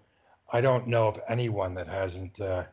[0.53, 2.65] I don't know of anyone that hasn't uh,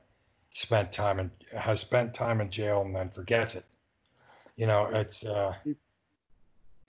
[0.53, 3.65] spent time in has spent time in jail and then forgets it.
[4.55, 5.53] You know, it's uh,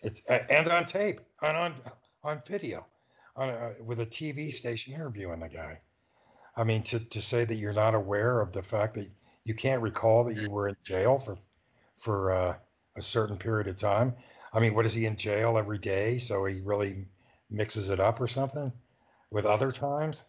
[0.00, 1.74] it's and on tape and on
[2.24, 2.86] on video,
[3.36, 5.80] on a, with a TV station interviewing the guy.
[6.56, 9.08] I mean, to, to say that you're not aware of the fact that
[9.44, 11.36] you can't recall that you were in jail for
[11.96, 12.54] for uh,
[12.96, 14.14] a certain period of time.
[14.52, 16.18] I mean, what is he in jail every day?
[16.18, 17.06] So he really
[17.50, 18.72] mixes it up or something
[19.30, 20.24] with other times.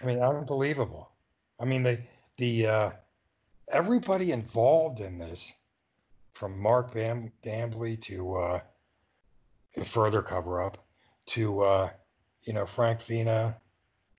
[0.00, 1.10] I mean, unbelievable.
[1.58, 2.00] I mean, the
[2.36, 2.90] the uh,
[3.72, 5.52] everybody involved in this,
[6.32, 8.60] from Mark Bam Dambly to uh,
[9.84, 10.86] further cover up
[11.26, 11.90] to uh,
[12.42, 13.56] you know Frank Fina,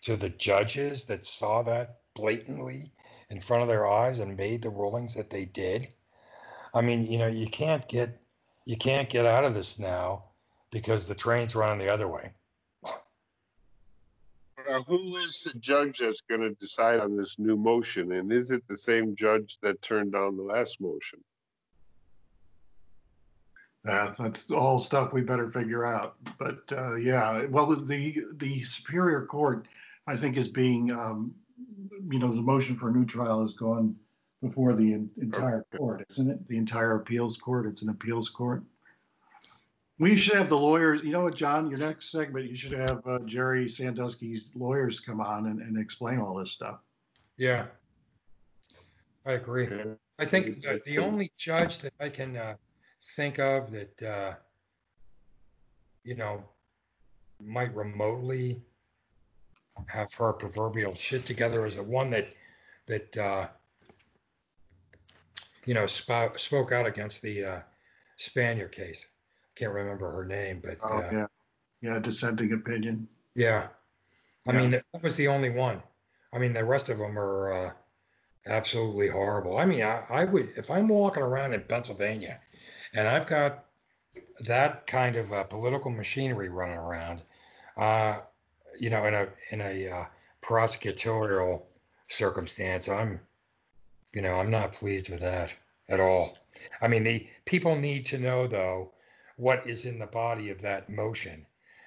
[0.02, 2.92] to the judges that saw that blatantly
[3.30, 5.88] in front of their eyes and made the rulings that they did.
[6.74, 8.22] I mean, you know, you can't get
[8.66, 10.26] you can't get out of this now
[10.72, 12.32] because the train's running the other way.
[14.70, 18.12] Uh, who is the judge that's going to decide on this new motion?
[18.12, 21.20] And is it the same judge that turned down the last motion?
[23.84, 26.16] That's all stuff we better figure out.
[26.38, 29.68] But uh, yeah, well, the the Superior Court,
[30.08, 31.34] I think, is being, um,
[32.10, 33.96] you know, the motion for a new trial has gone
[34.42, 36.48] before the en- entire court, isn't it?
[36.48, 37.66] The entire appeals court.
[37.66, 38.64] It's an appeals court.
[39.98, 41.04] We should have the lawyers.
[41.04, 41.70] You know what, John?
[41.70, 46.20] Your next segment, you should have uh, Jerry Sandusky's lawyers come on and, and explain
[46.20, 46.80] all this stuff.
[47.38, 47.66] Yeah,
[49.26, 49.68] I agree.
[50.18, 52.56] I think the, the only judge that I can uh,
[53.16, 54.34] think of that uh,
[56.04, 56.44] you know
[57.42, 58.62] might remotely
[59.88, 62.28] have her proverbial shit together is the one that
[62.86, 63.48] that uh,
[65.66, 67.60] you know spoke spoke out against the uh,
[68.18, 69.06] Spanier case.
[69.46, 71.28] I can't remember her name, but Oh, uh, yeah.
[71.82, 73.08] Yeah, dissenting opinion.
[73.36, 73.68] yeah.
[74.48, 74.60] I Yeah.
[74.60, 75.82] mean, that was the only one.
[76.34, 77.72] I mean, the rest of them are uh,
[78.48, 79.58] absolutely horrible.
[79.58, 82.40] I mean, I, I would, if I'm walking around in Pennsylvania
[82.94, 83.66] and I've got
[84.46, 87.22] that kind of uh, political machinery running around,
[87.78, 88.20] uh,
[88.80, 90.06] you know, in a, in a uh,
[90.42, 91.64] prosecutorial
[92.08, 92.90] circumstance.
[92.90, 93.20] I'm,
[94.14, 95.54] you know, I'm not pleased with that
[95.90, 96.38] at all.
[96.82, 98.94] I mean, the people need to know though
[99.38, 101.46] what is in the body of that motion,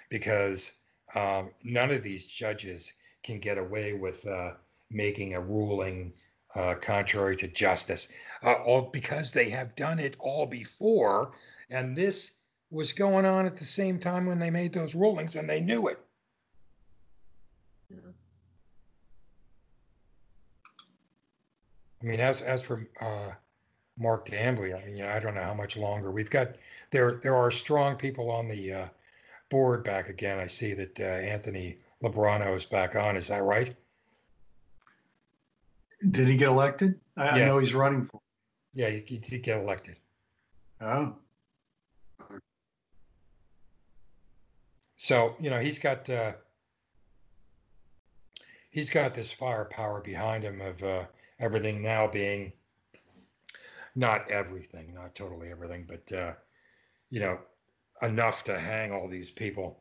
[0.08, 0.72] because
[1.14, 2.92] um, none of these judges
[3.22, 4.52] can get away with uh,
[4.90, 6.12] making a ruling
[6.54, 8.08] uh, contrary to justice,
[8.42, 11.32] uh, all because they have done it all before,
[11.70, 12.32] and this
[12.70, 15.88] was going on at the same time when they made those rulings, and they knew
[15.88, 15.98] it.
[17.90, 17.98] Yeah.
[22.02, 23.30] I mean, as as for uh,
[23.98, 26.56] Mark Dambly, I mean, you know, I don't know how much longer we've got.
[26.90, 28.88] There there are strong people on the uh,
[29.50, 30.38] board back again.
[30.38, 33.16] I see that uh, Anthony Lubrano is back on.
[33.16, 33.76] Is that right?
[36.10, 36.98] Did he get elected?
[37.16, 38.20] I, I know he's running for.
[38.74, 39.98] Yeah, he, he did get elected.
[40.80, 41.14] Oh,
[45.02, 46.34] So you know, he's got uh,
[48.70, 51.06] he's got this firepower behind him of uh,
[51.40, 52.52] everything now being
[53.96, 56.34] not everything, not totally everything, but uh,
[57.10, 57.36] you know,
[58.00, 59.80] enough to hang all these people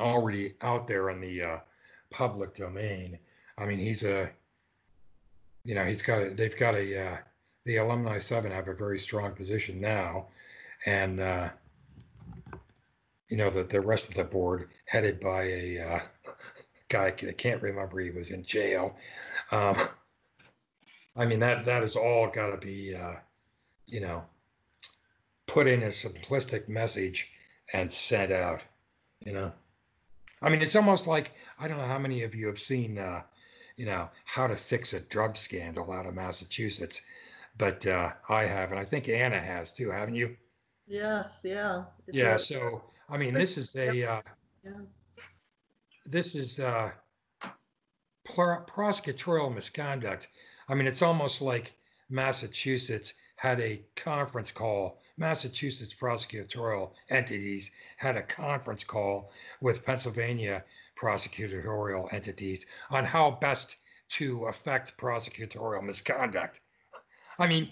[0.00, 1.58] already out there in the uh,
[2.10, 3.16] public domain.
[3.56, 4.30] I mean, he's a
[5.64, 7.16] you know, he's got a, they've got a uh,
[7.64, 10.26] the alumni seven have a very strong position now,
[10.86, 11.48] and uh,
[13.28, 16.00] you know, the, the rest of the board headed by a uh,
[16.88, 18.96] guy I can't remember, he was in jail.
[19.50, 19.76] Um,
[21.16, 23.14] I mean, that, that has all got to be, uh,
[23.86, 24.24] you know,
[25.46, 27.30] put in a simplistic message
[27.72, 28.62] and sent out,
[29.20, 29.52] you know.
[30.42, 33.22] I mean, it's almost like, I don't know how many of you have seen, uh,
[33.76, 37.00] you know, how to fix a drug scandal out of Massachusetts,
[37.58, 40.36] but uh, I have, and I think Anna has too, haven't you?
[40.86, 41.84] Yes, yeah.
[42.06, 44.22] It's Yeah, a- so I mean, this is a uh,
[44.64, 44.72] Yeah.
[46.06, 46.90] this is uh,
[48.24, 50.28] pr- prosecutorial misconduct.
[50.68, 51.74] I mean, it's almost like
[52.10, 55.00] Massachusetts had a conference call.
[55.16, 59.30] Massachusetts prosecutorial entities had a conference call
[59.60, 60.64] with Pennsylvania
[60.96, 63.76] prosecutorial entities on how best
[64.08, 66.60] to affect prosecutorial misconduct.
[67.38, 67.70] I mean,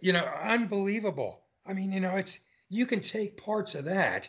[0.00, 1.42] you know, unbelievable.
[1.66, 4.28] I mean, you know, it's you can take parts of that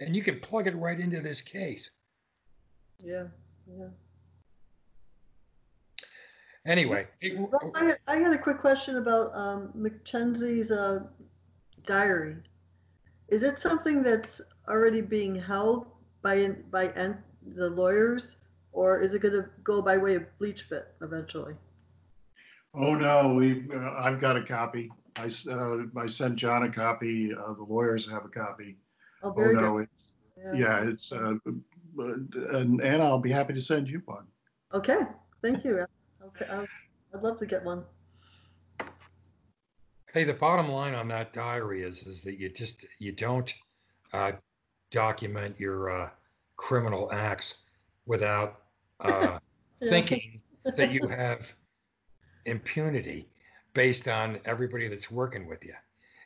[0.00, 1.90] and you can plug it right into this case.
[3.02, 3.24] Yeah,
[3.66, 3.88] yeah.
[6.68, 11.00] Anyway, it- Well, I, I had a quick question about um, McKenzie's uh,
[11.86, 12.36] diary.
[13.28, 15.86] Is it something that's already being held
[16.22, 17.22] by by en-
[17.56, 18.36] the lawyers,
[18.72, 21.54] or is it going to go by way of BleachBit eventually?
[22.74, 24.90] oh no, we, uh, I've got a copy.
[25.16, 27.32] I, s- uh, I sent John a copy.
[27.34, 28.76] Uh, the lawyers have a copy.
[29.22, 29.62] Oh, Oh very good.
[29.62, 30.12] no, it's,
[30.54, 31.34] yeah, it's, uh,
[31.96, 34.26] and, and I'll be happy to send you one.
[34.74, 35.00] Okay,
[35.42, 35.86] thank you.
[36.36, 36.66] T- I'll,
[37.14, 37.84] I'd love to get one.
[40.12, 43.52] hey, the bottom line on that diary is is that you just you don't
[44.12, 44.32] uh,
[44.90, 46.10] document your uh,
[46.56, 47.54] criminal acts
[48.06, 48.62] without
[49.00, 49.38] uh,
[49.80, 49.90] Yeah.
[49.90, 50.40] thinking
[50.76, 51.54] that you have
[52.46, 53.28] impunity
[53.74, 55.74] based on everybody that's working with you.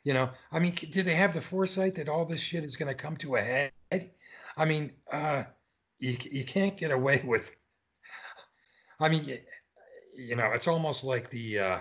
[0.03, 2.87] You know, I mean, do they have the foresight that all this shit is going
[2.89, 3.71] to come to a head?
[4.57, 5.43] I mean, uh,
[5.99, 7.55] you you can't get away with.
[8.99, 9.37] I mean,
[10.15, 11.59] you know, it's almost like the.
[11.59, 11.79] Uh,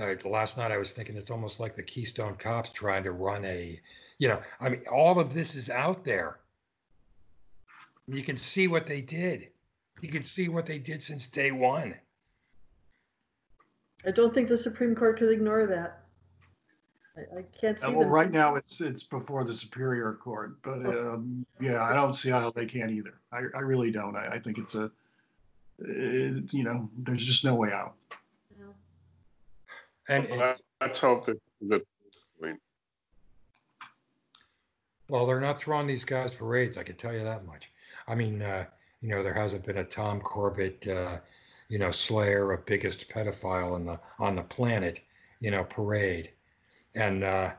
[0.00, 3.44] uh, last night I was thinking it's almost like the Keystone Cops trying to run
[3.46, 3.80] a,
[4.18, 6.38] you know, I mean, all of this is out there.
[8.06, 9.48] You can see what they did.
[10.02, 11.94] You can see what they did since day one.
[14.06, 16.02] I don't think the Supreme Court could ignore that.
[17.16, 18.10] I, I can't see Uh, Well, them.
[18.10, 22.50] right now it's, it's before the Superior Court, but, um, yeah, I don't see how
[22.50, 23.14] they can either.
[23.32, 24.14] I, I really don't.
[24.14, 24.90] I, I think it's a,
[25.78, 27.94] it, you know, there's just no way out.
[28.58, 28.64] Yeah.
[30.08, 31.82] And Well, Let's hope that, that,
[32.42, 32.58] I mean,
[35.08, 36.76] well, they're not throwing these guys parades.
[36.76, 37.70] I can tell you that much.
[38.06, 38.66] I mean, uh,
[39.00, 41.18] you know, there hasn't been a Tom Corbett, uh,
[41.68, 45.00] you know, slayer of biggest pedophile on the on the planet,
[45.40, 46.30] you know, parade,
[46.94, 47.52] and uh,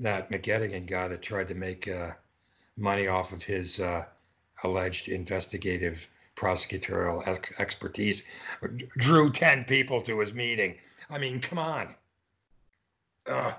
[0.00, 2.10] that McGettigan guy that tried to make uh,
[2.76, 4.04] money off of his uh,
[4.64, 6.08] alleged investigative
[6.38, 8.24] prosecutorial ex- expertise
[8.96, 10.76] drew 10 people to his meeting.
[11.10, 11.94] I mean, come on.
[13.26, 13.54] Ugh.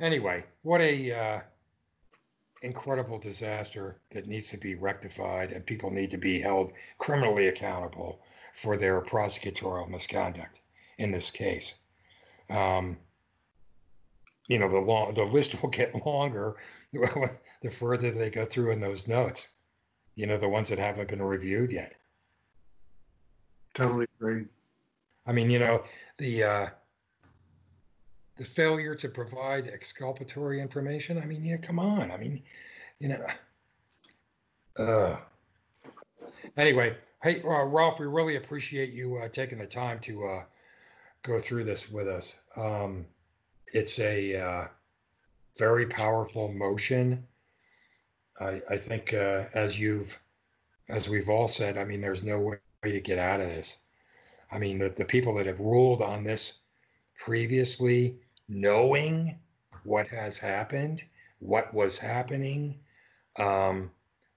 [0.00, 1.40] Anyway, what a uh,
[2.62, 8.20] incredible disaster that needs to be rectified, and people need to be held criminally accountable
[8.52, 10.60] for their prosecutorial misconduct
[10.98, 11.74] in this case.
[12.50, 12.98] Um,
[14.48, 16.56] you know, the long the list will get longer
[16.92, 19.48] the further they go through in those notes.
[20.16, 21.94] You know, the ones that haven't been reviewed yet.
[23.74, 24.44] Totally agree.
[25.26, 25.82] I mean, you know,
[26.18, 26.66] the uh,
[28.36, 31.18] the failure to provide exculpatory information.
[31.18, 32.10] I mean, yeah, come on.
[32.10, 32.42] I mean,
[33.00, 33.26] you know.
[34.76, 35.16] Uh,
[36.56, 40.42] anyway, hey, uh, Ralph, we really appreciate you uh, taking the time to uh,
[41.22, 42.36] go through this with us.
[42.56, 43.06] Um,
[43.74, 44.68] it's a uh,
[45.58, 47.26] very powerful motion.
[48.40, 50.18] I, I think, uh, as you've,
[50.88, 53.78] as we've all said, I mean, there's no way to get out of this.
[54.52, 56.54] I mean, the, the people that have ruled on this
[57.18, 58.16] previously,
[58.48, 59.36] knowing
[59.82, 61.02] what has happened,
[61.40, 62.78] what was happening,
[63.40, 63.90] um,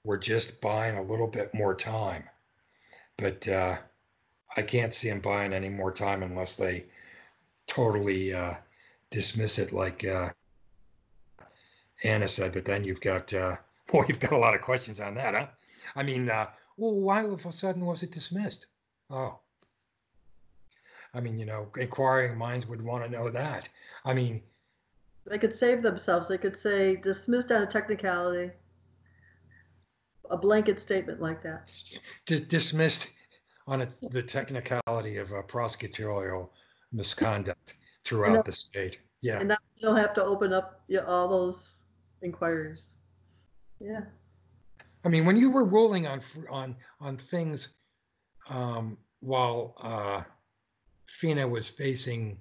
[0.04, 2.24] we're just buying a little bit more time.
[3.18, 3.78] But uh,
[4.56, 6.86] I can't see them buying any more time unless they
[7.68, 8.56] totally uh,
[9.12, 10.30] dismiss it, like uh,
[12.04, 12.54] Anna said.
[12.54, 13.56] But then you've got, uh,
[13.92, 15.48] boy, you've got a lot of questions on that, huh?
[15.96, 16.48] I mean, uh,
[16.78, 18.68] well, why all of a sudden was it dismissed?
[19.10, 19.40] Oh.
[21.14, 23.70] I mean, you know, inquiring minds would want to know that.
[24.06, 24.42] I mean,
[25.26, 26.28] They could save themselves.
[26.28, 28.52] They could say dismissed out of technicality.
[30.30, 31.72] A blanket statement like that.
[32.26, 33.10] di- dismissed
[33.66, 36.50] on a, the technicality of prosecutorial
[36.92, 37.76] misconduct
[38.08, 39.00] throughout the state.
[39.22, 39.40] Yeah.
[39.40, 41.76] And now you don't have to open up yeah, all those
[42.22, 42.94] inquiries.
[43.80, 44.02] Yeah.
[45.04, 47.70] I mean, when you were ruling on on on things
[48.50, 50.24] um, while uh,
[51.06, 52.40] Fina was facing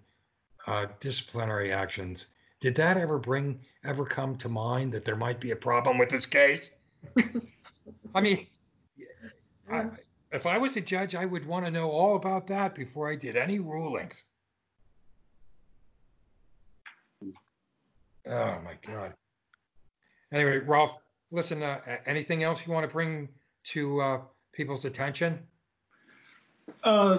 [0.67, 2.27] uh, disciplinary actions,
[2.61, 6.09] did that ever bring ever come to mind that there might be a problem with
[6.09, 6.71] this case?
[8.15, 8.47] I mean,
[9.71, 9.87] I,
[10.33, 13.17] if I was a judge, I would want to know all about that before I
[13.17, 14.25] did any rulings.
[18.29, 19.15] Oh my God.
[20.33, 20.97] Anyway, Ralph,
[21.31, 23.29] listen, uh, anything else you want to bring
[23.65, 24.21] to uh,
[24.53, 25.39] people's attention?
[26.83, 27.19] Uh,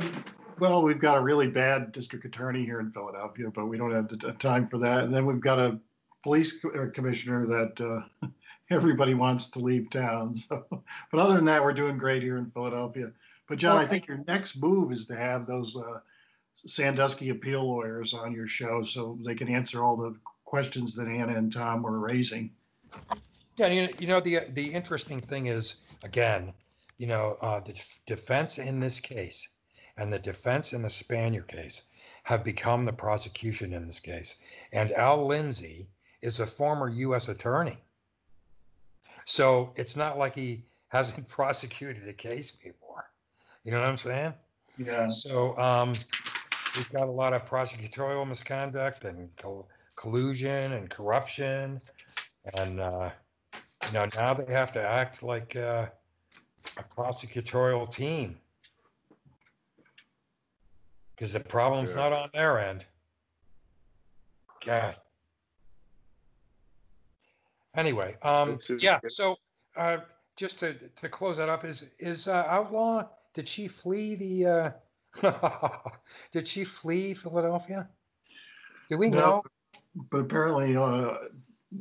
[0.59, 4.09] well, we've got a really bad district attorney here in Philadelphia, but we don't have
[4.09, 5.05] the t- time for that.
[5.05, 5.79] And then we've got a
[6.23, 8.27] police co- uh, commissioner that uh,
[8.69, 10.35] everybody wants to leave town.
[10.49, 10.65] So,
[11.11, 13.11] but other than that, we're doing great here in Philadelphia.
[13.47, 15.99] But John, I think your next move is to have those uh,
[16.53, 20.15] Sandusky appeal lawyers on your show so they can answer all the
[20.47, 22.49] questions that Anna and Tom were raising.
[23.57, 26.53] Yeah, you know, you know the the interesting thing is again,
[26.97, 29.49] you know, uh, the def- defense in this case
[29.97, 31.83] and the defense in the Spanier case
[32.23, 34.35] have become the prosecution in this case.
[34.71, 35.89] And Al Lindsay
[36.21, 37.27] is a former U.S.
[37.27, 37.77] attorney,
[39.25, 43.09] so it's not like he hasn't prosecuted a case before.
[43.65, 44.33] You know what I'm saying?
[44.77, 45.07] Yeah.
[45.07, 45.89] So um,
[46.77, 49.35] we've got a lot of prosecutorial misconduct and
[49.97, 51.81] collusion and corruption,
[52.55, 53.09] and uh,
[53.87, 55.87] you know now they have to act like uh,
[56.77, 58.37] a prosecutorial team
[61.15, 62.01] because the problem's Yeah.
[62.01, 62.85] not on their end.
[64.65, 64.95] God.
[67.75, 68.99] Anyway, um, yeah.
[69.07, 69.35] So
[69.75, 69.97] uh,
[70.35, 73.07] just to to close that up, is is uh, outlaw?
[73.33, 74.45] Did she flee the?
[75.23, 75.69] Uh,
[76.31, 77.87] did she flee Philadelphia?
[78.89, 79.17] Do we No.
[79.17, 79.43] know?
[80.09, 81.15] But apparently, uh,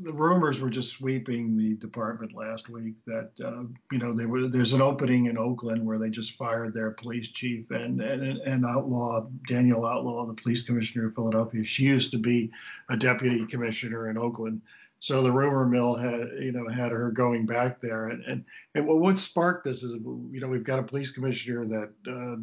[0.02, 3.62] the rumors were just sweeping the department last week that, uh,
[3.92, 7.28] you know, there were, there's an opening in Oakland where they just fired their police
[7.28, 11.62] chief and, and, and Outlaw, Danielle Outlaw, the police commissioner of Philadelphia.
[11.62, 12.50] She used to be
[12.90, 14.60] a deputy commissioner in Oakland.
[14.98, 18.08] So the rumor mill had, you know, had her going back there.
[18.08, 18.44] And, and,
[18.74, 22.42] and what sparked this is, you know, we've got a police commissioner that, uh,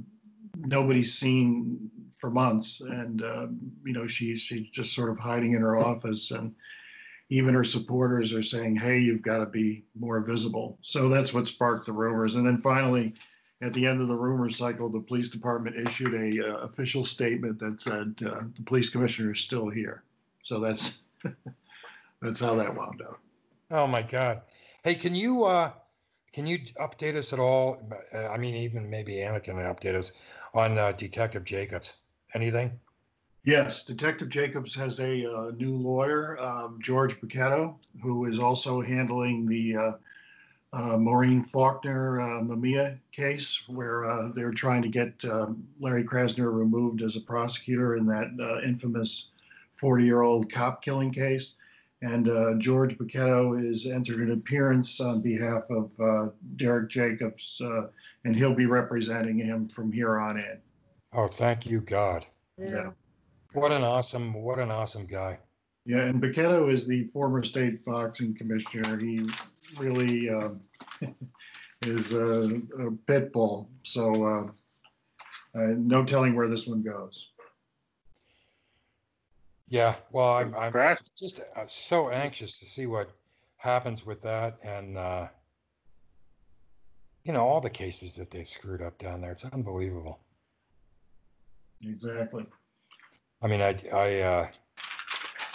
[0.58, 2.82] nobody's seen for months.
[2.82, 3.48] And uh,
[3.86, 6.54] you know she, she's just sort of hiding in her office and
[7.30, 10.78] even her supporters are saying hey you've got to be more visible.
[10.82, 12.36] So that's what sparked the rumors.
[12.36, 13.14] And then finally
[13.62, 17.60] at the end of the rumor cycle the police department issued a uh, official statement
[17.60, 20.04] that said uh, the police commissioner is still here.
[20.44, 21.00] So that's
[22.22, 23.20] that's how that wound up.
[23.72, 24.42] Oh my God!
[24.84, 25.72] Hey, can you uh,
[26.34, 27.78] can you update us at all?
[28.14, 30.12] Uh, I mean, even maybe Anna can update us
[30.54, 31.94] on uh, Detective Jacobs.
[32.34, 32.72] Anything?
[33.46, 39.46] Yes, Detective Jacobs has a uh, new lawyer, um, George Bochetto, who is also handling
[39.46, 39.92] the uh,
[40.72, 47.04] uh, Maureen Faulkner uh, Mumia case, where they're trying to get um, Larry Krasner removed
[47.04, 49.28] as a prosecutor in that infamous
[49.74, 51.56] 40 year old cop killing case.
[52.04, 57.84] And uh, George Bochetto is entered an appearance on behalf of uh, Derek Jacobs, uh,
[58.26, 60.60] and he'll be representing him from here on in.
[61.14, 62.26] Oh, thank you, God!
[62.58, 62.92] Yeah.
[63.54, 65.40] What an awesome, what an awesome guy.
[65.86, 68.98] Yeah, and Bochetto is the former state boxing commissioner.
[69.00, 69.26] He
[69.78, 70.60] really um,
[71.84, 73.70] is a, a pit bull.
[73.84, 77.30] So uh, uh, no telling where this one goes.
[79.74, 83.10] Yeah, well, I'm, I'm just uh, so anxious to see what
[83.58, 85.30] happens with that and, uh,
[87.24, 89.32] you know, all the cases that they've screwed up down there.
[89.32, 90.20] It's unbelievable.
[91.82, 92.46] Exactly.
[93.42, 94.48] I mean, I, I, uh,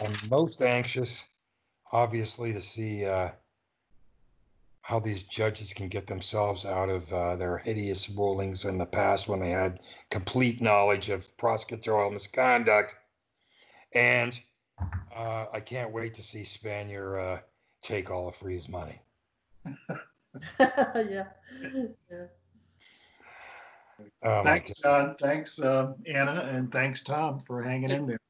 [0.05, 1.23] I'm most anxious,
[1.93, 3.29] obviously, to see, uh,
[4.83, 9.29] how these judges can get themselves out of, uh, their hideous rulings in the past
[9.29, 9.79] when they had
[10.11, 12.97] complete knowledge of prosecutorial misconduct.
[13.95, 14.39] And,
[15.15, 17.41] uh, I can't wait to see Spanier, uh,
[17.83, 19.01] take all of Freeh's money.
[20.61, 21.25] Yeah,
[22.11, 22.27] yeah.
[24.23, 25.17] Oh, Thanks, John.
[25.21, 28.21] Thanks, uh, Anna, and thanks, Tom, for hanging in there.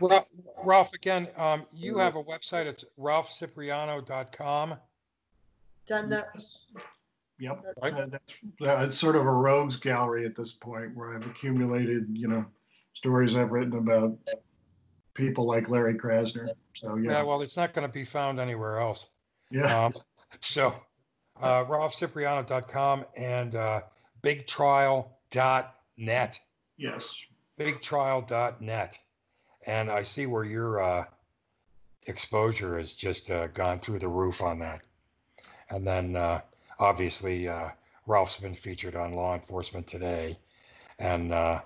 [0.00, 0.24] Ra-
[0.64, 4.74] Ralph, again, um, you have a website, it's ralphcipriano.com.
[5.86, 6.66] John, that, Yes.
[7.40, 7.64] Yep.
[7.82, 7.92] Right.
[7.94, 12.06] Uh, that's- uh, It's sort of a rogues gallery at this point where I've accumulated,
[12.12, 12.46] you know,
[12.94, 14.16] stories I've written about
[15.14, 16.48] people like Larry Krasner.
[16.74, 19.06] So, Yeah, yeah, well, it's not going to be found anywhere else.
[19.50, 19.94] yeah, Um,
[20.40, 20.74] so,
[21.40, 23.80] uh, ralphcipriano.com and, uh,
[24.22, 26.40] bigtrial.net,
[26.76, 27.14] yes.
[27.58, 28.98] bigtrial.net.
[29.66, 31.04] And I see where your, uh,
[32.06, 34.86] exposure has just, uh, gone through the roof on that.
[35.68, 36.40] And then, uh,
[36.78, 37.70] obviously, uh,
[38.06, 40.36] Ralph's been featured on Law Enforcement Today
[40.98, 41.60] and, uh,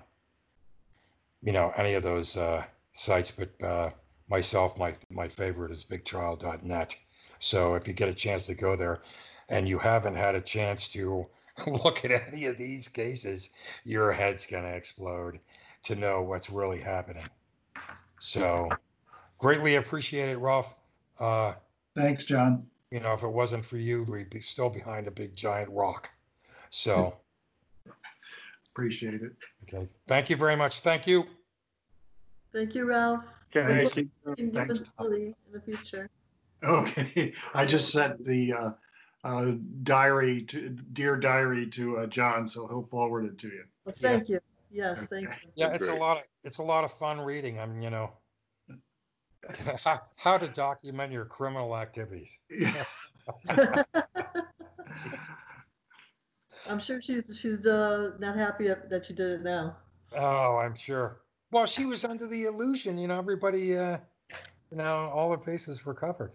[1.42, 2.64] you know, any of those, uh,
[2.94, 3.90] sites, but, uh,
[4.28, 6.96] myself, my, my favorite is bigtrial.net.
[7.38, 9.02] So if you get a chance to go there
[9.50, 11.24] and you haven't had a chance to
[11.66, 13.50] look at any of these cases,
[13.84, 15.38] your head's going to explode
[15.82, 17.26] to know what's really happening.
[18.18, 18.70] So
[19.38, 20.74] greatly appreciate it, Ralph.
[21.20, 21.52] Uh,
[21.94, 22.66] Thanks, John.
[22.90, 26.08] you know, if it wasn't for you, we'd be still behind a big giant rock.
[26.70, 27.14] So,
[28.72, 29.32] Appreciate it.
[29.62, 29.86] okay.
[30.08, 30.80] Thank you very much.
[30.80, 31.24] Thank you.
[32.54, 33.24] Thank you, Ralph.
[33.54, 33.92] okay, Thanks.
[33.92, 35.34] Seeing you Thanks, in Tom.
[35.52, 36.08] The future.
[36.62, 38.70] Okay, I just sent the uh,
[39.24, 39.52] uh,
[39.82, 43.64] diary to Dear Diary to uh, John, so he'll forward it to you.
[43.84, 44.08] Well, Yeah.
[44.08, 44.40] thank you.
[44.70, 45.50] Yes, thank you.
[45.54, 46.00] Yeah, it's a Great.
[46.00, 47.60] lot of it's a lot of fun reading.
[47.60, 48.12] I'm, you know,
[49.84, 52.30] how, how to document your criminal activities.
[52.48, 52.72] you.
[56.68, 59.76] I'm sure she's, she's, uh, not happy that you did it now.
[60.16, 61.20] Oh, I'm sure.
[61.54, 63.98] Well, she was under the illusion, you know, everybody, uh,
[64.72, 66.32] you know, all the faces were covered.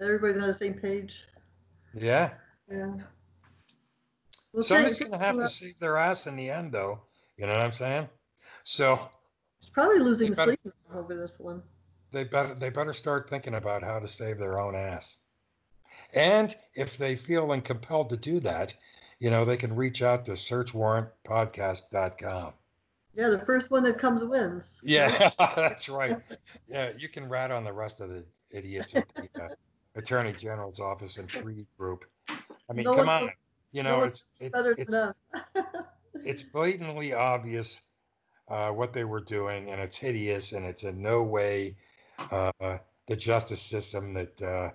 [0.00, 1.24] Everybody's on the same page.
[1.92, 2.30] Yeah.
[2.70, 2.94] Yeah.
[4.52, 7.00] Well, Somebody's going to have to save their ass in the end, though.
[7.36, 8.08] You know what I'm saying?
[8.62, 9.08] So
[9.60, 11.60] She's probably losing better- sleep over this one.
[12.12, 15.16] they better they better start thinking about how to save their own ass.
[16.14, 18.72] And if they feel compelled to do that,
[19.18, 22.52] you know, they can reach out to searchwarrantpodcast.com.
[23.14, 24.78] Yeah, the first one that comes wins.
[24.82, 26.16] Yeah, that's right.
[26.68, 29.48] Yeah, you can rat on the rest of the idiots at the uh,
[29.96, 32.04] Attorney General's office and Freeh Group.
[32.28, 33.30] I mean, No come on.
[33.72, 34.96] You know, one it's it, it's
[36.14, 37.80] it's blatantly obvious
[38.48, 41.76] uh, what they were doing, and it's hideous, and it's in no way
[42.30, 42.50] uh,
[43.08, 44.70] the justice system that uh,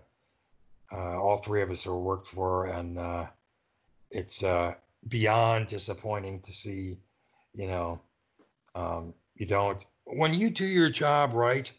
[0.91, 3.25] uh, all three of us are worked for, and uh,
[4.11, 4.73] it's uh,
[5.07, 6.99] beyond disappointing to see.
[7.53, 8.01] You know,
[8.77, 11.71] um, you don't when you do your job right,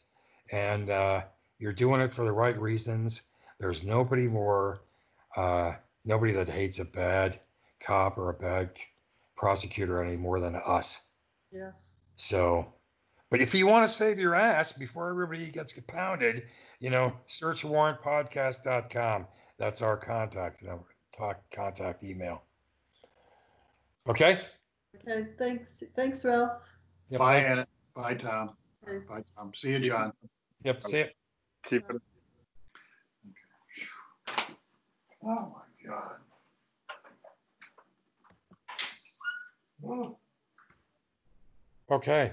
[0.52, 1.22] and uh,
[1.58, 3.22] you're doing it for the right reasons.
[3.60, 4.82] There's nobody more,
[5.36, 5.72] uh,
[6.04, 7.38] nobody that hates a bad
[7.80, 8.70] cop or a bad
[9.36, 11.06] prosecutor any more than us.
[11.52, 11.94] Yes.
[12.16, 12.74] So,
[13.30, 16.44] but if you want to save your ass before everybody gets pounded,
[16.80, 19.26] you know, search warrantpodcast.com.
[19.58, 22.42] That's our contact number, talk, contact email.
[24.08, 24.40] Okay.
[24.96, 26.62] Okay, thanks, thanks, Ralph.
[27.10, 27.66] Yep, Bye, Anna.
[27.94, 28.50] Bye, Tom.
[29.08, 29.52] Bye, Tom.
[29.54, 30.12] See you, John.
[30.64, 30.84] Yep.
[30.84, 31.06] See you.
[31.66, 32.02] keep it.
[35.24, 36.20] Oh, my God.
[39.86, 40.18] Oh.
[41.90, 42.32] Okay.